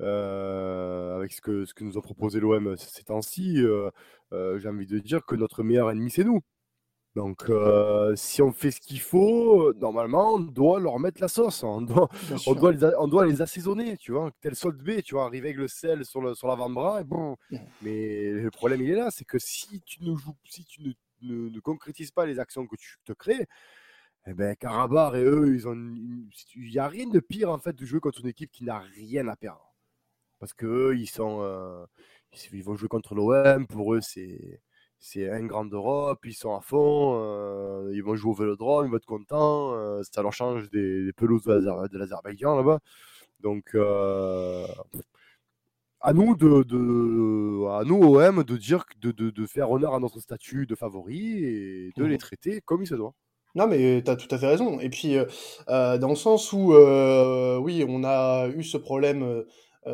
euh, 0.00 1.16
avec 1.16 1.32
ce 1.32 1.40
que, 1.40 1.64
ce 1.64 1.74
que 1.74 1.84
nous 1.84 1.98
a 1.98 2.02
proposé 2.02 2.40
l'OM 2.40 2.76
ces 2.76 3.02
temps-ci, 3.04 3.58
euh, 3.58 3.90
euh, 4.32 4.58
j'ai 4.58 4.68
envie 4.68 4.86
de 4.86 4.98
dire 4.98 5.24
que 5.26 5.34
notre 5.36 5.62
meilleur 5.62 5.90
ennemi, 5.90 6.10
c'est 6.10 6.24
nous. 6.24 6.40
Donc, 7.18 7.50
euh, 7.50 8.14
si 8.14 8.42
on 8.42 8.52
fait 8.52 8.70
ce 8.70 8.80
qu'il 8.80 9.00
faut, 9.00 9.72
normalement, 9.74 10.34
on 10.34 10.38
doit 10.38 10.78
leur 10.78 11.00
mettre 11.00 11.20
la 11.20 11.26
sauce. 11.26 11.64
On 11.64 11.82
doit, 11.82 12.08
Bien 12.28 12.36
on 12.46 12.54
doit, 12.54 12.70
les, 12.70 12.84
on 12.96 13.08
doit 13.08 13.26
les 13.26 13.42
assaisonner, 13.42 13.96
tu 13.96 14.12
vois. 14.12 14.30
Tel 14.40 14.54
solde 14.54 14.80
B, 14.80 15.02
tu 15.02 15.16
vois, 15.16 15.24
arriver 15.24 15.48
avec 15.48 15.58
le 15.58 15.66
sel 15.66 16.04
sur 16.04 16.36
sur 16.36 16.46
l'avant-bras. 16.46 17.00
et 17.00 17.04
bon. 17.04 17.36
Mm. 17.50 17.56
Mais 17.82 18.30
le 18.30 18.50
problème, 18.52 18.82
il 18.82 18.90
est 18.90 18.94
là, 18.94 19.10
c'est 19.10 19.24
que 19.24 19.40
si 19.40 19.80
tu 19.80 20.04
ne 20.04 20.14
joues, 20.14 20.36
si 20.44 20.64
tu 20.64 20.80
ne, 20.80 20.92
ne- 21.22 21.48
ne 21.50 21.58
concrétises 21.58 22.12
pas 22.12 22.24
les 22.24 22.38
actions 22.38 22.68
que 22.68 22.76
tu 22.76 22.94
te 23.04 23.12
crées, 23.12 23.48
eh 24.28 24.32
ben, 24.32 24.54
Karabar 24.54 25.16
et 25.16 25.24
eux, 25.24 25.52
ils 25.56 25.66
ont, 25.66 25.74
il 26.54 26.70
n'y 26.70 26.78
a 26.78 26.86
rien 26.86 27.08
de 27.08 27.18
pire 27.18 27.50
en 27.50 27.58
fait 27.58 27.72
de 27.74 27.84
jouer 27.84 27.98
contre 27.98 28.20
une 28.20 28.28
équipe 28.28 28.52
qui 28.52 28.62
n'a 28.62 28.78
rien 28.78 29.26
à 29.26 29.34
perdre. 29.34 29.74
Parce 30.38 30.54
que 30.54 30.66
eux, 30.66 30.96
ils 30.96 31.08
sont, 31.08 31.38
euh, 31.42 31.84
ils 32.52 32.62
vont 32.62 32.76
jouer 32.76 32.88
contre 32.88 33.16
l'OM. 33.16 33.66
Pour 33.66 33.94
eux, 33.94 34.00
c'est 34.00 34.60
c'est 35.00 35.30
un 35.30 35.44
grand 35.46 35.64
d'Europe, 35.64 36.20
ils 36.24 36.34
sont 36.34 36.54
à 36.56 36.60
fond, 36.60 37.20
euh, 37.22 37.90
ils 37.94 38.02
vont 38.02 38.16
jouer 38.16 38.30
au 38.32 38.34
Vélodrome, 38.34 38.86
ils 38.86 38.90
vont 38.90 38.96
être 38.96 39.06
contents, 39.06 39.74
euh, 39.74 40.02
ça 40.12 40.22
leur 40.22 40.32
change 40.32 40.70
des, 40.70 41.04
des 41.04 41.12
pelouses 41.12 41.44
de 41.44 41.52
l'Azer- 41.54 41.88
de 41.88 41.98
l'Azerbaïdjan 41.98 42.56
là-bas. 42.56 42.80
Donc, 43.40 43.70
euh, 43.74 44.66
à 46.00 46.12
nous 46.12 46.36
de, 46.36 46.62
de- 46.62 47.66
à 47.68 47.84
nous 47.84 47.96
OM 48.02 48.44
de 48.44 48.56
dire 48.56 48.84
de, 49.00 49.10
de, 49.10 49.30
de 49.30 49.46
faire 49.46 49.70
honneur 49.70 49.94
à 49.94 50.00
notre 50.00 50.20
statut 50.20 50.66
de 50.66 50.74
favori 50.74 51.44
et 51.44 51.92
de 51.96 52.02
Mhm. 52.04 52.08
les 52.10 52.18
traiter 52.18 52.60
comme 52.60 52.82
il 52.82 52.86
se 52.86 52.94
doit. 52.94 53.14
Non, 53.54 53.66
mais 53.66 54.02
tu 54.04 54.10
as 54.10 54.16
tout 54.16 54.32
à 54.32 54.38
fait 54.38 54.46
raison. 54.46 54.78
Et 54.78 54.90
puis, 54.90 55.16
euh, 55.16 55.98
dans 55.98 56.08
le 56.10 56.14
sens 56.14 56.52
où, 56.52 56.72
oui, 57.62 57.84
on 57.88 58.04
a 58.04 58.48
eu 58.48 58.62
ce 58.62 58.76
problème, 58.76 59.44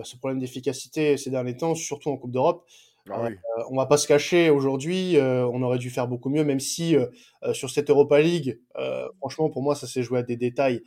ce 0.03 0.17
problème 0.17 0.41
d'efficacité 0.41 1.17
ces 1.17 1.31
derniers 1.31 1.57
temps, 1.57 1.75
surtout 1.75 2.11
en 2.11 2.17
Coupe 2.17 2.33
d'Europe. 2.33 2.67
Ah 3.11 3.23
oui. 3.23 3.37
Euh, 3.59 3.63
on 3.71 3.77
va 3.77 3.87
pas 3.87 3.99
se 3.99 4.07
cacher 4.07 4.51
aujourd'hui, 4.51 5.17
euh, 5.17 5.47
on 5.47 5.63
aurait 5.63 5.79
dû 5.79 5.91
faire 5.91 6.09
beaucoup 6.09 6.31
mieux, 6.31 6.45
même 6.45 6.61
si 6.61 6.97
euh, 6.97 7.07
sur 7.53 7.71
cette 7.71 7.91
Europa 7.91 8.21
League, 8.21 8.61
euh, 8.79 9.07
franchement, 9.19 9.51
pour 9.51 9.63
moi, 9.63 9.75
ça 9.75 9.87
s'est 9.87 10.03
joué 10.03 10.19
à 10.21 10.23
des 10.23 10.37
détails. 10.37 10.83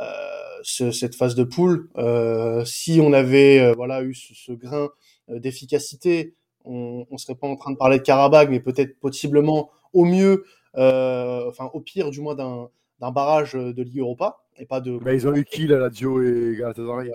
Euh, 0.00 0.04
ce- 0.62 0.90
cette 0.90 1.14
phase 1.14 1.34
de 1.34 1.44
poule, 1.44 1.88
euh, 1.98 2.64
si 2.64 3.00
on 3.02 3.12
avait 3.12 3.72
voilà 3.74 4.02
eu 4.02 4.14
ce, 4.14 4.34
ce 4.34 4.52
grain 4.52 4.88
d'efficacité, 5.28 6.34
on, 6.64 7.06
on 7.10 7.18
serait 7.18 7.34
pas 7.34 7.46
en 7.46 7.56
train 7.56 7.72
de 7.72 7.76
parler 7.76 7.98
de 7.98 8.02
Karabakh, 8.02 8.48
mais 8.50 8.60
peut-être 8.60 8.98
possiblement 9.00 9.70
au 9.92 10.04
mieux, 10.04 10.44
euh, 10.76 11.48
enfin 11.48 11.70
au 11.74 11.80
pire 11.80 12.10
du 12.10 12.20
moins 12.20 12.34
d'un 12.34 12.68
d'un 13.00 13.10
barrage 13.10 13.54
de 13.54 13.82
Ligue 13.82 13.98
Europa 13.98 14.38
et 14.56 14.64
pas 14.64 14.80
de 14.80 14.96
Bah, 14.98 15.12
ils 15.12 15.26
ont 15.26 15.34
eu 15.34 15.44
qui 15.50 15.66
là, 15.66 15.78
Lazio 15.78 16.22
et 16.22 16.56
Galatasaray? 16.58 17.10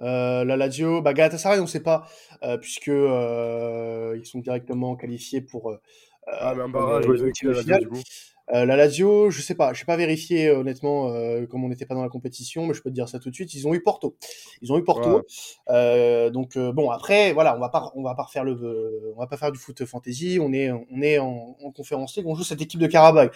Euh, 0.00 0.44
la 0.44 0.56
Lazio, 0.56 1.00
bah 1.02 1.12
Galatasaray, 1.14 1.58
on 1.58 1.62
ne 1.62 1.66
sait 1.68 1.82
pas, 1.82 2.06
euh, 2.42 2.58
puisque 2.58 2.88
euh, 2.88 4.16
ils 4.18 4.26
sont 4.26 4.38
directement 4.40 4.96
qualifiés 4.96 5.40
pour. 5.40 5.70
euh, 5.70 5.80
Ah, 6.26 6.54
les- 7.00 7.24
les 7.26 7.32
qui 7.32 7.46
la 7.46 7.52
Lazio 7.52 7.78
du 7.78 7.88
coup 7.88 8.02
la 8.48 8.76
Lazio, 8.76 9.30
je 9.30 9.40
sais 9.42 9.56
pas, 9.56 9.72
je 9.72 9.82
n'ai 9.82 9.86
pas 9.86 9.96
vérifié 9.96 10.50
honnêtement, 10.52 11.10
euh, 11.12 11.46
comme 11.46 11.64
on 11.64 11.68
n'était 11.68 11.84
pas 11.86 11.96
dans 11.96 12.02
la 12.04 12.08
compétition, 12.08 12.64
mais 12.66 12.74
je 12.74 12.80
peux 12.82 12.90
te 12.90 12.94
dire 12.94 13.08
ça 13.08 13.18
tout 13.18 13.28
de 13.30 13.34
suite. 13.34 13.52
Ils 13.54 13.66
ont 13.66 13.74
eu 13.74 13.82
Porto. 13.82 14.16
Ils 14.62 14.72
ont 14.72 14.78
eu 14.78 14.84
Porto. 14.84 15.16
Ouais. 15.16 15.22
Euh, 15.70 16.30
donc 16.30 16.56
bon, 16.56 16.90
après, 16.90 17.32
voilà, 17.32 17.56
on 17.56 17.60
va 17.60 17.70
pas, 17.70 17.90
on 17.96 18.04
va 18.04 18.14
pas 18.14 18.22
refaire 18.22 18.44
le, 18.44 19.12
on 19.16 19.18
va 19.18 19.26
pas 19.26 19.36
faire 19.36 19.50
du 19.50 19.58
foot 19.58 19.84
fantasy. 19.84 20.38
On 20.40 20.52
est, 20.52 20.70
on 20.70 21.02
est 21.02 21.18
en, 21.18 21.56
en 21.60 21.70
conférence 21.72 22.16
league. 22.16 22.26
On 22.28 22.36
joue 22.36 22.44
cette 22.44 22.62
équipe 22.62 22.78
de 22.78 22.86
Karabakh. 22.86 23.34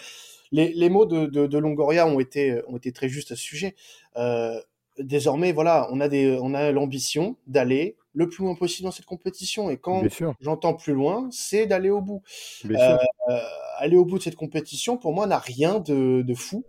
Les, 0.53 0.69
les 0.73 0.89
mots 0.89 1.05
de, 1.05 1.25
de, 1.25 1.45
de 1.45 1.57
Longoria 1.57 2.07
ont 2.07 2.19
été, 2.21 2.61
ont 2.69 2.77
été 2.77 2.93
très 2.93 3.09
justes 3.09 3.33
à 3.33 3.35
ce 3.35 3.41
sujet. 3.43 3.75
Euh, 4.15 4.59
désormais, 4.99 5.51
voilà, 5.51 5.87
on 5.91 5.99
a 5.99 6.09
des, 6.09 6.37
on 6.41 6.53
a 6.53 6.71
l'ambition 6.71 7.37
d'aller 7.47 7.97
le 8.13 8.27
plus 8.27 8.43
loin 8.43 8.55
possible 8.55 8.85
dans 8.85 8.91
cette 8.91 9.05
compétition. 9.05 9.69
Et 9.69 9.77
quand 9.77 10.03
j'entends 10.41 10.73
plus 10.73 10.93
loin, 10.93 11.29
c'est 11.31 11.65
d'aller 11.65 11.89
au 11.89 12.01
bout. 12.01 12.21
Euh, 12.65 12.97
euh, 13.29 13.39
aller 13.77 13.95
au 13.95 14.05
bout 14.05 14.17
de 14.17 14.23
cette 14.23 14.35
compétition, 14.35 14.97
pour 14.97 15.13
moi, 15.13 15.27
n'a 15.27 15.39
rien 15.39 15.79
de, 15.79 16.21
de 16.21 16.33
fou. 16.33 16.65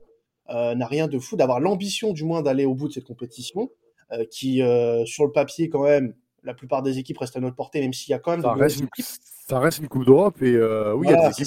Euh, 0.51 0.75
n'a 0.75 0.87
rien 0.87 1.09
de 1.09 1.19
fou 1.19 1.37
d'avoir 1.37 1.61
l'ambition, 1.61 2.13
du 2.13 2.25
moins, 2.25 2.43
d'aller 2.43 2.65
au 2.65 2.75
bout 2.75 2.89
de 2.89 2.93
cette 2.93 3.05
compétition, 3.05 3.71
euh, 4.13 4.25
qui, 4.31 4.63
sur 5.07 5.25
le 5.25 5.33
papier, 5.33 5.69
quand 5.69 5.83
même, 5.83 6.15
la 6.43 6.55
plupart 6.55 6.83
des 6.83 6.99
équipes 6.99 7.19
restent 7.19 7.37
à 7.37 7.41
notre 7.41 7.57
portée, 7.57 7.81
même 7.81 7.93
s'il 7.93 8.11
y 8.11 8.15
a 8.15 8.19
quand 8.19 8.33
même 8.33 8.43
Ça 8.43 8.53
reste, 8.55 8.79
une, 8.81 8.87
équipes. 8.87 9.07
ça 9.49 9.59
reste 9.59 9.79
une 9.79 9.89
Coupe 9.89 10.05
d'Europe 10.05 10.43
et 10.43 10.55
euh, 10.55 10.95
oui, 10.95 11.07
il 11.09 11.11
y 11.11 11.15
a 11.15 11.17
Voilà, 11.17 11.29
des 11.29 11.31
équipes 11.43 11.47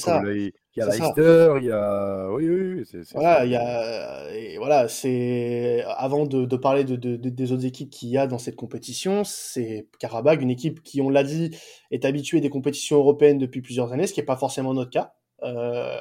il 0.75 0.79
y 0.79 0.81
a. 0.81 0.86
Leicester, 0.88 1.53
il 1.58 1.65
y 1.65 1.71
a. 1.71 2.27
Oui, 2.31 2.49
oui, 2.49 2.84
oui. 2.93 3.01
Voilà, 3.13 3.45
il 3.45 3.51
y 3.51 3.55
a, 3.55 4.29
et 4.34 4.58
voilà, 4.58 4.88
c'est 4.89 5.84
avant 5.88 6.25
de, 6.25 6.45
de 6.45 6.55
parler 6.58 6.84
de, 6.84 6.95
de- 6.97 7.15
de- 7.15 7.29
des 7.29 7.51
autres 7.53 7.65
équipes 7.65 7.89
qu'il 7.89 8.10
y 8.10 8.17
a 8.17 8.27
dans 8.27 8.38
cette 8.38 8.55
compétition, 8.58 9.23
c'est 9.23 9.88
Karabakh, 9.99 10.41
une 10.41 10.49
équipe 10.49 10.84
qui, 10.84 11.01
on 11.01 11.10
l'a 11.10 11.23
dit, 11.23 11.51
est 11.91 12.03
habituée 12.05 12.41
des 12.41 12.49
compétitions 12.49 12.97
européennes 12.97 13.38
depuis 13.38 13.62
plusieurs 13.62 13.93
années, 13.93 14.05
ce 14.08 14.13
qui 14.13 14.19
n'est 14.19 14.25
pas 14.25 14.36
forcément 14.38 14.73
notre 14.73 14.91
cas. 14.91 15.13
Euh, 15.43 15.97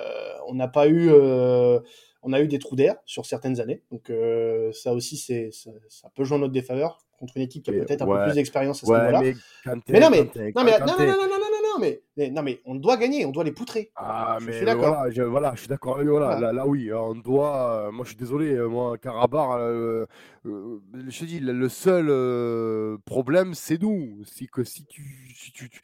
on 0.49 0.55
n'a 0.55 0.69
pas 0.69 0.89
eu, 0.89 1.09
euh, 1.11 1.79
on 2.23 2.33
a 2.33 2.41
eu 2.41 2.49
des 2.49 2.59
trous 2.59 2.77
d'air 2.77 2.97
sur 3.07 3.27
certaines 3.27 3.61
années. 3.61 3.83
Donc 3.93 4.11
euh, 4.11 4.73
ça 4.73 4.93
aussi, 4.93 5.17
c'est 5.17 5.51
ça, 5.53 5.71
ça, 5.89 6.11
peut 6.15 6.25
jouer 6.25 6.37
en 6.37 6.41
notre 6.41 6.53
défaveur 6.53 6.99
contre 7.19 7.37
une 7.37 7.43
équipe 7.43 7.63
qui 7.63 7.71
a 7.71 7.73
peut-être 7.73 8.03
un 8.03 8.07
peu 8.07 8.25
plus 8.25 8.35
d'expérience 8.35 8.83
à 8.83 8.87
ce 8.87 8.93
niveau-là. 8.93 9.21
Mais, 9.21 10.01
non, 10.01 10.11
mais, 10.11 10.31
non, 10.55 10.65
mais, 10.65 10.79
non, 10.79 10.87
non, 10.87 11.07
non, 11.07 11.39
non, 11.63 11.79
mais, 11.81 12.31
non, 12.31 12.43
mais 12.43 12.61
on 12.65 12.75
doit 12.77 12.97
gagner, 12.97 13.27
on 13.27 13.31
doit 13.31 13.45
les 13.45 13.53
poutrer. 13.53 13.91
Ah, 13.97 14.39
je 14.41 14.47
mais 14.47 14.53
suis 14.53 14.65
d'accord. 14.67 14.95
Voilà, 14.95 15.11
je, 15.11 15.23
voilà, 15.23 15.53
je 15.55 15.61
suis 15.61 15.69
d'accord. 15.69 15.99
Voilà, 16.03 16.39
Là, 16.39 16.53
là, 16.53 16.67
oui, 16.67 16.93
on 16.93 17.15
doit. 17.15 17.91
moi, 17.93 18.05
je 18.05 18.11
suis 18.11 18.19
désolé, 18.19 18.57
moi, 18.69 18.99
Carabar, 18.99 19.53
euh, 19.53 20.07
euh, 20.47 20.81
je 21.09 21.21
te 21.21 21.25
dis, 21.25 21.41
le 21.41 21.69
seul 21.69 22.99
problème, 23.05 23.55
c'est 23.55 23.81
nous. 23.81 24.23
C'est 24.25 24.47
que 24.47 24.65
si 24.65 24.85
tu, 24.87 25.03
si 25.35 25.53
tu, 25.53 25.69
tu 25.69 25.81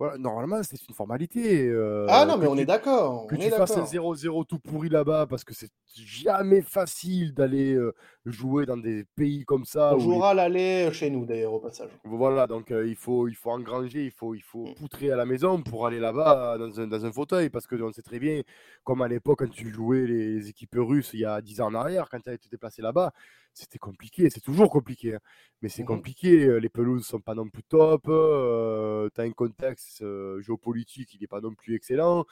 voilà, 0.00 0.16
normalement, 0.16 0.62
c'est 0.62 0.80
une 0.88 0.94
formalité. 0.94 1.68
Euh, 1.68 2.06
ah 2.08 2.24
non, 2.24 2.38
mais 2.38 2.46
on 2.46 2.56
est 2.56 2.64
d'accord. 2.64 3.26
Que 3.26 3.36
tu 3.36 3.50
fasses 3.50 3.76
un 3.76 3.84
0-0 3.84 4.46
tout 4.46 4.58
pourri 4.58 4.88
là-bas, 4.88 5.26
parce 5.28 5.44
que 5.44 5.52
c'est 5.52 5.68
jamais 5.94 6.62
facile 6.62 7.34
d'aller 7.34 7.74
euh, 7.74 7.94
jouer 8.26 8.66
dans 8.66 8.76
des 8.76 9.04
pays 9.16 9.44
comme 9.44 9.64
ça. 9.64 9.94
On 9.94 9.98
jouera 9.98 10.34
l'aller 10.34 10.90
chez 10.92 11.10
nous, 11.10 11.24
d'ailleurs, 11.24 11.54
au 11.54 11.60
passage. 11.60 11.90
Voilà, 12.04 12.46
donc 12.46 12.70
euh, 12.70 12.86
il, 12.86 12.96
faut, 12.96 13.28
il 13.28 13.34
faut 13.34 13.50
engranger, 13.50 14.04
il 14.04 14.10
faut, 14.10 14.34
il 14.34 14.42
faut 14.42 14.66
mmh. 14.66 14.74
poutrer 14.74 15.10
à 15.10 15.16
la 15.16 15.24
maison 15.24 15.62
pour 15.62 15.86
aller 15.86 15.98
là-bas 15.98 16.58
dans 16.58 16.80
un, 16.80 16.86
dans 16.86 17.04
un, 17.04 17.12
fauteuil, 17.12 17.48
parce 17.48 17.66
que 17.66 17.80
on 17.80 17.92
sait 17.92 18.02
très 18.02 18.18
bien, 18.18 18.42
comme 18.84 19.00
à 19.02 19.08
l'époque, 19.08 19.38
quand 19.40 19.50
tu 19.50 19.72
jouais 19.72 20.06
les, 20.06 20.48
équipes 20.48 20.76
russes 20.76 21.10
il 21.14 21.20
y 21.20 21.24
a 21.24 21.40
10 21.40 21.60
ans 21.62 21.66
en 21.66 21.74
arrière, 21.74 22.08
quand 22.10 22.20
tu 22.20 22.30
as 22.30 22.34
été 22.34 22.48
déplacé 22.50 22.82
là-bas, 22.82 23.12
c'était 23.54 23.78
compliqué, 23.78 24.28
c'est 24.30 24.40
toujours 24.40 24.70
compliqué, 24.70 25.14
hein. 25.14 25.20
mais 25.62 25.68
c'est 25.68 25.82
mmh 25.82 25.86
compliqué. 25.86 26.60
Les 26.60 26.68
pelouses 26.68 27.06
sont 27.06 27.20
pas 27.20 27.34
non 27.34 27.48
plus 27.48 27.62
top, 27.62 28.02
euh, 28.08 29.08
tu 29.14 29.20
as 29.20 29.24
un 29.24 29.32
contexte 29.32 30.04
géopolitique, 30.40 31.14
il 31.14 31.20
n'est 31.20 31.26
pas 31.26 31.40
non 31.40 31.54
plus 31.54 31.74
excellent. 31.74 32.26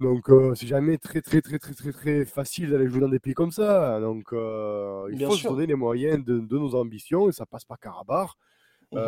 Donc, 0.00 0.30
c'est 0.54 0.66
jamais 0.66 0.98
très, 0.98 1.22
très, 1.22 1.40
très, 1.40 1.58
très, 1.58 1.72
très, 1.72 1.92
très 1.92 2.24
facile 2.24 2.70
d'aller 2.70 2.88
jouer 2.88 3.00
dans 3.00 3.08
des 3.08 3.18
pays 3.18 3.34
comme 3.34 3.52
ça. 3.52 3.98
Donc, 4.00 4.28
il 4.32 5.24
faut 5.24 5.36
se 5.36 5.48
donner 5.48 5.66
les 5.66 5.74
moyens 5.74 6.24
de, 6.24 6.38
nos 6.38 6.74
ambitions 6.74 7.28
et 7.28 7.32
ça 7.32 7.46
passe 7.46 7.64
pas 7.64 7.76
Karabakh. 7.76 8.30
Mmh 8.92 8.98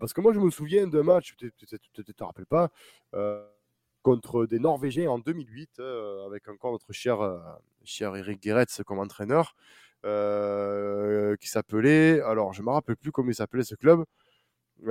parce 0.00 0.14
que 0.14 0.20
moi, 0.20 0.32
je 0.32 0.38
me 0.40 0.50
souviens 0.50 0.86
d'un 0.86 1.02
match, 1.02 1.34
peut-être 1.36 1.82
tu 1.92 2.00
ne 2.00 2.12
te 2.12 2.24
rappelles 2.24 2.46
pas, 2.46 2.70
contre 4.02 4.46
des 4.46 4.58
Norvégiens 4.58 5.10
en 5.10 5.18
2008, 5.18 5.80
avec 6.26 6.48
encore 6.48 6.72
notre 6.72 6.92
cher, 6.92 7.18
cher 7.84 8.16
Eric 8.16 8.42
Geretz 8.42 8.82
comme 8.84 8.98
entraîneur. 8.98 9.54
Euh, 10.06 11.36
qui 11.36 11.48
s'appelait, 11.48 12.22
alors 12.22 12.54
je 12.54 12.62
me 12.62 12.70
rappelle 12.70 12.96
plus 12.96 13.12
comment 13.12 13.28
il 13.28 13.34
s'appelait 13.34 13.64
ce 13.64 13.74
club, 13.74 14.04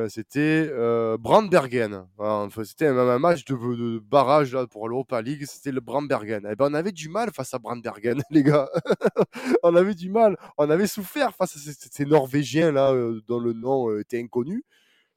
c'était 0.10 0.68
euh, 0.70 1.18
Brandbergen. 1.18 2.08
Enfin, 2.18 2.64
c'était 2.64 2.88
un, 2.88 3.20
match 3.20 3.46
de, 3.46 4.00
barrage 4.00 4.54
là, 4.54 4.68
pour 4.68 4.88
l'Europa 4.88 5.22
League, 5.22 5.46
c'était 5.46 5.72
le 5.72 5.82
Brandbergen. 5.82 6.46
Et 6.46 6.50
eh 6.52 6.56
ben, 6.56 6.70
on 6.70 6.74
avait 6.74 6.92
du 6.92 7.10
mal 7.10 7.32
face 7.32 7.54
à 7.54 7.60
Brandbergen, 7.60 8.22
les 8.30 8.44
gars. 8.44 8.70
on 9.64 9.76
avait 9.76 9.96
du 9.96 10.10
mal, 10.10 10.38
on 10.58 10.70
avait 10.70 10.88
souffert 10.88 11.36
face 11.36 11.56
à 11.56 11.60
ces, 11.60 12.06
Norvégiens 12.06 12.72
là, 12.72 12.92
euh, 12.92 13.22
dont 13.28 13.40
le 13.40 13.54
nom 13.54 13.98
était 14.00 14.20
inconnu. 14.20 14.64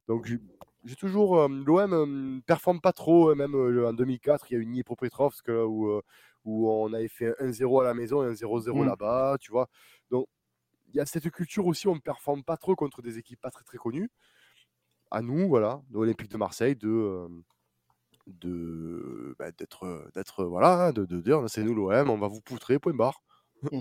Donc 0.09 0.27
j'ai 0.85 0.97
toujours 0.97 1.49
l'OM 1.49 2.43
performe 2.45 2.81
pas 2.81 2.93
trop, 2.93 3.35
même 3.35 3.55
en 3.55 3.93
2004, 3.93 4.47
il 4.51 4.55
y 4.55 4.57
a 4.57 4.61
eu 4.61 4.67
Dnipro 4.67 4.97
Petrovsk 4.97 5.49
où 5.49 6.01
où 6.45 6.71
on 6.71 6.93
avait 6.93 7.09
fait 7.09 7.31
1-0 7.41 7.83
à 7.83 7.85
la 7.85 7.95
maison 7.95 8.23
et 8.23 8.27
un 8.27 8.33
0-0 8.33 8.73
mmh. 8.73 8.87
là-bas, 8.87 9.37
tu 9.41 9.53
vois. 9.53 9.69
Donc, 10.11 10.27
il 10.89 10.97
y 10.97 11.01
a 11.01 11.07
cette 11.07 11.31
culture 11.31 11.67
aussi, 11.67 11.89
on 11.89 11.95
ne 11.95 12.01
performe 12.01 12.45
pas 12.45 12.57
trop 12.57 12.75
contre 12.75 13.03
des 13.03 13.19
équipes 13.19 13.41
pas 13.41 13.51
très 13.51 13.65
très 13.65 13.79
connues. 13.79 14.11
À 15.13 15.21
nous, 15.21 15.47
voilà, 15.47 15.83
de 15.91 15.95
l'Olympique 15.95 16.31
de 16.31 16.39
Marseille, 16.39 16.75
de 16.75 17.29
de 18.27 19.35
bah, 19.39 19.51
d'être 19.53 20.11
d'être 20.15 20.45
voilà 20.45 20.93
de, 20.93 21.05
dire 21.21 21.43
c'est 21.49 21.65
nous 21.65 21.75
l'OM 21.75 22.09
on 22.09 22.19
va 22.19 22.29
vous 22.29 22.41
poutrer 22.41 22.79
point 22.79 22.95
barre 22.95 23.21
mmh. 23.63 23.81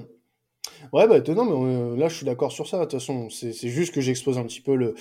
Ouais, 0.93 1.07
bah 1.07 1.17
étonnant, 1.17 1.45
mais 1.45 1.75
euh, 1.75 1.95
là 1.95 2.07
je 2.07 2.15
suis 2.15 2.25
d'accord 2.25 2.51
sur 2.51 2.67
ça. 2.67 2.77
De 2.77 2.83
toute 2.83 2.93
façon, 2.93 3.29
c'est 3.29 3.51
juste 3.67 3.93
que 3.93 4.01
j'expose 4.01 4.37
un 4.37 4.43
petit 4.43 4.61
peu 4.61 4.75
le, 4.75 4.95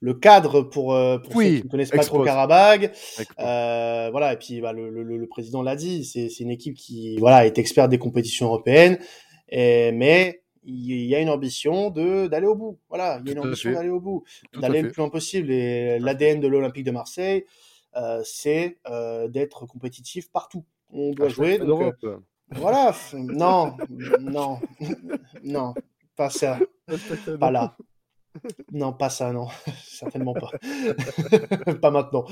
le 0.00 0.14
cadre 0.14 0.62
pour, 0.62 0.94
euh, 0.94 1.18
pour 1.18 1.34
ceux 1.34 1.48
qui 1.48 1.64
ne 1.64 1.68
connaissent 1.68 1.90
pas 1.90 2.04
trop 2.04 2.24
Karabag. 2.24 2.92
Euh, 3.38 4.08
voilà, 4.10 4.32
et 4.32 4.36
puis 4.36 4.60
bah, 4.60 4.72
le, 4.72 4.90
le, 4.90 5.02
le 5.02 5.26
président 5.26 5.62
l'a 5.62 5.76
dit, 5.76 6.04
c'est 6.04 6.28
une 6.40 6.50
équipe 6.50 6.76
qui 6.76 7.16
voilà 7.18 7.46
est 7.46 7.58
experte 7.58 7.90
des 7.90 7.98
compétitions 7.98 8.46
européennes, 8.46 8.98
et, 9.48 9.92
mais 9.92 10.41
il 10.64 11.06
y 11.06 11.14
a 11.14 11.20
une 11.20 11.28
ambition 11.28 11.90
de 11.90 12.26
d'aller 12.26 12.46
au 12.46 12.54
bout. 12.54 12.78
Voilà, 12.88 13.20
il 13.20 13.28
y 13.28 13.30
a 13.30 13.32
une 13.32 13.46
ambition 13.46 13.72
d'aller 13.72 13.88
au 13.88 14.00
bout, 14.00 14.24
d'aller 14.54 14.82
le 14.82 14.90
plus 14.90 15.00
loin 15.00 15.08
possible. 15.08 15.50
Et 15.50 15.98
l'ADN 15.98 16.40
de 16.40 16.48
l'Olympique 16.48 16.84
de 16.84 16.90
Marseille, 16.90 17.44
euh, 17.96 18.22
c'est 18.24 18.78
euh, 18.88 19.28
d'être 19.28 19.66
compétitif 19.66 20.30
partout. 20.30 20.64
On 20.90 21.10
doit 21.12 21.28
jouer. 21.28 21.58
Donc, 21.58 21.94
voilà, 22.50 22.94
non, 23.14 23.76
non, 24.20 24.60
non, 25.42 25.74
pas 26.16 26.30
ça, 26.30 26.58
pas 27.40 27.50
là. 27.50 27.76
Non, 28.72 28.92
pas 28.92 29.10
ça, 29.10 29.32
non, 29.32 29.48
certainement 29.84 30.34
pas. 30.34 30.50
pas 31.82 31.90
maintenant. 31.90 32.24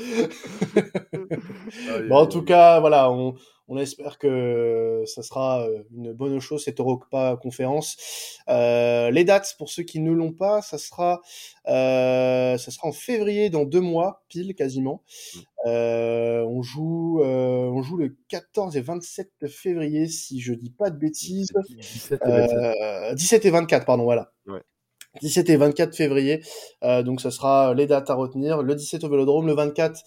bon, 2.08 2.16
en 2.16 2.26
tout 2.26 2.42
cas, 2.42 2.80
voilà, 2.80 3.10
on, 3.10 3.34
on 3.70 3.78
espère 3.78 4.18
que 4.18 5.04
ça 5.06 5.22
sera 5.22 5.62
euh, 5.62 5.84
une 5.96 6.12
bonne 6.12 6.40
chose 6.40 6.64
cette 6.64 6.80
Europa 6.80 7.38
conférence. 7.40 7.96
Euh, 8.48 9.10
les 9.12 9.22
dates 9.24 9.54
pour 9.58 9.70
ceux 9.70 9.84
qui 9.84 10.00
ne 10.00 10.10
l'ont 10.10 10.32
pas, 10.32 10.60
ça 10.60 10.76
sera 10.76 11.22
euh, 11.68 12.58
ça 12.58 12.70
sera 12.72 12.88
en 12.88 12.92
février 12.92 13.48
dans 13.48 13.64
deux 13.64 13.80
mois 13.80 14.24
pile 14.28 14.56
quasiment. 14.56 15.02
Euh, 15.66 16.42
on 16.42 16.62
joue 16.62 17.22
on 17.22 17.80
joue 17.82 17.96
le 17.96 18.16
14 18.28 18.76
et 18.76 18.80
27 18.80 19.46
février 19.46 20.08
si 20.08 20.40
je 20.40 20.52
dis 20.52 20.70
pas 20.70 20.90
de 20.90 20.98
bêtises. 20.98 21.52
17 21.68 22.22
et, 22.26 23.14
17 23.14 23.44
et 23.46 23.50
24 23.50 23.86
pardon 23.86 24.02
voilà. 24.02 24.32
Ouais. 24.48 24.62
17 25.20 25.50
et 25.50 25.56
24 25.56 25.96
février. 25.96 26.42
Euh, 26.82 27.02
donc 27.02 27.20
ça 27.20 27.30
sera 27.30 27.74
les 27.74 27.86
dates 27.86 28.10
à 28.10 28.14
retenir. 28.14 28.62
Le 28.62 28.74
17 28.74 29.04
au 29.04 29.08
Vélodrome, 29.08 29.46
le 29.46 29.54
24 29.54 30.00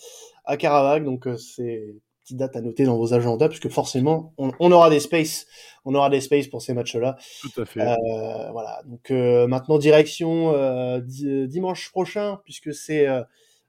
à 0.45 0.57
Caravag. 0.57 1.03
Donc 1.03 1.27
c'est 1.37 1.95
petite 2.23 2.37
date 2.37 2.55
à 2.55 2.61
noter 2.61 2.85
dans 2.85 2.97
vos 2.97 3.13
agendas, 3.13 3.49
puisque 3.49 3.69
forcément, 3.69 4.33
on, 4.37 4.71
aura 4.71 4.89
des 4.89 4.99
spaces, 4.99 5.45
on 5.85 5.93
aura 5.93 6.09
des 6.09 6.21
spaces 6.21 6.47
pour 6.47 6.61
ces 6.61 6.73
matchs-là. 6.73 7.17
Tout 7.41 7.61
à 7.61 7.65
fait. 7.65 7.81
Euh, 7.81 8.51
voilà. 8.51 8.81
Donc 8.85 9.11
euh, 9.11 9.45
maintenant, 9.47 9.77
direction 9.77 10.53
euh, 10.55 11.01
dimanche 11.01 11.91
prochain, 11.91 12.39
puisque 12.45 12.73
c'est 12.73 13.07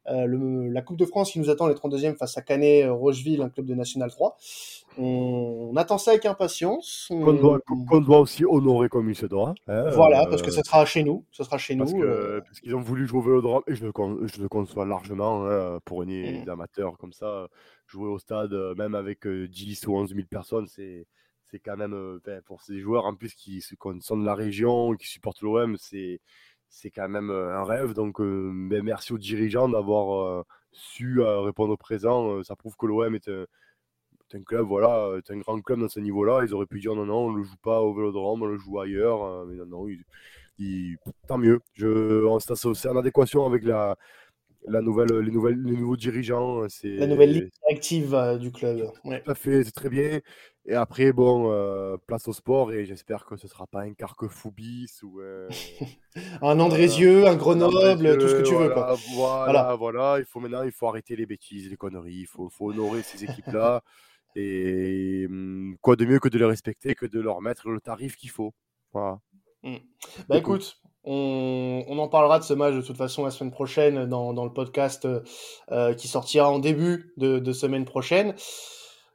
la 0.07 0.83
Coupe 0.83 0.99
de 0.99 1.07
France 1.07 1.33
qui 1.33 1.40
nous 1.40 1.51
attend 1.51 1.66
les 1.66 1.75
32e 1.75 2.16
face 2.16 2.38
à 2.38 2.42
Canet 2.42 2.88
Rocheville, 2.88 3.42
un 3.42 3.49
club 3.49 3.66
de 3.66 3.75
National 3.75 4.11
3. 4.11 4.37
On, 4.96 5.74
attend 5.76 5.98
ça 5.98 6.12
avec 6.12 6.24
impatience. 6.24 7.09
On... 7.11 7.20
Qu'on 7.20 8.00
doit, 8.00 8.20
aussi 8.20 8.44
honorer 8.44 8.88
comme 8.88 9.11
il 9.11 9.16
se 9.16 9.26
doit. 9.26 9.54
Hein, 9.66 9.90
voilà, 9.90 10.26
parce 10.26 10.42
que 10.42 10.50
ce 10.50 10.62
sera 10.62 10.85
chez 10.85 11.02
nous. 11.02 11.24
Ce 11.30 11.42
sera 11.44 11.59
chez 11.59 11.76
parce 11.76 11.92
nous. 11.92 12.00
parce 12.00 12.61
qu'ils 12.61 12.74
ont 12.76 12.80
voulu 12.80 13.07
jouer 13.07 13.18
au 13.18 13.22
Vélodrome, 13.22 13.62
et 13.66 13.74
je 13.74 13.85
le, 13.85 13.92
je 14.26 14.40
le 14.40 14.48
conçois 14.48 14.87
largement 14.87 15.46
hein, 15.46 15.80
pour 15.85 16.02
une 16.02 16.44
mm. 16.44 16.48
amateur 16.48 16.96
comme 16.98 17.12
ça 17.12 17.48
jouer 17.87 18.09
au 18.09 18.18
stade, 18.18 18.52
euh, 18.52 18.74
même 18.74 18.94
avec 18.94 19.26
10 19.26 19.87
ou 19.87 19.96
11 19.96 20.14
000 20.14 20.26
personnes, 20.28 20.66
c'est 20.66 21.07
c'est 21.50 21.61
quand 21.61 21.76
même 21.76 21.94
euh, 21.94 22.40
pour 22.46 22.62
ces 22.62 22.80
joueurs 22.80 23.04
en 23.07 23.14
plus 23.14 23.35
qui 23.35 23.61
sont 23.61 24.16
de 24.16 24.24
la 24.24 24.35
région, 24.35 24.94
qui 24.94 25.07
supportent 25.07 25.42
l'OM, 25.42 25.76
c'est 25.78 26.20
c'est 26.68 26.90
quand 26.90 27.09
même 27.09 27.30
euh, 27.30 27.57
un 27.57 27.64
rêve. 27.64 27.94
Donc 27.94 28.20
ben, 28.20 28.83
merci 28.83 29.12
aux 29.12 29.18
dirigeants 29.18 29.68
d'avoir 29.68 30.44
su 30.72 31.20
répondre 31.20 31.72
au 31.72 31.76
présent. 31.76 32.42
ça 32.42 32.57
prouve 32.57 32.76
que 32.76 32.87
l'OM 32.87 33.14
est 33.14 33.30
un, 34.35 34.42
club, 34.42 34.66
voilà, 34.66 35.16
est 35.18 35.31
un 35.31 35.38
grand 35.38 35.61
club 35.61 35.81
dans 35.81 35.88
ce 35.88 36.01
niveau-là. 36.01 36.42
Ils 36.44 36.55
auraient 36.55 36.66
pu 36.66 36.81
dire 36.81 36.94
non, 36.94 37.07
non, 37.07 37.27
on 37.27 37.33
le 37.33 37.42
joue 37.42 37.57
pas 37.62 37.81
au 37.81 37.94
Vélodrome, 37.94 38.42
on 38.42 38.47
le 38.47 38.57
joue 38.59 38.81
ailleurs. 38.81 39.47
mais 39.47 39.57
non, 39.57 39.66
non, 39.66 39.87
tant 41.27 41.38
mieux. 41.38 41.61
C'est 41.77 42.88
en 42.88 42.97
adéquation 42.97 43.47
avec 43.47 43.64
la, 43.64 43.97
la 44.66 44.81
nouvelle, 44.81 45.12
les, 45.18 45.31
nouvelles, 45.31 45.61
les 45.62 45.77
nouveaux 45.77 45.97
dirigeants. 45.97 46.62
Euh, 46.62 46.66
c'est 46.68 46.88
la 46.97 47.07
nouvelle 47.07 47.33
ligne 47.33 47.51
directive 47.66 48.14
euh, 48.14 48.38
du 48.38 48.51
club. 48.51 48.90
Ouais. 49.05 49.23
Tout 49.23 49.31
à 49.31 49.35
fait, 49.35 49.64
c'est 49.64 49.73
très 49.73 49.88
bien. 49.88 50.20
Et 50.66 50.75
après, 50.75 51.12
bon, 51.12 51.51
euh, 51.53 51.97
place 52.07 52.27
au 52.27 52.33
sport 52.33 52.73
et 52.73 52.87
j'espère 52.87 53.27
que 53.27 53.37
ce 53.37 53.46
ne 53.46 53.50
sera 53.50 53.67
pas 53.67 53.83
un 53.83 53.92
Carquefou 53.92 54.50
bis 54.50 55.02
ou 55.02 55.21
un 55.21 55.48
Andrézieux, 56.61 57.27
un 57.27 57.37
Grenoble, 57.37 58.17
tout 58.17 58.29
ce 58.29 58.37
que 58.37 58.42
tu 58.42 58.54
veux. 58.54 58.71
Quoi. 58.71 58.96
Voilà, 59.15 59.75
voilà, 59.75 60.17
Il 60.19 60.25
faut 60.25 60.40
maintenant, 60.40 60.63
il 60.63 60.73
faut 60.73 60.88
arrêter 60.88 61.17
les 61.17 61.27
bêtises, 61.27 61.69
les 61.69 61.77
conneries. 61.77 62.21
Il 62.21 62.27
faut, 62.27 62.48
faut 62.48 62.71
honorer 62.71 63.02
ces 63.02 63.25
équipes-là. 63.31 63.83
Et 64.37 65.26
hum, 65.28 65.76
quoi 65.80 65.96
de 65.96 66.04
mieux 66.04 66.18
que 66.18 66.28
de 66.28 66.38
les 66.38 66.44
respecter, 66.44 66.94
que 66.94 67.06
de 67.06 67.20
leur 67.20 67.40
mettre 67.40 67.68
le 67.68 67.80
tarif 67.80 68.16
qu'il 68.16 68.30
faut? 68.30 68.52
Voilà. 68.92 69.20
Mmh. 69.62 69.76
Bah 70.28 70.37
écoute, 70.37 70.78
on, 71.04 71.98
en 71.98 72.08
parlera 72.08 72.38
de 72.38 72.44
ce 72.44 72.54
match 72.54 72.74
de 72.74 72.80
toute 72.80 72.96
façon 72.96 73.24
la 73.24 73.30
semaine 73.30 73.50
prochaine 73.50 74.06
dans, 74.06 74.44
le 74.44 74.52
podcast 74.52 75.06
euh, 75.70 75.94
qui 75.94 76.08
sortira 76.08 76.50
en 76.50 76.58
début 76.58 77.12
de, 77.16 77.52
semaine 77.52 77.85
prochaine. 77.85 78.35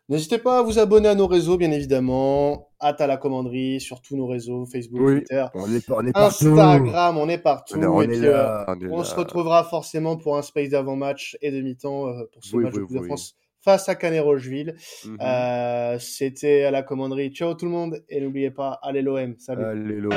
N'hésitez 0.07 0.39
pas 0.39 0.59
à 0.59 0.61
vous 0.63 0.79
abonner 0.79 1.07
à 1.07 1.13
nos 1.13 1.27
réseaux, 1.27 1.57
bien 1.57 1.71
évidemment. 1.71 2.71
Hâte 2.81 2.99
à 2.99 3.05
la 3.05 3.17
commanderie 3.17 3.79
sur 3.79 4.01
tous 4.01 4.15
nos 4.15 4.25
réseaux, 4.25 4.65
Facebook, 4.65 4.99
Twitter, 4.99 5.45
on 5.53 5.71
est, 5.71 5.87
on 5.91 6.05
est 6.05 6.17
Instagram, 6.17 7.17
on 7.17 7.29
est 7.29 7.37
partout. 7.37 7.77
On, 7.77 8.01
et 8.01 8.87
on, 8.89 9.03
se 9.03 9.13
retrouvera 9.13 9.63
forcément 9.63 10.17
pour 10.17 10.35
un 10.35 10.41
space 10.41 10.69
d'avant-match 10.69 11.37
et 11.41 11.51
de 11.51 11.61
mi-temps 11.61 12.07
euh, 12.07 12.23
pour 12.33 12.43
ce 12.43 12.55
match 12.57 12.73
de 12.73 13.01
France 13.03 13.35
face 13.69 13.87
à 13.87 13.93
Canet 13.95 14.21
Rocheville. 14.21 14.73
Mhm. 15.05 15.17
Euh, 15.21 15.99
C'était 15.99 16.63
à 16.63 16.71
la 16.71 16.81
commanderie. 16.81 17.29
Ciao 17.29 17.53
tout 17.53 17.65
le 17.65 17.71
monde 17.71 18.03
et 18.09 18.19
n'oubliez 18.19 18.49
pas, 18.49 18.79
allez 18.81 19.03
l'OM. 19.03 19.35
Salut. 19.37 19.63
Allez, 19.63 19.95
l'OM. 19.99 20.13